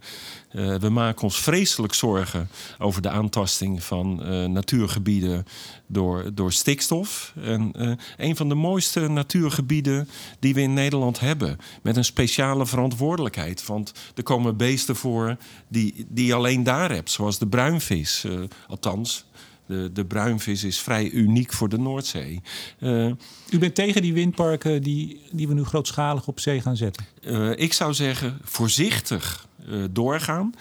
uh, 0.53 0.77
we 0.77 0.89
maken 0.89 1.23
ons 1.23 1.41
vreselijk 1.41 1.95
zorgen 1.95 2.49
over 2.79 3.03
de 3.03 3.09
aantasting 3.09 3.85
van 3.85 4.21
uh, 4.23 4.45
natuurgebieden 4.45 5.45
door, 5.87 6.35
door 6.35 6.53
stikstof. 6.53 7.33
En 7.43 7.73
een 8.17 8.37
van 8.37 8.49
de 8.49 8.55
mooiste 8.55 9.09
natuurgebieden 9.09 10.09
die 10.39 10.55
we 10.55 10.61
in 10.61 10.75
Nederland 10.75 11.21
hebben. 11.21 11.59
Met 11.83 11.97
een 11.97 12.05
speciale 12.05 12.67
verantwoordelijkheid. 12.67 13.67
Want 13.67 13.93
er 14.15 14.23
komen 14.23 14.57
beesten 14.57 14.97
voor 14.97 15.37
die, 15.69 16.07
die 16.09 16.27
je 16.27 16.35
alleen 16.35 16.63
daar 16.63 16.91
hebt. 16.91 17.11
Zoals 17.11 17.39
de 17.39 17.47
bruinvis. 17.47 18.27
althans, 18.69 19.25
De, 19.67 19.91
de 19.93 20.05
bruinvis 20.05 20.65
is 20.65 20.79
vrij 20.79 21.11
uniek 21.11 21.53
voor 21.53 21.69
de 21.69 21.79
Noordzee. 21.79 22.41
Uh, 22.79 23.13
U 23.51 23.59
bent 23.59 23.75
tegen 23.75 24.03
die 24.03 24.13
windparken 24.13 24.83
die, 24.83 25.21
die 25.33 25.49
we 25.49 25.55
nu 25.55 25.65
grootschalig 25.65 26.27
op 26.27 26.41
zee 26.41 26.61
gaan 26.61 26.77
zetten? 26.77 27.07
Uh, 27.21 27.51
ik 27.57 27.73
zou 27.73 27.95
zeggen, 27.95 28.39
voorzichtig 28.43 29.47
uh, 29.69 29.85
doorgaan 29.91 30.55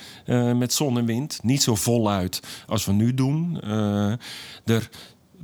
met 0.55 0.73
zon 0.73 0.97
en 0.97 1.05
wind. 1.05 1.39
Niet 1.43 1.63
zo 1.63 1.75
voluit 1.75 2.39
als 2.67 2.85
we 2.85 2.91
nu 2.91 3.13
doen. 3.13 3.61
er, 4.65 4.89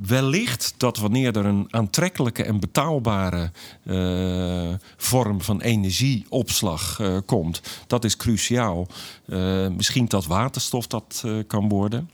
wellicht 0.06 0.74
dat 0.76 0.96
wanneer 0.98 1.36
er 1.36 1.46
een 1.46 1.66
aantrekkelijke 1.70 2.44
en 2.44 2.60
betaalbare 2.60 3.50
uh, 3.84 4.74
vorm 4.96 5.40
van 5.40 5.60
energieopslag 5.60 6.98
uh, 6.98 7.18
komt, 7.26 7.60
dat 7.86 8.04
is 8.04 8.16
cruciaal. 8.16 8.86
Uh, 9.26 9.68
misschien 9.68 10.06
dat 10.06 10.26
waterstof 10.26 10.86
dat 10.86 11.24
kan 11.46 11.68
worden, 11.68 12.10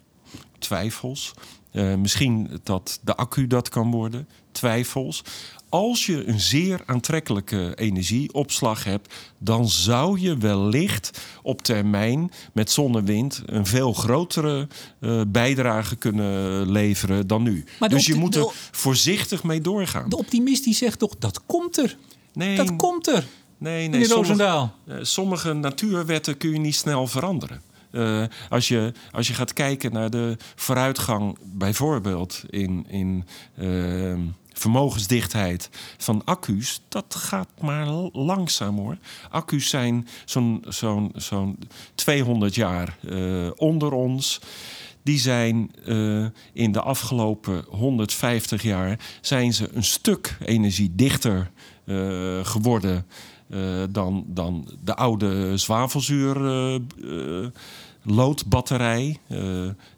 twijfels. 0.59 1.35
misschien 1.99 2.61
dat 2.63 3.01
de 3.03 3.17
accu 3.17 3.47
dat 3.47 3.69
kan 3.69 3.91
worden, 3.91 4.29
twijfels 4.53 5.23
als 5.69 6.07
je 6.07 6.27
een 6.27 6.41
zeer 6.41 6.83
aantrekkelijke 6.87 7.73
energieopslag 7.75 8.85
hebt, 8.85 9.15
dan 9.39 9.69
zou 9.69 10.21
je 10.21 10.37
wellicht 10.37 11.21
op 11.43 11.63
termijn 11.63 12.31
met 12.53 12.71
zon 12.71 12.97
en 12.97 13.05
wind 13.05 13.43
een 13.47 13.67
veel 13.67 13.93
grotere 13.93 14.69
uh, 15.01 15.21
bijdrage 15.29 15.97
kunnen 15.97 16.71
leveren 16.71 17.27
dan 17.27 17.43
nu. 17.43 17.65
Dus 17.89 18.07
je 18.07 18.15
moet 18.15 18.35
er 18.35 18.53
voorzichtig 18.71 19.43
mee 19.43 19.61
doorgaan. 19.61 20.09
De 20.09 20.17
optimist 20.17 20.65
die 20.65 20.75
zegt 20.75 20.99
toch 20.99 21.15
dat 21.19 21.41
komt 21.47 21.79
er. 21.79 21.97
Nee, 22.33 22.57
dat 22.57 22.77
komt 22.77 23.07
er. 23.07 23.27
Nee, 23.59 23.89
nee. 23.89 24.05
Sommige, 24.05 24.71
uh, 24.89 24.97
sommige 25.01 25.53
natuurwetten 25.53 26.37
kun 26.37 26.51
je 26.51 26.59
niet 26.59 26.75
snel 26.75 27.07
veranderen. 27.07 27.61
Uh, 27.97 28.25
als, 28.49 28.69
je, 28.69 28.93
als 29.11 29.27
je 29.27 29.35
gaat 29.35 29.53
kijken 29.53 29.93
naar 29.93 30.11
de 30.11 30.37
vooruitgang, 30.55 31.39
bijvoorbeeld 31.43 32.45
in, 32.51 32.87
in 32.89 33.25
uh, 33.59 34.19
vermogensdichtheid 34.53 35.69
van 35.99 36.23
accu's, 36.25 36.81
dat 36.89 37.15
gaat 37.15 37.49
maar 37.61 37.87
langzaam 38.13 38.77
hoor. 38.77 38.97
Accu's 39.31 39.69
zijn 39.69 40.09
zo'n 40.25 40.65
zo'n 40.69 41.13
zo'n 41.15 41.59
200 41.95 42.55
jaar 42.55 42.99
uh, 43.01 43.51
onder 43.57 43.93
ons. 43.93 44.41
Die 45.03 45.19
zijn 45.19 45.71
uh, 45.85 46.27
in 46.53 46.73
de 46.73 46.81
afgelopen 46.81 47.65
150 47.69 48.63
jaar 48.63 48.99
zijn 49.21 49.53
ze 49.53 49.69
een 49.73 49.85
stuk 49.85 50.39
energiedichter 50.45 51.51
geworden 52.43 53.07
dan, 53.91 54.25
dan 54.27 54.69
de 54.85 54.95
oude 54.95 55.57
zwavelzuur 55.57 56.35
loodbatterij 58.07 59.19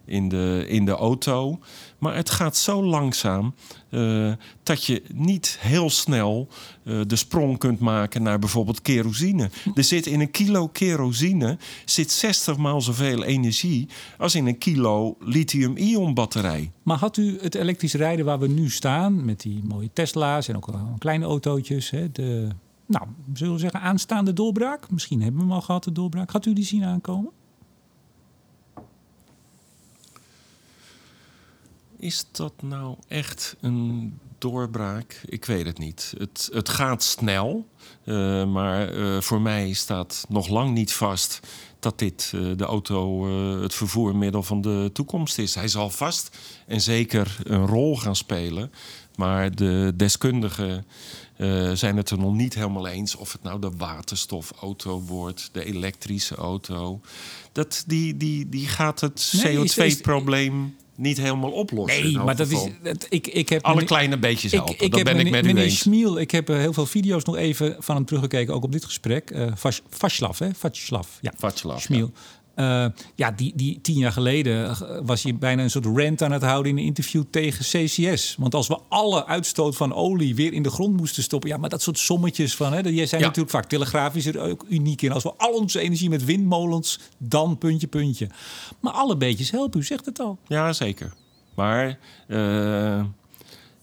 in, 0.08 0.28
de, 0.28 0.64
in 0.68 0.84
de 0.84 0.92
auto. 0.92 1.58
Maar 1.98 2.14
het 2.14 2.30
gaat 2.30 2.56
zo 2.56 2.84
langzaam 2.84 3.54
uh, 3.90 4.32
dat 4.62 4.84
je 4.84 5.02
niet 5.14 5.56
heel 5.60 5.90
snel 5.90 6.48
uh, 6.84 7.00
de 7.06 7.16
sprong 7.16 7.58
kunt 7.58 7.78
maken 7.78 8.22
naar 8.22 8.38
bijvoorbeeld 8.38 8.82
kerosine. 8.82 9.50
Er 9.74 9.84
zit 9.84 10.06
in 10.06 10.20
een 10.20 10.30
kilo 10.30 10.68
kerosine 10.68 11.58
zit 11.84 12.10
60 12.10 12.56
maal 12.56 12.80
zoveel 12.80 13.24
energie 13.24 13.88
als 14.18 14.34
in 14.34 14.46
een 14.46 14.58
kilo 14.58 15.16
lithium-ion 15.20 16.14
batterij. 16.14 16.72
Maar 16.82 16.98
had 16.98 17.16
u 17.16 17.38
het 17.40 17.54
elektrisch 17.54 17.94
rijden 17.94 18.24
waar 18.24 18.38
we 18.38 18.48
nu 18.48 18.70
staan, 18.70 19.24
met 19.24 19.40
die 19.40 19.62
mooie 19.64 19.90
Tesla's 19.92 20.48
en 20.48 20.56
ook 20.56 20.68
kleine 20.98 21.24
autootjes, 21.24 21.90
hè, 21.90 22.12
de, 22.12 22.48
nou, 22.86 23.06
zullen 23.32 23.52
we 23.54 23.60
zeggen, 23.60 23.80
aanstaande 23.80 24.32
doorbraak? 24.32 24.90
Misschien 24.90 25.22
hebben 25.22 25.40
we 25.40 25.46
hem 25.46 25.54
al 25.56 25.62
gehad, 25.62 25.84
de 25.84 25.92
doorbraak. 25.92 26.30
Had 26.30 26.46
u 26.46 26.52
die 26.52 26.64
zien 26.64 26.84
aankomen? 26.84 27.30
Is 31.98 32.24
dat 32.30 32.52
nou 32.62 32.96
echt 33.08 33.56
een 33.60 34.18
doorbraak? 34.38 35.20
Ik 35.24 35.44
weet 35.44 35.66
het 35.66 35.78
niet. 35.78 36.14
Het, 36.18 36.48
het 36.52 36.68
gaat 36.68 37.02
snel, 37.02 37.68
uh, 38.04 38.44
maar 38.44 38.94
uh, 38.94 39.20
voor 39.20 39.40
mij 39.40 39.72
staat 39.72 40.24
nog 40.28 40.48
lang 40.48 40.74
niet 40.74 40.92
vast 40.92 41.40
dat 41.78 41.98
dit 41.98 42.32
uh, 42.34 42.56
de 42.56 42.64
auto 42.64 43.26
het 43.62 43.74
vervoermiddel 43.74 44.42
van 44.42 44.60
de 44.60 44.90
toekomst 44.92 45.38
is. 45.38 45.54
Hij 45.54 45.68
zal 45.68 45.90
vast 45.90 46.36
en 46.66 46.80
zeker 46.80 47.36
een 47.42 47.66
rol 47.66 47.96
gaan 47.96 48.16
spelen, 48.16 48.72
maar 49.16 49.54
de 49.54 49.92
deskundigen 49.96 50.86
zijn 51.74 51.96
het 51.96 52.10
er 52.10 52.18
nog 52.18 52.34
niet 52.34 52.54
helemaal 52.54 52.86
eens 52.86 53.14
of 53.14 53.32
het 53.32 53.42
nou 53.42 53.60
de 53.60 53.70
waterstofauto 53.76 55.00
wordt, 55.00 55.48
de 55.52 55.64
elektrische 55.64 56.34
auto. 56.34 57.00
Dat, 57.52 57.84
die, 57.86 58.16
die, 58.16 58.48
die 58.48 58.68
gaat 58.68 59.00
het 59.00 59.42
CO2-probleem 59.46 60.74
niet 60.98 61.16
helemaal 61.16 61.50
oplossen. 61.50 62.02
Nee, 62.02 62.18
maar 62.18 62.36
dat 62.36 62.50
is. 62.50 62.66
Dat, 62.82 63.06
ik, 63.08 63.26
ik 63.26 63.48
heb 63.48 63.64
Alle 63.64 63.84
kleine 63.84 64.18
beetjes 64.18 64.52
helpen. 64.52 64.74
Ik, 64.74 64.80
ik 64.80 64.90
dat 64.90 65.04
ben 65.04 65.18
ik 65.18 65.30
met 65.30 65.46
u 65.46 65.54
eens. 65.54 65.78
Schmiel, 65.78 66.18
ik 66.18 66.30
heb 66.30 66.50
uh, 66.50 66.56
heel 66.56 66.72
veel 66.72 66.86
video's 66.86 67.24
nog 67.24 67.36
even 67.36 67.76
van 67.78 67.96
hem 67.96 68.04
teruggekeken, 68.04 68.54
ook 68.54 68.64
op 68.64 68.72
dit 68.72 68.84
gesprek. 68.84 69.30
Uh, 69.30 69.52
Vaslav, 69.88 70.38
hè? 70.38 70.54
Vaslav. 70.54 71.08
Ja. 71.20 71.32
Vaslav. 71.36 71.80
Schmiel. 71.80 72.10
Ja. 72.14 72.20
Uh, 72.60 72.86
ja, 73.14 73.30
die, 73.30 73.52
die 73.56 73.80
tien 73.80 73.98
jaar 73.98 74.12
geleden 74.12 74.76
was 75.06 75.22
hij 75.22 75.36
bijna 75.36 75.62
een 75.62 75.70
soort 75.70 75.84
rant 75.84 76.22
aan 76.22 76.32
het 76.32 76.42
houden 76.42 76.72
in 76.72 76.78
een 76.78 76.84
interview 76.84 77.22
tegen 77.30 77.64
CCS. 77.64 78.34
Want 78.38 78.54
als 78.54 78.68
we 78.68 78.78
alle 78.88 79.26
uitstoot 79.26 79.76
van 79.76 79.94
olie 79.94 80.34
weer 80.34 80.52
in 80.52 80.62
de 80.62 80.70
grond 80.70 80.96
moesten 80.96 81.22
stoppen, 81.22 81.50
ja, 81.50 81.56
maar 81.56 81.70
dat 81.70 81.82
soort 81.82 81.98
sommetjes 81.98 82.56
van, 82.56 82.72
hè, 82.72 82.78
jij 82.78 83.06
zijn 83.06 83.20
ja. 83.20 83.26
natuurlijk 83.26 83.54
vaak 83.54 83.68
telegrafisch 83.68 84.26
er 84.26 84.40
ook 84.40 84.64
uniek 84.68 85.02
in. 85.02 85.12
Als 85.12 85.22
we 85.22 85.32
al 85.36 85.52
onze 85.52 85.80
energie 85.80 86.08
met 86.08 86.24
windmolens, 86.24 87.00
dan 87.18 87.58
puntje, 87.58 87.86
puntje. 87.86 88.28
Maar 88.80 88.92
alle 88.92 89.16
beetjes 89.16 89.50
helpen, 89.50 89.80
u 89.80 89.84
zegt 89.84 90.06
het 90.06 90.20
al. 90.20 90.38
Ja, 90.46 90.72
zeker. 90.72 91.12
Maar 91.54 91.98
uh, 92.28 93.04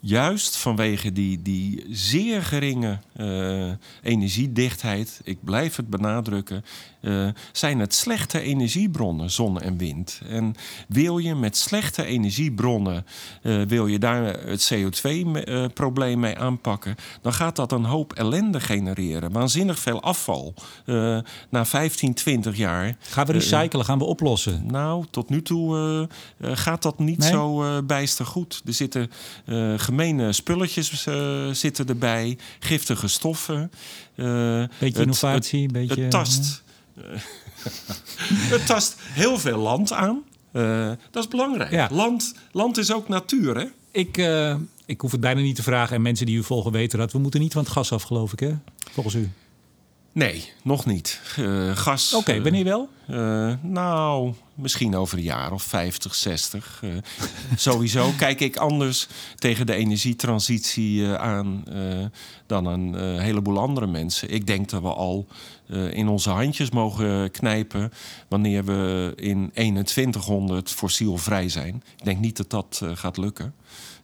juist 0.06 0.58
vanwege 0.58 1.12
die, 1.12 1.42
die 1.42 1.86
zeer 1.90 2.44
geringe 2.44 3.00
uh, 3.16 3.72
energiedichtheid, 4.02 5.22
ik 5.24 5.38
blijf 5.44 5.76
het 5.76 5.90
benadrukken, 5.90 6.64
uh, 7.02 7.28
zijn 7.52 7.80
het 7.80 7.94
slechte 7.94 8.40
energiebronnen, 8.40 9.32
zon 9.32 9.62
en 9.62 9.78
wind. 9.78 10.22
En 10.28 10.56
wil 10.88 11.18
je 11.18 11.36
met 11.36 11.58
slechte 11.58 12.06
energiebronnen, 12.06 13.06
uh, 13.42 13.62
wil 13.62 13.88
je 13.88 14.00
daar 14.00 14.24
het 14.24 14.74
CO2-probleem 14.74 16.20
mee 16.20 16.38
aanpakken, 16.38 16.96
dan 17.22 17.34
gaat 17.34 17.56
dat 17.56 17.72
een 17.72 17.86
hoop 17.86 18.14
ellende 18.14 18.60
genereren. 18.60 19.32
Waanzinnig 19.32 19.80
veel 19.80 20.02
afval. 20.02 20.54
na 21.50 21.66
15, 21.66 22.14
20 22.14 22.58
jaar. 22.58 22.96
Gaan 23.00 23.26
we 23.26 23.32
recyclen, 23.32 23.86
gaan 23.86 23.98
we 23.98 24.06
oplossen? 24.06 24.66
Nou, 24.68 25.06
tot 25.10 25.30
nu 25.30 25.42
toe 25.42 26.08
gaat 26.42 26.82
dat 26.82 27.00
niet 27.00 27.18
nee? 27.18 27.30
zo 27.30 27.84
bijster 27.84 28.26
goed. 28.26 28.62
Er 28.66 28.74
zitten 28.74 29.12
gemene 29.96 30.34
spulletjes 30.34 31.08
zitten 31.52 31.88
erbij, 31.88 32.38
giftige 32.60 33.08
stoffen. 33.08 33.72
beetje 34.80 35.02
innovatie, 35.02 35.64
het, 35.64 35.72
beetje... 35.72 36.02
Het 36.02 36.12
tast 36.12 36.64
het 38.54 38.66
tast 38.66 38.96
heel 39.00 39.38
veel 39.38 39.58
land 39.58 39.94
aan. 39.94 40.24
Uh, 40.54 40.92
dat 41.12 41.24
is 41.24 41.30
belangrijk. 41.30 41.72
Ja. 41.72 41.90
Land, 41.92 42.36
land 42.52 42.78
is 42.78 42.94
ook 42.94 43.08
natuur, 43.08 43.58
hè? 43.58 43.66
Ik, 43.92 44.18
ik 44.86 45.02
hoef 45.02 45.12
het 45.12 45.22
bijna 45.22 45.42
niet 45.42 45.56
te 45.56 45.64
vragen. 45.64 45.96
En 45.96 46.02
mensen 46.02 46.26
die 46.26 46.38
u 46.38 46.44
volgen 46.44 46.72
weten 46.72 47.00
dat. 47.00 47.12
We 47.12 47.20
moeten 47.20 47.40
niet 47.40 47.54
van 47.54 47.64
het 47.64 47.72
gas 47.72 47.92
af, 47.92 48.04
geloof 48.04 48.34
ik, 48.34 48.40
hè? 48.40 48.54
Volgens 48.92 49.16
u. 49.16 49.32
Nee, 50.16 50.52
nog 50.64 50.86
niet. 50.86 51.22
Uh, 51.40 51.78
gas. 51.78 52.14
Oké, 52.14 52.22
okay, 52.30 52.42
wanneer 52.42 52.64
wel? 52.64 52.90
Uh, 53.10 53.54
nou, 53.62 54.34
misschien 54.54 54.96
over 54.96 55.18
een 55.18 55.24
jaar 55.24 55.52
of 55.52 55.64
50, 55.64 56.16
60. 56.16 56.82
Uh, 56.84 56.92
sowieso 57.56 58.12
kijk 58.18 58.40
ik 58.40 58.56
anders 58.56 59.08
tegen 59.36 59.66
de 59.66 59.74
energietransitie 59.74 61.08
aan 61.08 61.64
dan 62.46 62.66
een 62.66 63.20
heleboel 63.20 63.60
andere 63.60 63.88
mensen. 63.88 64.30
Ik 64.30 64.48
denk 64.48 64.70
dat 64.70 64.82
we 64.82 64.94
al 64.94 65.28
in 65.92 66.08
onze 66.08 66.30
handjes 66.30 66.70
mogen 66.70 67.32
knijpen 67.32 67.92
wanneer 68.28 68.66
we 68.66 69.14
in 69.16 69.52
2100 69.54 70.72
fossielvrij 70.72 71.50
zijn. 71.50 71.84
Ik 71.98 72.06
denk 72.06 72.20
niet 72.20 72.38
dat 72.38 72.50
dat 72.50 72.82
gaat 72.94 73.18
lukken. 73.18 73.54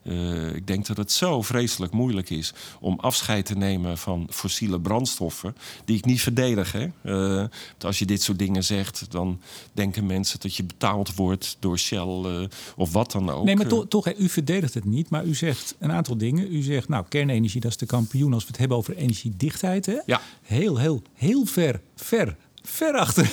Uh, 0.03 0.55
ik 0.55 0.67
denk 0.67 0.85
dat 0.85 0.97
het 0.97 1.11
zo 1.11 1.41
vreselijk 1.41 1.93
moeilijk 1.93 2.29
is 2.29 2.53
om 2.79 2.99
afscheid 2.99 3.45
te 3.45 3.55
nemen 3.55 3.97
van 3.97 4.27
fossiele 4.29 4.79
brandstoffen, 4.79 5.55
die 5.85 5.97
ik 5.97 6.05
niet 6.05 6.21
verdedig. 6.21 6.71
Hè? 6.71 6.87
Uh, 7.03 7.45
als 7.79 7.99
je 7.99 8.05
dit 8.05 8.21
soort 8.21 8.39
dingen 8.39 8.63
zegt, 8.63 9.11
dan 9.11 9.41
denken 9.73 10.05
mensen 10.05 10.39
dat 10.39 10.55
je 10.55 10.63
betaald 10.63 11.15
wordt 11.15 11.57
door 11.59 11.79
Shell 11.79 12.21
uh, 12.25 12.43
of 12.75 12.91
wat 12.91 13.11
dan 13.11 13.29
ook. 13.29 13.43
Nee, 13.43 13.55
maar 13.55 13.67
to 13.67 13.87
toch, 13.87 14.05
hè, 14.05 14.15
u 14.15 14.29
verdedigt 14.29 14.73
het 14.73 14.85
niet, 14.85 15.09
maar 15.09 15.25
u 15.25 15.35
zegt 15.35 15.75
een 15.79 15.91
aantal 15.91 16.17
dingen. 16.17 16.53
U 16.53 16.61
zegt, 16.61 16.87
nou, 16.87 17.05
kernenergie, 17.09 17.61
dat 17.61 17.71
is 17.71 17.77
de 17.77 17.85
kampioen 17.85 18.33
als 18.33 18.43
we 18.43 18.49
het 18.49 18.57
hebben 18.57 18.77
over 18.77 18.95
energiedichtheid. 18.95 19.85
Hè? 19.85 19.97
Ja. 20.05 20.21
Heel, 20.41 20.77
heel, 20.77 21.01
heel 21.13 21.45
ver, 21.45 21.81
ver 21.95 22.35
ver 22.63 22.93
achter, 22.93 23.31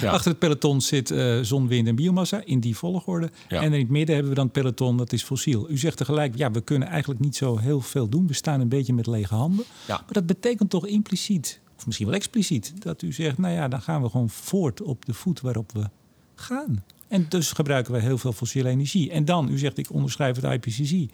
ja. 0.00 0.10
achter 0.10 0.30
het 0.30 0.38
peloton 0.38 0.80
zit 0.80 1.10
uh, 1.10 1.40
zon, 1.42 1.68
wind 1.68 1.88
en 1.88 1.94
biomassa 1.94 2.42
in 2.44 2.60
die 2.60 2.76
volgorde. 2.76 3.30
Ja. 3.48 3.60
En 3.60 3.72
in 3.72 3.80
het 3.80 3.88
midden 3.88 4.14
hebben 4.14 4.32
we 4.32 4.38
dan 4.38 4.44
het 4.44 4.54
peloton, 4.54 4.96
dat 4.96 5.12
is 5.12 5.22
fossiel. 5.22 5.70
U 5.70 5.78
zegt 5.78 5.96
tegelijk, 5.96 6.36
ja, 6.36 6.50
we 6.50 6.60
kunnen 6.60 6.88
eigenlijk 6.88 7.20
niet 7.20 7.36
zo 7.36 7.58
heel 7.58 7.80
veel 7.80 8.08
doen. 8.08 8.26
We 8.26 8.34
staan 8.34 8.60
een 8.60 8.68
beetje 8.68 8.92
met 8.92 9.06
lege 9.06 9.34
handen. 9.34 9.64
Ja. 9.86 9.96
Maar 9.96 10.12
dat 10.12 10.26
betekent 10.26 10.70
toch 10.70 10.86
impliciet, 10.86 11.60
of 11.76 11.86
misschien 11.86 12.06
wel 12.06 12.16
expliciet, 12.16 12.72
dat 12.82 13.02
u 13.02 13.12
zegt, 13.12 13.38
nou 13.38 13.54
ja, 13.54 13.68
dan 13.68 13.82
gaan 13.82 14.02
we 14.02 14.08
gewoon 14.08 14.30
voort 14.30 14.82
op 14.82 15.04
de 15.04 15.14
voet 15.14 15.40
waarop 15.40 15.72
we 15.72 15.88
gaan. 16.34 16.84
En 17.08 17.26
dus 17.28 17.52
gebruiken 17.52 17.92
we 17.92 18.00
heel 18.00 18.18
veel 18.18 18.32
fossiele 18.32 18.68
energie. 18.68 19.10
En 19.10 19.24
dan, 19.24 19.48
u 19.50 19.58
zegt 19.58 19.78
ik 19.78 19.92
onderschrijf 19.92 20.40
het 20.40 20.66
IPCC. 20.66 21.10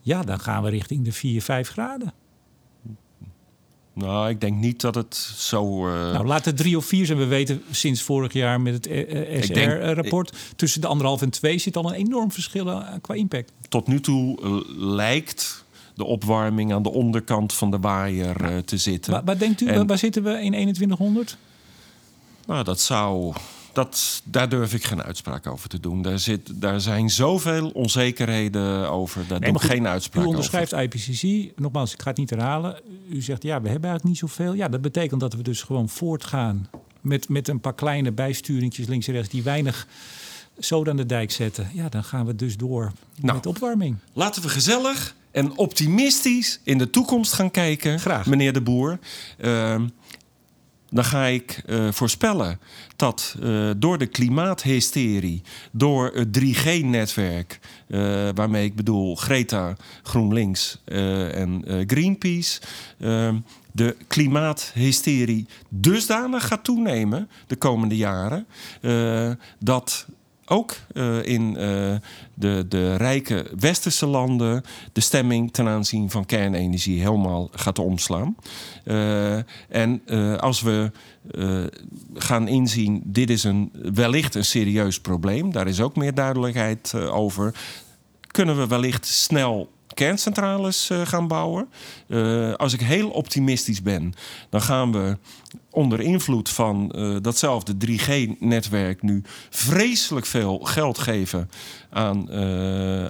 Ja, 0.00 0.22
dan 0.22 0.40
gaan 0.40 0.62
we 0.62 0.70
richting 0.70 1.04
de 1.04 1.12
4, 1.12 1.42
5 1.42 1.68
graden. 1.68 2.12
Nou, 3.94 4.28
ik 4.28 4.40
denk 4.40 4.56
niet 4.56 4.80
dat 4.80 4.94
het 4.94 5.14
zo. 5.36 5.88
Uh... 5.88 6.12
Nou, 6.12 6.26
laat 6.26 6.44
het 6.44 6.56
drie 6.56 6.76
of 6.76 6.84
vier 6.84 7.06
zijn. 7.06 7.18
We 7.18 7.26
weten 7.26 7.62
sinds 7.70 8.02
vorig 8.02 8.32
jaar 8.32 8.60
met 8.60 8.74
het 8.74 8.86
uh, 8.86 9.42
SR-rapport. 9.42 10.32
Tussen 10.56 10.80
de 10.80 10.86
anderhalf 10.86 11.22
en 11.22 11.30
twee 11.30 11.58
zit 11.58 11.76
al 11.76 11.88
een 11.88 11.94
enorm 11.94 12.32
verschil 12.32 12.82
qua 13.00 13.14
impact. 13.14 13.52
Tot 13.68 13.86
nu 13.86 14.00
toe 14.00 14.38
lijkt 14.76 15.64
de 15.94 16.04
opwarming 16.04 16.72
aan 16.72 16.82
de 16.82 16.92
onderkant 16.92 17.52
van 17.52 17.70
de 17.70 17.78
waaier 17.78 18.64
te 18.64 18.76
zitten. 18.76 19.24
Waar, 19.24 19.38
denkt 19.38 19.60
u, 19.60 19.84
waar 19.84 19.98
zitten 19.98 20.22
we 20.22 20.30
in 20.30 20.52
2100? 20.52 21.36
Nou, 22.46 22.64
dat 22.64 22.80
zou 22.80 23.34
dat, 23.74 24.22
daar 24.24 24.48
durf 24.48 24.74
ik 24.74 24.84
geen 24.84 25.02
uitspraak 25.02 25.46
over 25.46 25.68
te 25.68 25.80
doen. 25.80 26.02
Daar, 26.02 26.18
zit, 26.18 26.60
daar 26.60 26.80
zijn 26.80 27.10
zoveel 27.10 27.70
onzekerheden 27.70 28.90
over. 28.90 29.26
Daar 29.28 29.40
nee, 29.40 29.52
doe 29.52 29.62
ik 29.62 29.68
geen 29.68 29.86
uitspraak 29.88 30.26
over. 30.26 30.34
U 30.34 30.36
onderschrijft 30.36 30.72
IPCC. 30.72 31.52
Nogmaals, 31.60 31.92
ik 31.92 32.02
ga 32.02 32.08
het 32.08 32.18
niet 32.18 32.30
herhalen. 32.30 32.80
U 33.08 33.22
zegt, 33.22 33.42
ja, 33.42 33.62
we 33.62 33.68
hebben 33.68 33.90
eigenlijk 33.90 34.04
niet 34.04 34.30
zoveel. 34.30 34.52
Ja, 34.52 34.68
dat 34.68 34.80
betekent 34.80 35.20
dat 35.20 35.34
we 35.34 35.42
dus 35.42 35.62
gewoon 35.62 35.88
voortgaan... 35.88 36.68
met, 37.00 37.28
met 37.28 37.48
een 37.48 37.60
paar 37.60 37.74
kleine 37.74 38.12
bijsturingjes 38.12 38.86
links 38.86 39.06
en 39.06 39.12
rechts... 39.12 39.28
die 39.28 39.42
weinig 39.42 39.86
zoden 40.58 40.90
aan 40.90 40.96
de 40.96 41.06
dijk 41.06 41.30
zetten. 41.30 41.70
Ja, 41.72 41.88
dan 41.88 42.04
gaan 42.04 42.26
we 42.26 42.34
dus 42.34 42.56
door 42.56 42.92
nou, 43.20 43.34
met 43.34 43.46
opwarming. 43.46 43.96
Laten 44.12 44.42
we 44.42 44.48
gezellig 44.48 45.14
en 45.30 45.56
optimistisch 45.56 46.60
in 46.62 46.78
de 46.78 46.90
toekomst 46.90 47.32
gaan 47.32 47.50
kijken, 47.50 48.00
Graag. 48.00 48.26
meneer 48.26 48.52
de 48.52 48.60
Boer. 48.60 48.98
Uh, 49.38 49.80
dan 50.94 51.04
ga 51.04 51.24
ik 51.24 51.62
uh, 51.66 51.92
voorspellen 51.92 52.60
dat 52.96 53.36
uh, 53.40 53.70
door 53.76 53.98
de 53.98 54.06
klimaathysterie, 54.06 55.42
door 55.72 56.10
het 56.14 56.38
3G-netwerk, 56.38 57.60
uh, 57.88 58.28
eh, 58.28 58.34
waarmee 58.34 58.64
ik 58.64 58.74
bedoel 58.74 59.14
Greta, 59.16 59.76
GroenLinks 60.02 60.80
en 60.84 61.64
Greenpeace, 61.86 62.60
de 63.72 63.96
klimaathysterie 64.06 65.46
dusdanig 65.68 66.46
gaat 66.46 66.64
toenemen 66.64 67.28
de 67.46 67.56
komende 67.56 67.96
jaren 67.96 68.46
dat 69.58 70.06
ook 70.46 70.76
uh, 70.92 71.24
in 71.24 71.56
uh, 71.58 71.94
de, 72.34 72.64
de 72.68 72.96
rijke 72.96 73.46
westerse 73.58 74.06
landen 74.06 74.62
de 74.92 75.00
stemming 75.00 75.52
ten 75.52 75.68
aanzien 75.68 76.10
van 76.10 76.26
kernenergie 76.26 77.00
helemaal 77.00 77.48
gaat 77.52 77.78
omslaan. 77.78 78.36
Uh, 78.84 79.38
en 79.68 80.02
als 80.40 80.60
we 80.60 80.90
gaan 82.14 82.48
inzien, 82.48 83.02
dit 83.04 83.30
is 83.30 83.44
een, 83.44 83.70
wellicht 83.94 84.34
een 84.34 84.44
serieus 84.44 85.00
probleem, 85.00 85.52
daar 85.52 85.66
is 85.66 85.80
ook 85.80 85.96
meer 85.96 86.14
duidelijkheid 86.14 86.94
over, 86.94 87.54
kunnen 88.26 88.56
we 88.56 88.66
wellicht 88.66 89.06
snel 89.06 89.70
kerncentrales 89.94 90.90
uh, 90.90 91.00
gaan 91.06 91.28
bouwen. 91.28 91.68
Uh, 92.08 92.54
als 92.54 92.72
ik 92.72 92.80
heel 92.80 93.10
optimistisch 93.10 93.82
ben, 93.82 94.12
dan 94.50 94.60
gaan 94.60 94.92
we 94.92 95.18
onder 95.70 96.00
invloed 96.00 96.48
van 96.48 96.92
uh, 96.96 97.16
datzelfde 97.20 97.74
3G-netwerk 97.86 99.02
nu 99.02 99.22
vreselijk 99.50 100.26
veel 100.26 100.58
geld 100.58 100.98
geven 100.98 101.50
aan, 101.90 102.30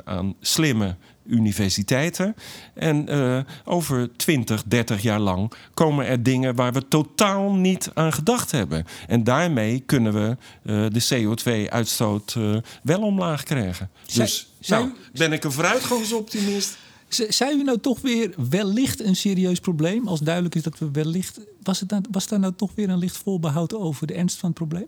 aan 0.05 0.35
slimme 0.41 0.97
universiteiten. 1.27 2.35
En 2.75 3.12
uh, 3.12 3.39
over 3.64 4.16
20, 4.16 4.62
30 4.66 5.03
jaar 5.03 5.20
lang 5.20 5.53
komen 5.75 6.07
er 6.07 6.22
dingen 6.22 6.55
waar 6.55 6.72
we 6.72 6.89
totaal 6.89 7.53
niet 7.53 7.91
aan 7.95 8.12
gedacht 8.12 8.51
hebben. 8.51 8.85
En 9.07 9.25
daarmee 9.25 9.81
kunnen 9.81 10.12
we 10.12 10.37
uh, 10.62 10.87
de 10.91 11.37
CO2-uitstoot 11.37 12.35
uh, 12.39 12.57
wel 12.83 13.01
omlaag 13.01 13.43
krijgen. 13.43 13.91
Dus 14.14 14.53
nou, 14.66 14.91
ben 15.12 15.33
ik 15.33 15.45
een 15.45 15.53
vooruitgangsoptimist. 15.53 16.77
Zijn 17.09 17.59
u 17.59 17.62
nou 17.62 17.79
toch 17.79 18.01
weer 18.01 18.35
wellicht 18.51 19.01
een 19.01 19.16
serieus 19.16 19.61
probleem? 19.61 20.09
Als 20.09 20.20
duidelijk 20.20 20.55
is 20.55 20.62
dat 20.62 20.79
we 20.79 20.91
wellicht. 20.91 21.41
Was, 21.62 21.81
het 21.81 21.91
nou, 21.91 22.03
was 22.11 22.29
daar 22.29 22.39
nou 22.39 22.53
toch 22.57 22.70
weer 22.75 22.89
een 22.89 22.99
licht 22.99 23.16
voorbehoud 23.16 23.75
over 23.75 24.07
de 24.07 24.14
ernst 24.14 24.37
van 24.37 24.49
het 24.49 24.59
probleem? 24.59 24.87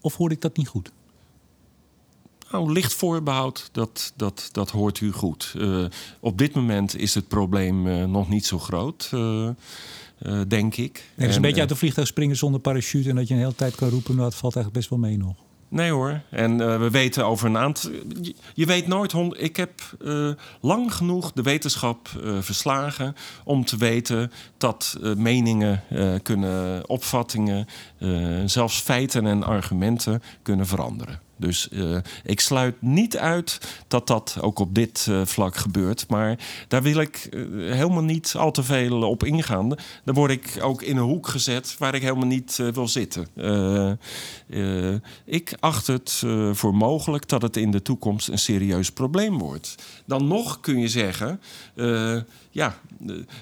Of 0.00 0.16
hoorde 0.16 0.34
ik 0.34 0.40
dat 0.40 0.56
niet 0.56 0.68
goed? 0.68 0.92
Nou, 2.54 2.72
licht 2.72 2.94
voorbehoud, 2.94 3.68
dat, 3.72 4.12
dat, 4.16 4.48
dat 4.52 4.70
hoort 4.70 5.00
u 5.00 5.12
goed. 5.12 5.54
Uh, 5.56 5.84
op 6.20 6.38
dit 6.38 6.54
moment 6.54 6.96
is 6.96 7.14
het 7.14 7.28
probleem 7.28 7.86
uh, 7.86 8.04
nog 8.04 8.28
niet 8.28 8.46
zo 8.46 8.58
groot, 8.58 9.10
uh, 9.14 9.48
denk 10.48 10.76
ik. 10.76 11.04
Nee, 11.14 11.28
is 11.28 11.36
een 11.36 11.42
beetje 11.42 11.60
uit 11.60 11.68
de 11.68 11.76
vliegtuig 11.76 12.08
springen 12.08 12.36
zonder 12.36 12.60
parachute... 12.60 13.08
en 13.08 13.16
dat 13.16 13.28
je 13.28 13.34
een 13.34 13.40
hele 13.40 13.54
tijd 13.54 13.74
kan 13.74 13.88
roepen, 13.88 14.16
nou, 14.16 14.30
dat 14.30 14.38
valt 14.38 14.56
eigenlijk 14.56 14.86
best 14.86 15.00
wel 15.00 15.08
mee 15.10 15.18
nog. 15.18 15.34
Nee 15.68 15.90
hoor. 15.90 16.20
En 16.30 16.60
uh, 16.60 16.78
we 16.78 16.90
weten 16.90 17.26
over 17.26 17.46
een 17.46 17.58
aantal. 17.58 17.90
Je, 18.20 18.34
je 18.54 18.66
weet 18.66 18.86
nooit. 18.86 19.12
Hond, 19.12 19.40
ik 19.42 19.56
heb 19.56 19.70
uh, 20.02 20.30
lang 20.60 20.94
genoeg 20.94 21.32
de 21.32 21.42
wetenschap 21.42 22.08
uh, 22.24 22.40
verslagen 22.40 23.14
om 23.44 23.64
te 23.64 23.76
weten 23.76 24.32
dat 24.58 24.98
meningen 25.16 25.82
kunnen, 26.22 26.88
opvattingen, 26.88 27.66
zelfs 28.46 28.80
feiten 28.80 29.26
en 29.26 29.42
argumenten 29.42 30.22
kunnen 30.42 30.66
veranderen. 30.66 31.20
Dus 31.36 31.68
uh, 31.72 31.96
ik 32.24 32.40
sluit 32.40 32.82
niet 32.82 33.16
uit 33.16 33.60
dat 33.88 34.06
dat 34.06 34.36
ook 34.40 34.58
op 34.58 34.74
dit 34.74 35.06
uh, 35.10 35.24
vlak 35.24 35.56
gebeurt. 35.56 36.08
Maar 36.08 36.38
daar 36.68 36.82
wil 36.82 37.00
ik 37.00 37.28
uh, 37.30 37.72
helemaal 37.72 38.02
niet 38.02 38.34
al 38.38 38.50
te 38.50 38.62
veel 38.62 39.02
op 39.02 39.24
ingaan. 39.24 39.68
Dan 40.04 40.14
word 40.14 40.30
ik 40.30 40.58
ook 40.60 40.82
in 40.82 40.96
een 40.96 41.02
hoek 41.02 41.28
gezet 41.28 41.76
waar 41.78 41.94
ik 41.94 42.02
helemaal 42.02 42.26
niet 42.26 42.56
wil 42.56 42.88
zitten. 42.88 43.28
ik 45.24 45.56
acht 45.60 45.86
het 45.86 46.22
voor 46.52 46.74
mogelijk 46.74 47.28
dat 47.28 47.42
het 47.42 47.56
in 47.56 47.70
de 47.70 47.82
toekomst 47.82 48.28
een 48.28 48.38
serieus 48.38 48.90
probleem 48.90 49.38
wordt. 49.38 49.74
Dan 50.04 50.26
nog 50.26 50.60
kun 50.60 50.78
je 50.78 50.88
zeggen 50.88 51.40
ja, 52.54 52.74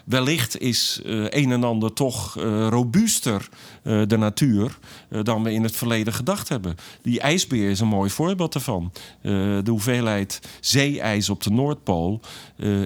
wellicht 0.04 0.60
is 0.60 1.00
uh, 1.04 1.26
een 1.28 1.52
en 1.52 1.64
ander 1.64 1.92
toch 1.92 2.38
uh, 2.38 2.68
robuuster, 2.68 3.48
de 3.82 4.16
natuur, 4.16 4.78
dan 5.22 5.42
we 5.42 5.52
in 5.52 5.62
het 5.62 5.76
verleden 5.76 6.12
gedacht 6.12 6.48
hebben. 6.48 6.74
Die 7.02 7.20
ijsbeer 7.20 7.70
is 7.70 7.80
een 7.80 7.88
mooi 7.88 8.10
voorbeeld 8.10 8.52
daarvan. 8.52 8.92
de 9.22 9.62
hoeveelheid 9.66 10.40
zeeijs 10.60 11.28
op 11.28 11.42
de 11.42 11.50
Noordpool 11.50 12.20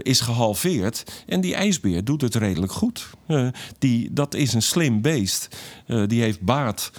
is 0.03 0.21
gehalveerd. 0.21 1.23
En 1.27 1.41
die 1.41 1.55
ijsbeer 1.55 2.05
doet 2.05 2.21
het 2.21 2.35
redelijk 2.35 2.73
goed. 2.73 3.11
die, 3.79 4.13
dat 4.13 4.35
is 4.35 4.53
een 4.53 4.63
slim 4.63 5.01
beest. 5.03 5.57
die 6.07 6.23
heeft 6.23 6.41
baat 6.41 6.91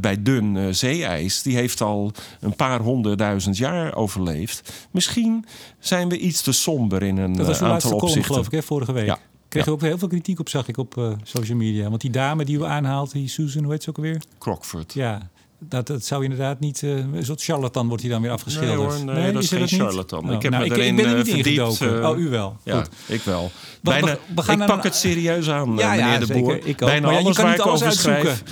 bij 0.00 0.22
dun 0.22 0.74
zeeijs. 0.74 1.42
Die 1.42 1.56
heeft 1.56 1.80
al 1.80 2.12
een 2.40 2.56
paar 2.56 2.80
honderdduizend 2.80 3.56
jaar 3.56 3.94
overleefd. 3.94 4.72
Misschien 4.90 5.44
zijn 5.78 6.08
we 6.08 6.18
iets 6.18 6.42
te 6.42 6.52
somber 6.52 7.02
in 7.02 7.16
een 7.16 7.46
aantal 7.60 7.92
opzichten. 7.92 8.24
geloof 8.24 8.46
ik, 8.46 8.52
hè, 8.52 8.62
vorige 8.72 8.92
week. 8.92 9.06
Ja. 9.06 9.18
Kreeg 9.48 9.68
ook 9.68 9.80
heel 9.80 9.98
veel 9.98 10.08
kritiek 10.08 10.40
op, 10.40 10.48
zag 10.48 10.68
ik 10.68 10.76
op 10.76 10.96
uh, 10.96 11.12
social 11.22 11.56
media. 11.56 11.88
Want 11.88 12.00
die 12.00 12.10
dame 12.10 12.44
die 12.44 12.58
u 12.58 12.64
aanhaalt, 12.64 13.12
die 13.12 13.28
Susan, 13.28 13.62
hoe 13.62 13.72
heet 13.72 13.82
ze 13.82 13.88
ook 13.88 13.96
alweer? 13.96 14.22
Crockford. 14.38 14.92
Ja, 14.92 15.30
dat, 15.58 15.86
dat 15.86 16.04
zou 16.04 16.22
inderdaad 16.22 16.60
niet... 16.60 16.82
Uh, 16.82 16.96
een 16.96 17.24
soort 17.24 17.42
charlatan 17.42 17.88
wordt 17.88 18.02
hij 18.02 18.12
dan 18.12 18.22
weer 18.22 18.30
afgeschilderd. 18.30 19.04
Nee 19.04 19.14
hoor, 19.14 19.14
nee, 19.14 19.32
dat 19.32 19.42
is 19.42 19.48
geen 19.48 19.68
charlatan. 19.68 20.28
Oh, 20.28 20.32
ik 20.32 20.42
heb 20.42 20.52
nou, 20.52 20.68
me 20.68 20.74
ik, 20.74 20.96
ben 20.96 21.06
er 21.06 21.16
niet 21.16 21.28
verdiept. 21.28 21.80
Uh, 21.80 22.08
oh, 22.08 22.18
u 22.18 22.28
wel. 22.28 22.56
Ja, 22.62 22.76
Goed. 22.76 22.88
ik 23.06 23.20
wel. 23.20 23.44
We, 23.44 23.78
Bijna, 23.80 24.06
we, 24.06 24.18
we 24.34 24.42
gaan 24.42 24.60
ik 24.60 24.66
pak 24.66 24.82
het 24.82 24.94
serieus 24.94 25.48
aan, 25.48 25.76
ja, 25.76 25.94
meneer 25.94 26.26
de 26.26 26.32
Boer. 26.32 26.52
Zeker, 26.52 26.68
ik 26.68 26.76
Bijna 26.76 27.06
maar 27.06 27.18
alles 27.18 27.36
ja, 27.36 27.42
waar 27.42 27.54
ik 27.54 27.66
over 27.66 27.92
schrijf, 27.92 28.42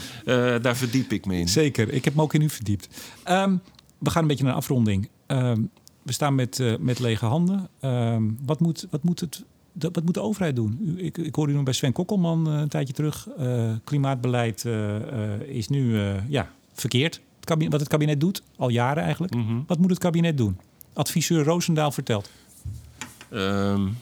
daar 0.63 0.77
verdiep 0.77 1.13
ik 1.13 1.27
me 1.27 1.39
in. 1.39 1.49
Zeker, 1.49 1.93
ik 1.93 2.05
heb 2.05 2.15
me 2.15 2.23
ook 2.23 2.35
in 2.35 2.43
u 2.43 2.49
verdiept. 2.51 2.89
Um, 3.29 3.61
we 3.99 4.11
gaan 4.11 4.23
een 4.23 4.29
beetje 4.29 4.45
naar 4.45 4.53
een 4.53 4.59
afronding. 4.59 5.09
Um, 5.27 5.71
we 6.03 6.13
staan 6.13 6.35
met, 6.35 6.59
uh, 6.59 6.75
met 6.79 6.99
lege 6.99 7.27
handen. 7.27 7.69
Um, 7.85 8.39
wat, 8.45 8.61
moet, 8.61 8.87
wat, 8.91 9.03
moet 9.03 9.21
het, 9.21 9.45
wat 9.73 10.05
moet 10.05 10.15
de 10.15 10.21
overheid 10.21 10.57
doen? 10.57 10.95
Ik, 10.97 11.19
ik 11.19 11.35
hoorde 11.35 11.53
u 11.53 11.55
nog 11.55 11.65
bij 11.65 11.73
Sven 11.73 11.93
Kokkelman 11.93 12.49
uh, 12.49 12.61
een 12.61 12.69
tijdje 12.69 12.93
terug. 12.93 13.29
Uh, 13.39 13.73
klimaatbeleid 13.85 14.65
is 15.47 15.69
nu 15.69 16.01
ja, 16.29 16.53
verkeerd. 16.73 17.21
Het 17.37 17.45
kabinet, 17.45 17.73
wat 17.73 17.81
het 17.81 17.89
kabinet 17.89 18.21
doet, 18.21 18.43
al 18.57 18.69
jaren 18.69 19.03
eigenlijk. 19.03 19.35
Mhm. 19.35 19.61
Wat 19.67 19.79
moet 19.79 19.91
het 19.91 19.99
kabinet 19.99 20.37
doen? 20.37 20.59
Adviseur 20.93 21.45
Roosendaal 21.45 21.91
vertelt. 21.91 22.31
Um, 23.33 23.99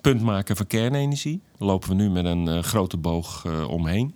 punt 0.00 0.20
maken 0.20 0.56
van 0.56 0.66
kernenergie. 0.66 1.40
Daar 1.58 1.68
lopen 1.68 1.88
we 1.88 1.94
nu 1.94 2.10
met 2.10 2.24
een 2.24 2.64
grote 2.64 2.96
boog 2.96 3.46
omheen. 3.68 4.14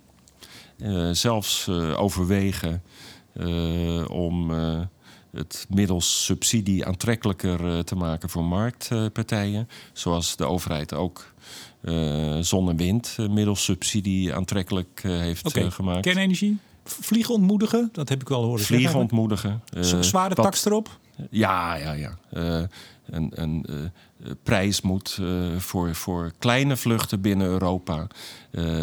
Zelfs 1.11 1.69
overwegen 1.95 2.83
om 4.07 4.51
het 5.31 5.65
middels 5.69 6.25
subsidie 6.25 6.85
aantrekkelijker 6.85 7.83
te 7.83 7.95
maken 7.95 8.29
voor 8.29 8.43
marktpartijen. 8.43 9.69
Zoals 9.93 10.35
de 10.35 10.45
overheid 10.45 10.93
ook 10.93 11.33
zon 12.41 12.69
en 12.69 12.77
wind 12.77 13.17
middels 13.29 13.63
subsidie 13.63 14.33
aantrekkelijk 14.33 15.01
heeft 15.03 15.45
okay. 15.45 15.71
gemaakt. 15.71 16.01
Kernenergie? 16.01 16.57
Vliegen 16.83 17.33
ontmoedigen, 17.33 17.89
dat 17.91 18.09
heb 18.09 18.21
ik 18.21 18.27
wel 18.27 18.43
horen 18.43 18.65
Vliegen 18.65 18.99
ontmoedigen. 18.99 19.61
Zware 19.99 20.35
tax 20.35 20.65
erop? 20.65 20.99
Ja, 21.29 21.75
ja, 21.75 21.91
ja. 21.91 22.17
Uh, 22.33 22.63
een 23.09 23.65
uh, 23.69 23.75
prijs 24.43 24.81
moet 24.81 25.17
uh, 25.21 25.57
voor, 25.57 25.95
voor 25.95 26.31
kleine 26.39 26.77
vluchten 26.77 27.21
binnen 27.21 27.47
Europa 27.47 28.07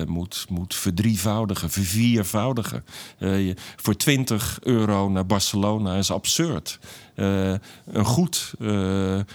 moet, 0.06 0.46
moet 0.48 0.74
verdrievoudigen, 0.74 1.70
verviervoudigen. 1.70 2.84
Je, 3.18 3.54
voor 3.76 3.96
20 3.96 4.58
euro 4.62 5.08
naar 5.08 5.26
Barcelona 5.26 5.94
is 5.96 6.10
absurd. 6.10 6.78
een 7.14 8.04
goed 8.04 8.54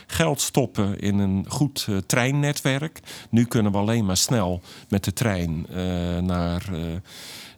geld 0.07 0.41
stoppen 0.41 0.99
in 0.99 1.19
een 1.19 1.45
goed 1.47 1.87
treinnetwerk. 2.05 2.99
Nu 3.29 3.45
kunnen 3.45 3.71
we 3.71 3.77
alleen 3.77 4.05
maar 4.05 4.17
snel 4.17 4.61
met 4.89 5.03
de 5.03 5.13
trein 5.13 5.65
naar. 6.25 6.63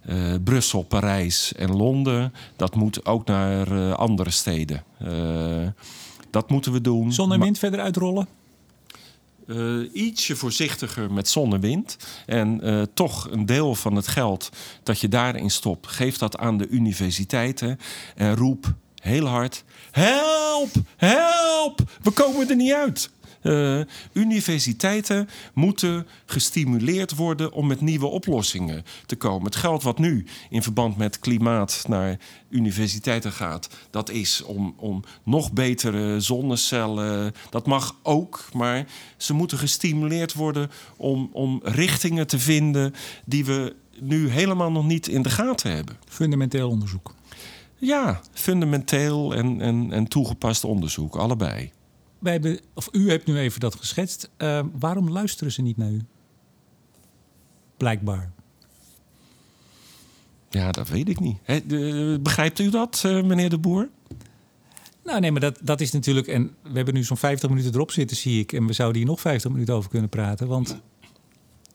Uh, 0.10 0.34
Brussel, 0.44 0.84
Parijs 0.84 1.54
en 1.54 1.76
Londen. 1.76 2.34
Dat 2.56 2.76
moet 2.76 3.06
ook 3.06 3.26
naar 3.26 3.72
uh, 3.72 3.94
andere 3.94 4.30
steden. 4.30 4.84
Uh, 5.02 5.68
dat 6.36 6.50
moeten 6.50 6.72
we 6.72 6.82
doen. 6.82 7.14
Zon 7.14 7.34
en 7.34 7.40
wind 7.40 7.58
verder 7.58 7.80
uitrollen? 7.80 8.28
ietsje 9.94 10.36
voorzichtiger 10.36 11.12
met 11.12 11.28
zon 11.28 11.54
en 11.54 11.60
wind. 11.60 11.98
En 12.26 12.62
toch 12.94 13.28
een 13.32 13.46
deel 13.46 13.76
van 13.76 13.96
het 13.96 14.08
geld 14.08 14.50
dat 14.84 15.00
je 15.00 15.08
daarin 15.08 15.50
stopt, 15.50 15.88
geef 15.88 16.18
dat 16.18 16.38
aan 16.38 16.58
de 16.58 16.68
universiteiten. 16.68 17.80
En 18.16 18.36
roep 18.36 18.74
heel 18.96 19.26
hard: 19.26 19.64
help, 19.92 20.72
help, 20.96 21.80
we 22.02 22.12
komen 22.12 22.50
er 22.50 22.56
niet 22.56 22.74
uit. 22.74 23.10
Uh, 23.46 23.82
universiteiten 24.14 25.30
moeten 25.54 26.08
gestimuleerd 26.26 27.16
worden 27.16 27.52
om 27.52 27.68
met 27.68 27.82
nieuwe 27.82 28.06
oplossingen 28.06 28.84
te 29.06 29.16
komen. 29.16 29.46
Het 29.46 29.56
geld 29.56 29.84
wat 29.84 30.00
nu 30.00 30.26
in 30.50 30.64
verband 30.64 30.98
met 30.98 31.20
klimaat 31.20 31.84
naar 31.88 32.20
universiteiten 32.50 33.32
gaat, 33.32 33.70
dat 33.90 34.10
is 34.10 34.44
om, 34.44 34.74
om 34.78 35.04
nog 35.24 35.52
betere 35.52 36.20
zonnecellen. 36.20 37.34
Dat 37.50 37.66
mag 37.66 37.96
ook, 38.04 38.50
maar 38.54 38.88
ze 39.18 39.34
moeten 39.34 39.58
gestimuleerd 39.58 40.34
worden 40.34 40.72
om, 40.98 41.30
om 41.32 41.60
richtingen 41.64 42.28
te 42.28 42.40
vinden 42.40 42.94
die 43.26 43.46
we 43.46 43.76
nu 44.00 44.30
helemaal 44.30 44.72
nog 44.72 44.86
niet 44.86 45.08
in 45.08 45.22
de 45.22 45.30
gaten 45.30 45.72
hebben. 45.72 45.98
Fundamenteel 46.08 46.70
onderzoek. 46.70 47.14
Ja, 47.78 48.22
fundamenteel 48.34 49.36
en, 49.36 49.62
en, 49.62 49.92
en 49.92 50.08
toegepast 50.08 50.64
onderzoek, 50.64 51.16
allebei 51.16 51.72
wij 52.26 52.34
hebben, 52.34 52.60
of 52.74 52.90
u 52.92 53.10
hebt 53.10 53.26
nu 53.26 53.38
even 53.38 53.60
dat 53.60 53.76
geschetst. 53.76 54.30
Uh, 54.38 54.60
waarom 54.80 55.10
luisteren 55.10 55.52
ze 55.52 55.62
niet 55.62 55.78
naar 55.78 55.92
u? 55.92 56.02
Blijkbaar. 57.78 58.32
Ja, 60.50 60.72
dat 60.72 60.90
weet 60.90 61.10
ik 61.10 61.20
niet. 61.20 61.38
de, 61.46 62.20
begrijpt 62.22 62.60
u 62.60 62.70
dat, 62.70 63.04
uh, 63.06 63.24
meneer 63.24 63.50
de 63.50 63.58
Boer? 63.58 63.90
Nou, 65.04 65.20
nee, 65.20 65.32
maar 65.32 65.42
dat, 65.42 65.60
dat 65.62 65.82
is 65.82 65.92
natuurlijk. 65.92 66.28
En 66.28 66.56
we 66.62 66.72
hebben 66.74 66.94
nu 66.94 67.04
zo'n 67.04 67.18
50 67.18 67.50
minuten 67.50 67.74
erop 67.74 67.92
zitten, 67.92 68.18
zie 68.18 68.40
ik. 68.40 68.54
En 68.54 68.68
we 68.68 68.74
zouden 68.74 68.98
hier 68.98 69.10
nog 69.10 69.22
50 69.22 69.52
minuten 69.52 69.74
over 69.74 69.90
kunnen 69.90 70.10
praten. 70.10 70.48
Want 70.48 70.78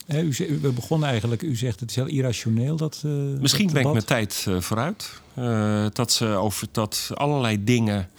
He, 0.05 0.21
u, 0.21 0.59
we 0.61 0.71
begonnen 0.71 1.09
eigenlijk, 1.09 1.41
u 1.41 1.55
zegt 1.55 1.79
het 1.79 1.89
is 1.89 1.95
heel 1.95 2.07
irrationeel. 2.07 2.75
Dat, 2.75 3.01
uh, 3.05 3.11
Misschien 3.39 3.65
dat 3.65 3.73
ben 3.73 3.85
ik 3.85 3.91
mijn 3.91 4.05
tijd 4.05 4.45
uh, 4.47 4.61
vooruit. 4.61 5.21
Uh, 5.37 5.85
dat 5.93 6.11
ze 6.11 6.25
over 6.25 6.67
dat 6.71 7.11
allerlei 7.13 7.63
dingen 7.63 8.09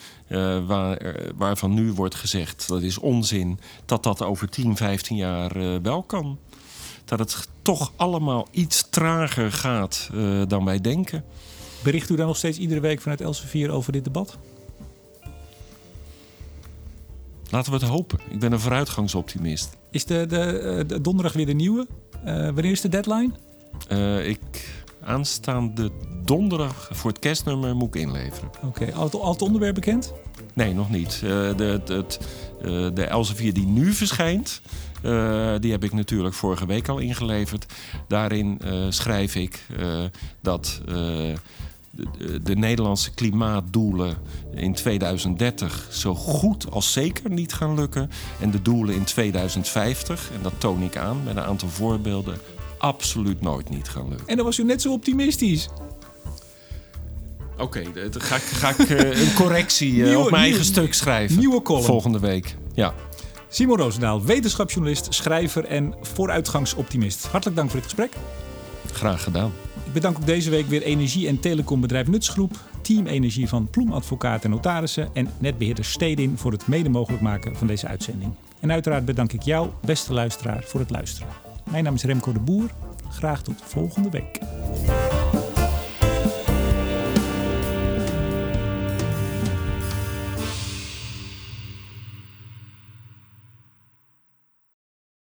waar, 0.66 1.16
waarvan 1.36 1.74
nu 1.74 1.92
wordt 1.92 2.14
gezegd 2.14 2.68
dat 2.68 2.82
is 2.82 2.98
onzin, 2.98 3.58
dat 3.84 4.02
dat 4.02 4.22
over 4.22 4.48
10, 4.48 4.76
15 4.76 5.16
jaar 5.16 5.82
wel 5.82 6.02
kan. 6.02 6.38
Dat 7.04 7.18
het 7.18 7.48
toch 7.62 7.92
allemaal 7.96 8.48
iets 8.50 8.86
trager 8.90 9.52
gaat 9.52 10.10
dan 10.48 10.64
wij 10.64 10.80
denken. 10.80 11.24
Bericht 11.82 12.10
u 12.10 12.16
dan 12.16 12.26
nog 12.26 12.36
steeds 12.36 12.58
iedere 12.58 12.80
week 12.80 13.00
vanuit 13.00 13.20
Elsevier 13.20 13.70
over 13.70 13.92
dit 13.92 14.04
debat? 14.04 14.38
Laten 17.50 17.72
we 17.72 17.78
het 17.78 17.88
hopen. 17.88 18.18
Ik 18.28 18.38
ben 18.38 18.52
een 18.52 18.60
vooruitgangsoptimist. 18.60 19.76
Is 19.92 20.04
de, 20.04 20.26
de, 20.26 20.40
eh, 20.40 20.88
de 20.88 21.00
donderdag 21.00 21.32
weer 21.32 21.46
de 21.46 21.52
nieuwe? 21.52 21.86
Uh, 22.26 22.44
wanneer 22.44 22.70
is 22.70 22.80
de 22.80 22.88
deadline? 22.88 23.30
Uh, 23.92 24.28
ik 24.28 24.70
aanstaande 25.00 25.90
donderdag 26.24 26.88
voor 26.92 27.10
het 27.10 27.18
kerstnummer 27.18 27.76
moet 27.76 27.94
ik 27.94 28.00
inleveren. 28.00 28.50
Oké, 28.64 28.82
okay. 28.82 28.90
al, 29.20 29.32
het 29.32 29.42
onderwerp 29.42 29.74
bekend? 29.74 30.12
Nee, 30.54 30.74
nog 30.74 30.90
niet. 30.90 31.20
Uh, 31.24 31.30
de, 31.30 31.80
de, 31.84 32.04
de, 32.62 32.90
de 32.94 33.04
Elsevier 33.04 33.52
die 33.52 33.66
nu 33.66 33.92
verschijnt, 33.92 34.60
uh, 35.04 35.54
die 35.58 35.70
heb 35.70 35.84
ik 35.84 35.92
natuurlijk 35.92 36.34
vorige 36.34 36.66
week 36.66 36.88
al 36.88 36.98
ingeleverd. 36.98 37.66
Daarin 38.08 38.60
uh, 38.64 38.86
schrijf 38.88 39.34
ik 39.34 39.66
dat 40.40 40.80
de, 41.92 42.42
de, 42.42 42.56
Nederlandse 42.56 43.10
klimaatdoelen 43.14 44.16
in 44.54 44.74
2030 44.74 45.88
zo 45.90 46.14
goed 46.14 46.70
als 46.70 46.92
zeker 46.92 47.30
niet 47.30 47.52
gaan 47.52 47.74
lukken. 47.74 48.10
En 48.40 48.50
de 48.50 48.62
doelen 48.62 48.94
in 48.94 49.04
2050, 49.04 50.30
en 50.34 50.42
dat 50.42 50.52
toon 50.58 50.82
ik 50.82 50.96
aan 50.96 51.22
met 51.24 51.36
een 51.36 51.42
aantal 51.42 51.68
voorbeelden, 51.68 52.38
absoluut 52.78 53.40
nooit 53.40 53.70
niet 53.70 53.88
gaan 53.88 54.08
lukken. 54.08 54.26
En 54.26 54.36
dan 54.36 54.44
was 54.44 54.58
u 54.58 54.64
net 54.64 54.82
zo 54.82 54.92
optimistisch. 54.92 55.68
Oké, 57.58 57.84
okay, 57.88 58.10
ga, 58.10 58.38
ga 58.38 58.68
ik 58.68 58.88
uh, 58.88 59.20
een 59.20 59.34
correctie 59.34 59.92
nieuwe, 59.92 60.18
op 60.18 60.30
mijn 60.30 60.42
eigen 60.42 60.64
stuk 60.64 60.94
schrijven. 60.94 61.38
Nieuwe 61.38 61.62
column. 61.62 61.84
Volgende 61.84 62.18
week, 62.18 62.56
ja. 62.74 62.94
Simon 63.48 63.78
Roosendaal, 63.78 64.24
wetenschapsjournalist, 64.24 65.14
schrijver 65.14 65.64
en 65.64 65.94
vooruitgangsoptimist. 66.00 67.26
Hartelijk 67.26 67.56
dank 67.56 67.70
voor 67.70 67.80
dit 67.80 67.88
gesprek. 67.88 68.12
Graag 68.92 69.22
gedaan. 69.22 69.52
Ik 69.92 70.00
bedank 70.00 70.18
ook 70.18 70.26
deze 70.26 70.50
week 70.50 70.66
weer 70.66 70.82
energie- 70.82 71.28
en 71.28 71.40
telecombedrijf 71.40 72.06
Nutsgroep, 72.06 72.56
Team 72.82 73.06
Energie 73.06 73.48
van 73.48 73.68
Ploem 73.70 73.92
Advocaten 73.92 74.44
en 74.44 74.50
Notarissen 74.50 75.08
en 75.12 75.28
netbeheerder 75.38 75.84
Stedin 75.84 76.38
voor 76.38 76.52
het 76.52 76.66
mede 76.66 76.88
mogelijk 76.88 77.22
maken 77.22 77.56
van 77.56 77.66
deze 77.66 77.86
uitzending. 77.86 78.32
En 78.60 78.72
uiteraard 78.72 79.04
bedank 79.04 79.32
ik 79.32 79.42
jou, 79.42 79.68
beste 79.84 80.12
luisteraar, 80.12 80.62
voor 80.64 80.80
het 80.80 80.90
luisteren. 80.90 81.28
Mijn 81.70 81.84
naam 81.84 81.94
is 81.94 82.04
Remco 82.04 82.32
de 82.32 82.40
Boer. 82.40 82.70
Graag 83.08 83.42
tot 83.42 83.62
volgende 83.64 84.10
week. 84.10 84.38